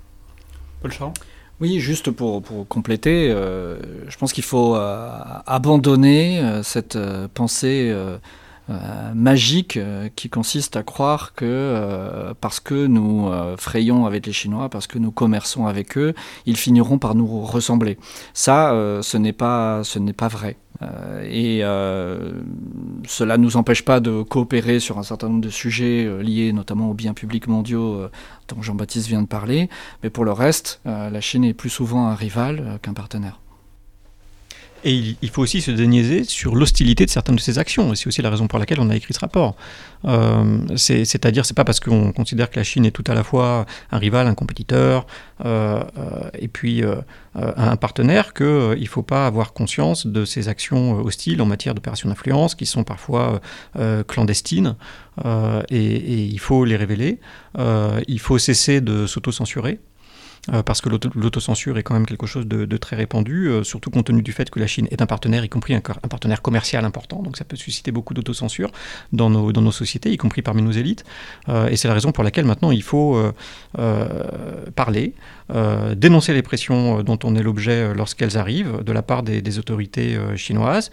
[0.82, 1.14] Paul Charles
[1.60, 6.98] oui, juste pour, pour compléter, je pense qu'il faut abandonner cette
[7.36, 7.96] pensée
[8.70, 14.34] euh, magique euh, qui consiste à croire que euh, parce que nous frayons avec les
[14.34, 16.14] Chinois, parce que nous commerçons avec eux,
[16.46, 17.98] ils finiront par nous ressembler.
[18.34, 18.72] Ça,
[19.02, 20.58] ce n'est pas, ce n'est pas vrai.
[21.24, 21.62] et
[23.08, 26.90] cela ne nous empêche pas de coopérer sur un certain nombre de sujets liés notamment
[26.90, 28.08] aux biens publics mondiaux
[28.48, 29.70] dont Jean-Baptiste vient de parler.
[30.04, 33.41] Mais pour le reste, la Chine est plus souvent un rival qu'un partenaire.
[34.84, 37.94] Et il, faut aussi se déniaiser sur l'hostilité de certaines de ces actions.
[37.94, 39.56] Et c'est aussi la raison pour laquelle on a écrit ce rapport.
[40.06, 43.66] Euh, c'est-à-dire, c'est pas parce qu'on considère que la Chine est tout à la fois
[43.92, 45.06] un rival, un compétiteur,
[45.46, 46.84] euh, euh, et puis
[47.36, 52.10] un partenaire qu'il ne faut pas avoir conscience de ces actions hostiles en matière d'opérations
[52.10, 53.40] d'influence qui sont parfois
[54.08, 54.76] clandestines.
[55.26, 57.20] Et, et, il faut les révéler.
[57.58, 59.80] il faut cesser de s'auto-censurer.
[60.50, 64.08] Euh, parce que l'autocensure est quand même quelque chose de, très répandu, euh, surtout compte
[64.08, 67.22] tenu du fait que la Chine est un partenaire, y compris un, partenaire commercial important,
[67.22, 68.72] donc ça peut susciter beaucoup d'autocensure
[69.14, 71.04] dans nos, sociétés, y compris parmi nos élites.
[71.50, 73.22] Euh, et c'est la raison pour laquelle maintenant il faut
[74.76, 75.14] parler,
[75.96, 80.92] dénoncer les pressions dont on est l'objet lorsqu'elles arrivent de la part des autorités chinoises.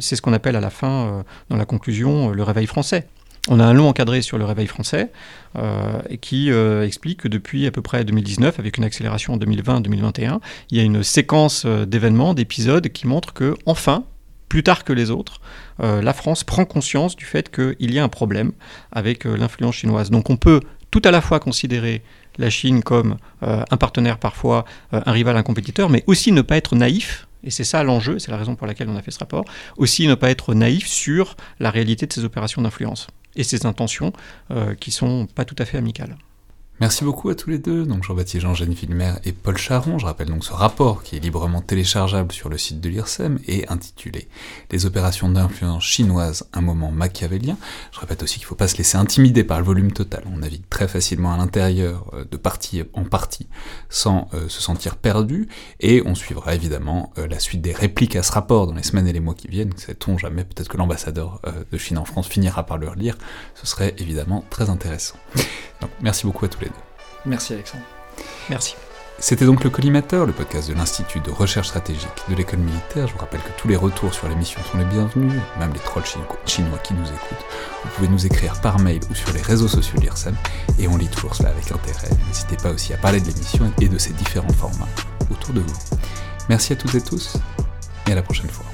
[0.00, 3.06] c'est ce qu'on appelle à la fin, dans la conclusion, le réveil français.
[3.48, 5.10] On a un long encadré sur le réveil français
[5.58, 10.38] euh, qui euh, explique que depuis à peu près 2019, avec une accélération en 2020-2021,
[10.70, 14.04] il y a une séquence euh, d'événements, d'épisodes qui montrent que, enfin,
[14.48, 15.40] plus tard que les autres,
[15.78, 18.52] la France prend conscience du fait qu'il y a un problème
[18.92, 20.10] avec l'influence chinoise.
[20.10, 20.60] Donc on peut
[20.90, 22.02] tout à la fois considérer
[22.36, 26.76] la Chine comme un partenaire parfois, un rival, un compétiteur, mais aussi ne pas être
[26.76, 29.46] naïf et c'est ça l'enjeu, c'est la raison pour laquelle on a fait ce rapport,
[29.78, 33.06] aussi ne pas être naïf sur la réalité de ces opérations d'influence
[33.36, 34.12] et ses intentions
[34.50, 36.16] euh, qui sont pas tout à fait amicales.
[36.82, 40.00] Merci beaucoup à tous les deux, donc Jean-Baptiste Jean-Jeanne Villemer et Paul Charon.
[40.00, 43.68] Je rappelle donc ce rapport qui est librement téléchargeable sur le site de l'IRSEM et
[43.68, 44.26] intitulé
[44.72, 47.56] Les opérations d'influence chinoise, un moment machiavélien.
[47.92, 50.24] Je répète aussi qu'il ne faut pas se laisser intimider par le volume total.
[50.26, 53.46] On navigue très facilement à l'intérieur euh, de partie en partie
[53.88, 55.46] sans euh, se sentir perdu
[55.78, 59.06] et on suivra évidemment euh, la suite des répliques à ce rapport dans les semaines
[59.06, 59.76] et les mois qui viennent.
[59.76, 61.40] Sait-on jamais, peut-être que l'ambassadeur
[61.70, 63.16] de Chine en France finira par le relire.
[63.54, 65.14] Ce serait évidemment très intéressant.
[65.80, 66.71] Donc merci beaucoup à tous les deux.
[67.24, 67.84] Merci Alexandre.
[68.50, 68.76] Merci.
[69.18, 73.06] C'était donc le Collimateur, le podcast de l'Institut de recherche stratégique de l'école militaire.
[73.06, 76.04] Je vous rappelle que tous les retours sur l'émission sont les bienvenus, même les trolls
[76.46, 77.46] chinois qui nous écoutent.
[77.84, 80.34] Vous pouvez nous écrire par mail ou sur les réseaux sociaux de l'IRSEM,
[80.78, 82.10] et on lit toujours cela avec intérêt.
[82.26, 84.88] N'hésitez pas aussi à parler de l'émission et de ses différents formats
[85.30, 85.78] autour de vous.
[86.48, 87.36] Merci à toutes et tous,
[88.08, 88.66] et à la prochaine fois.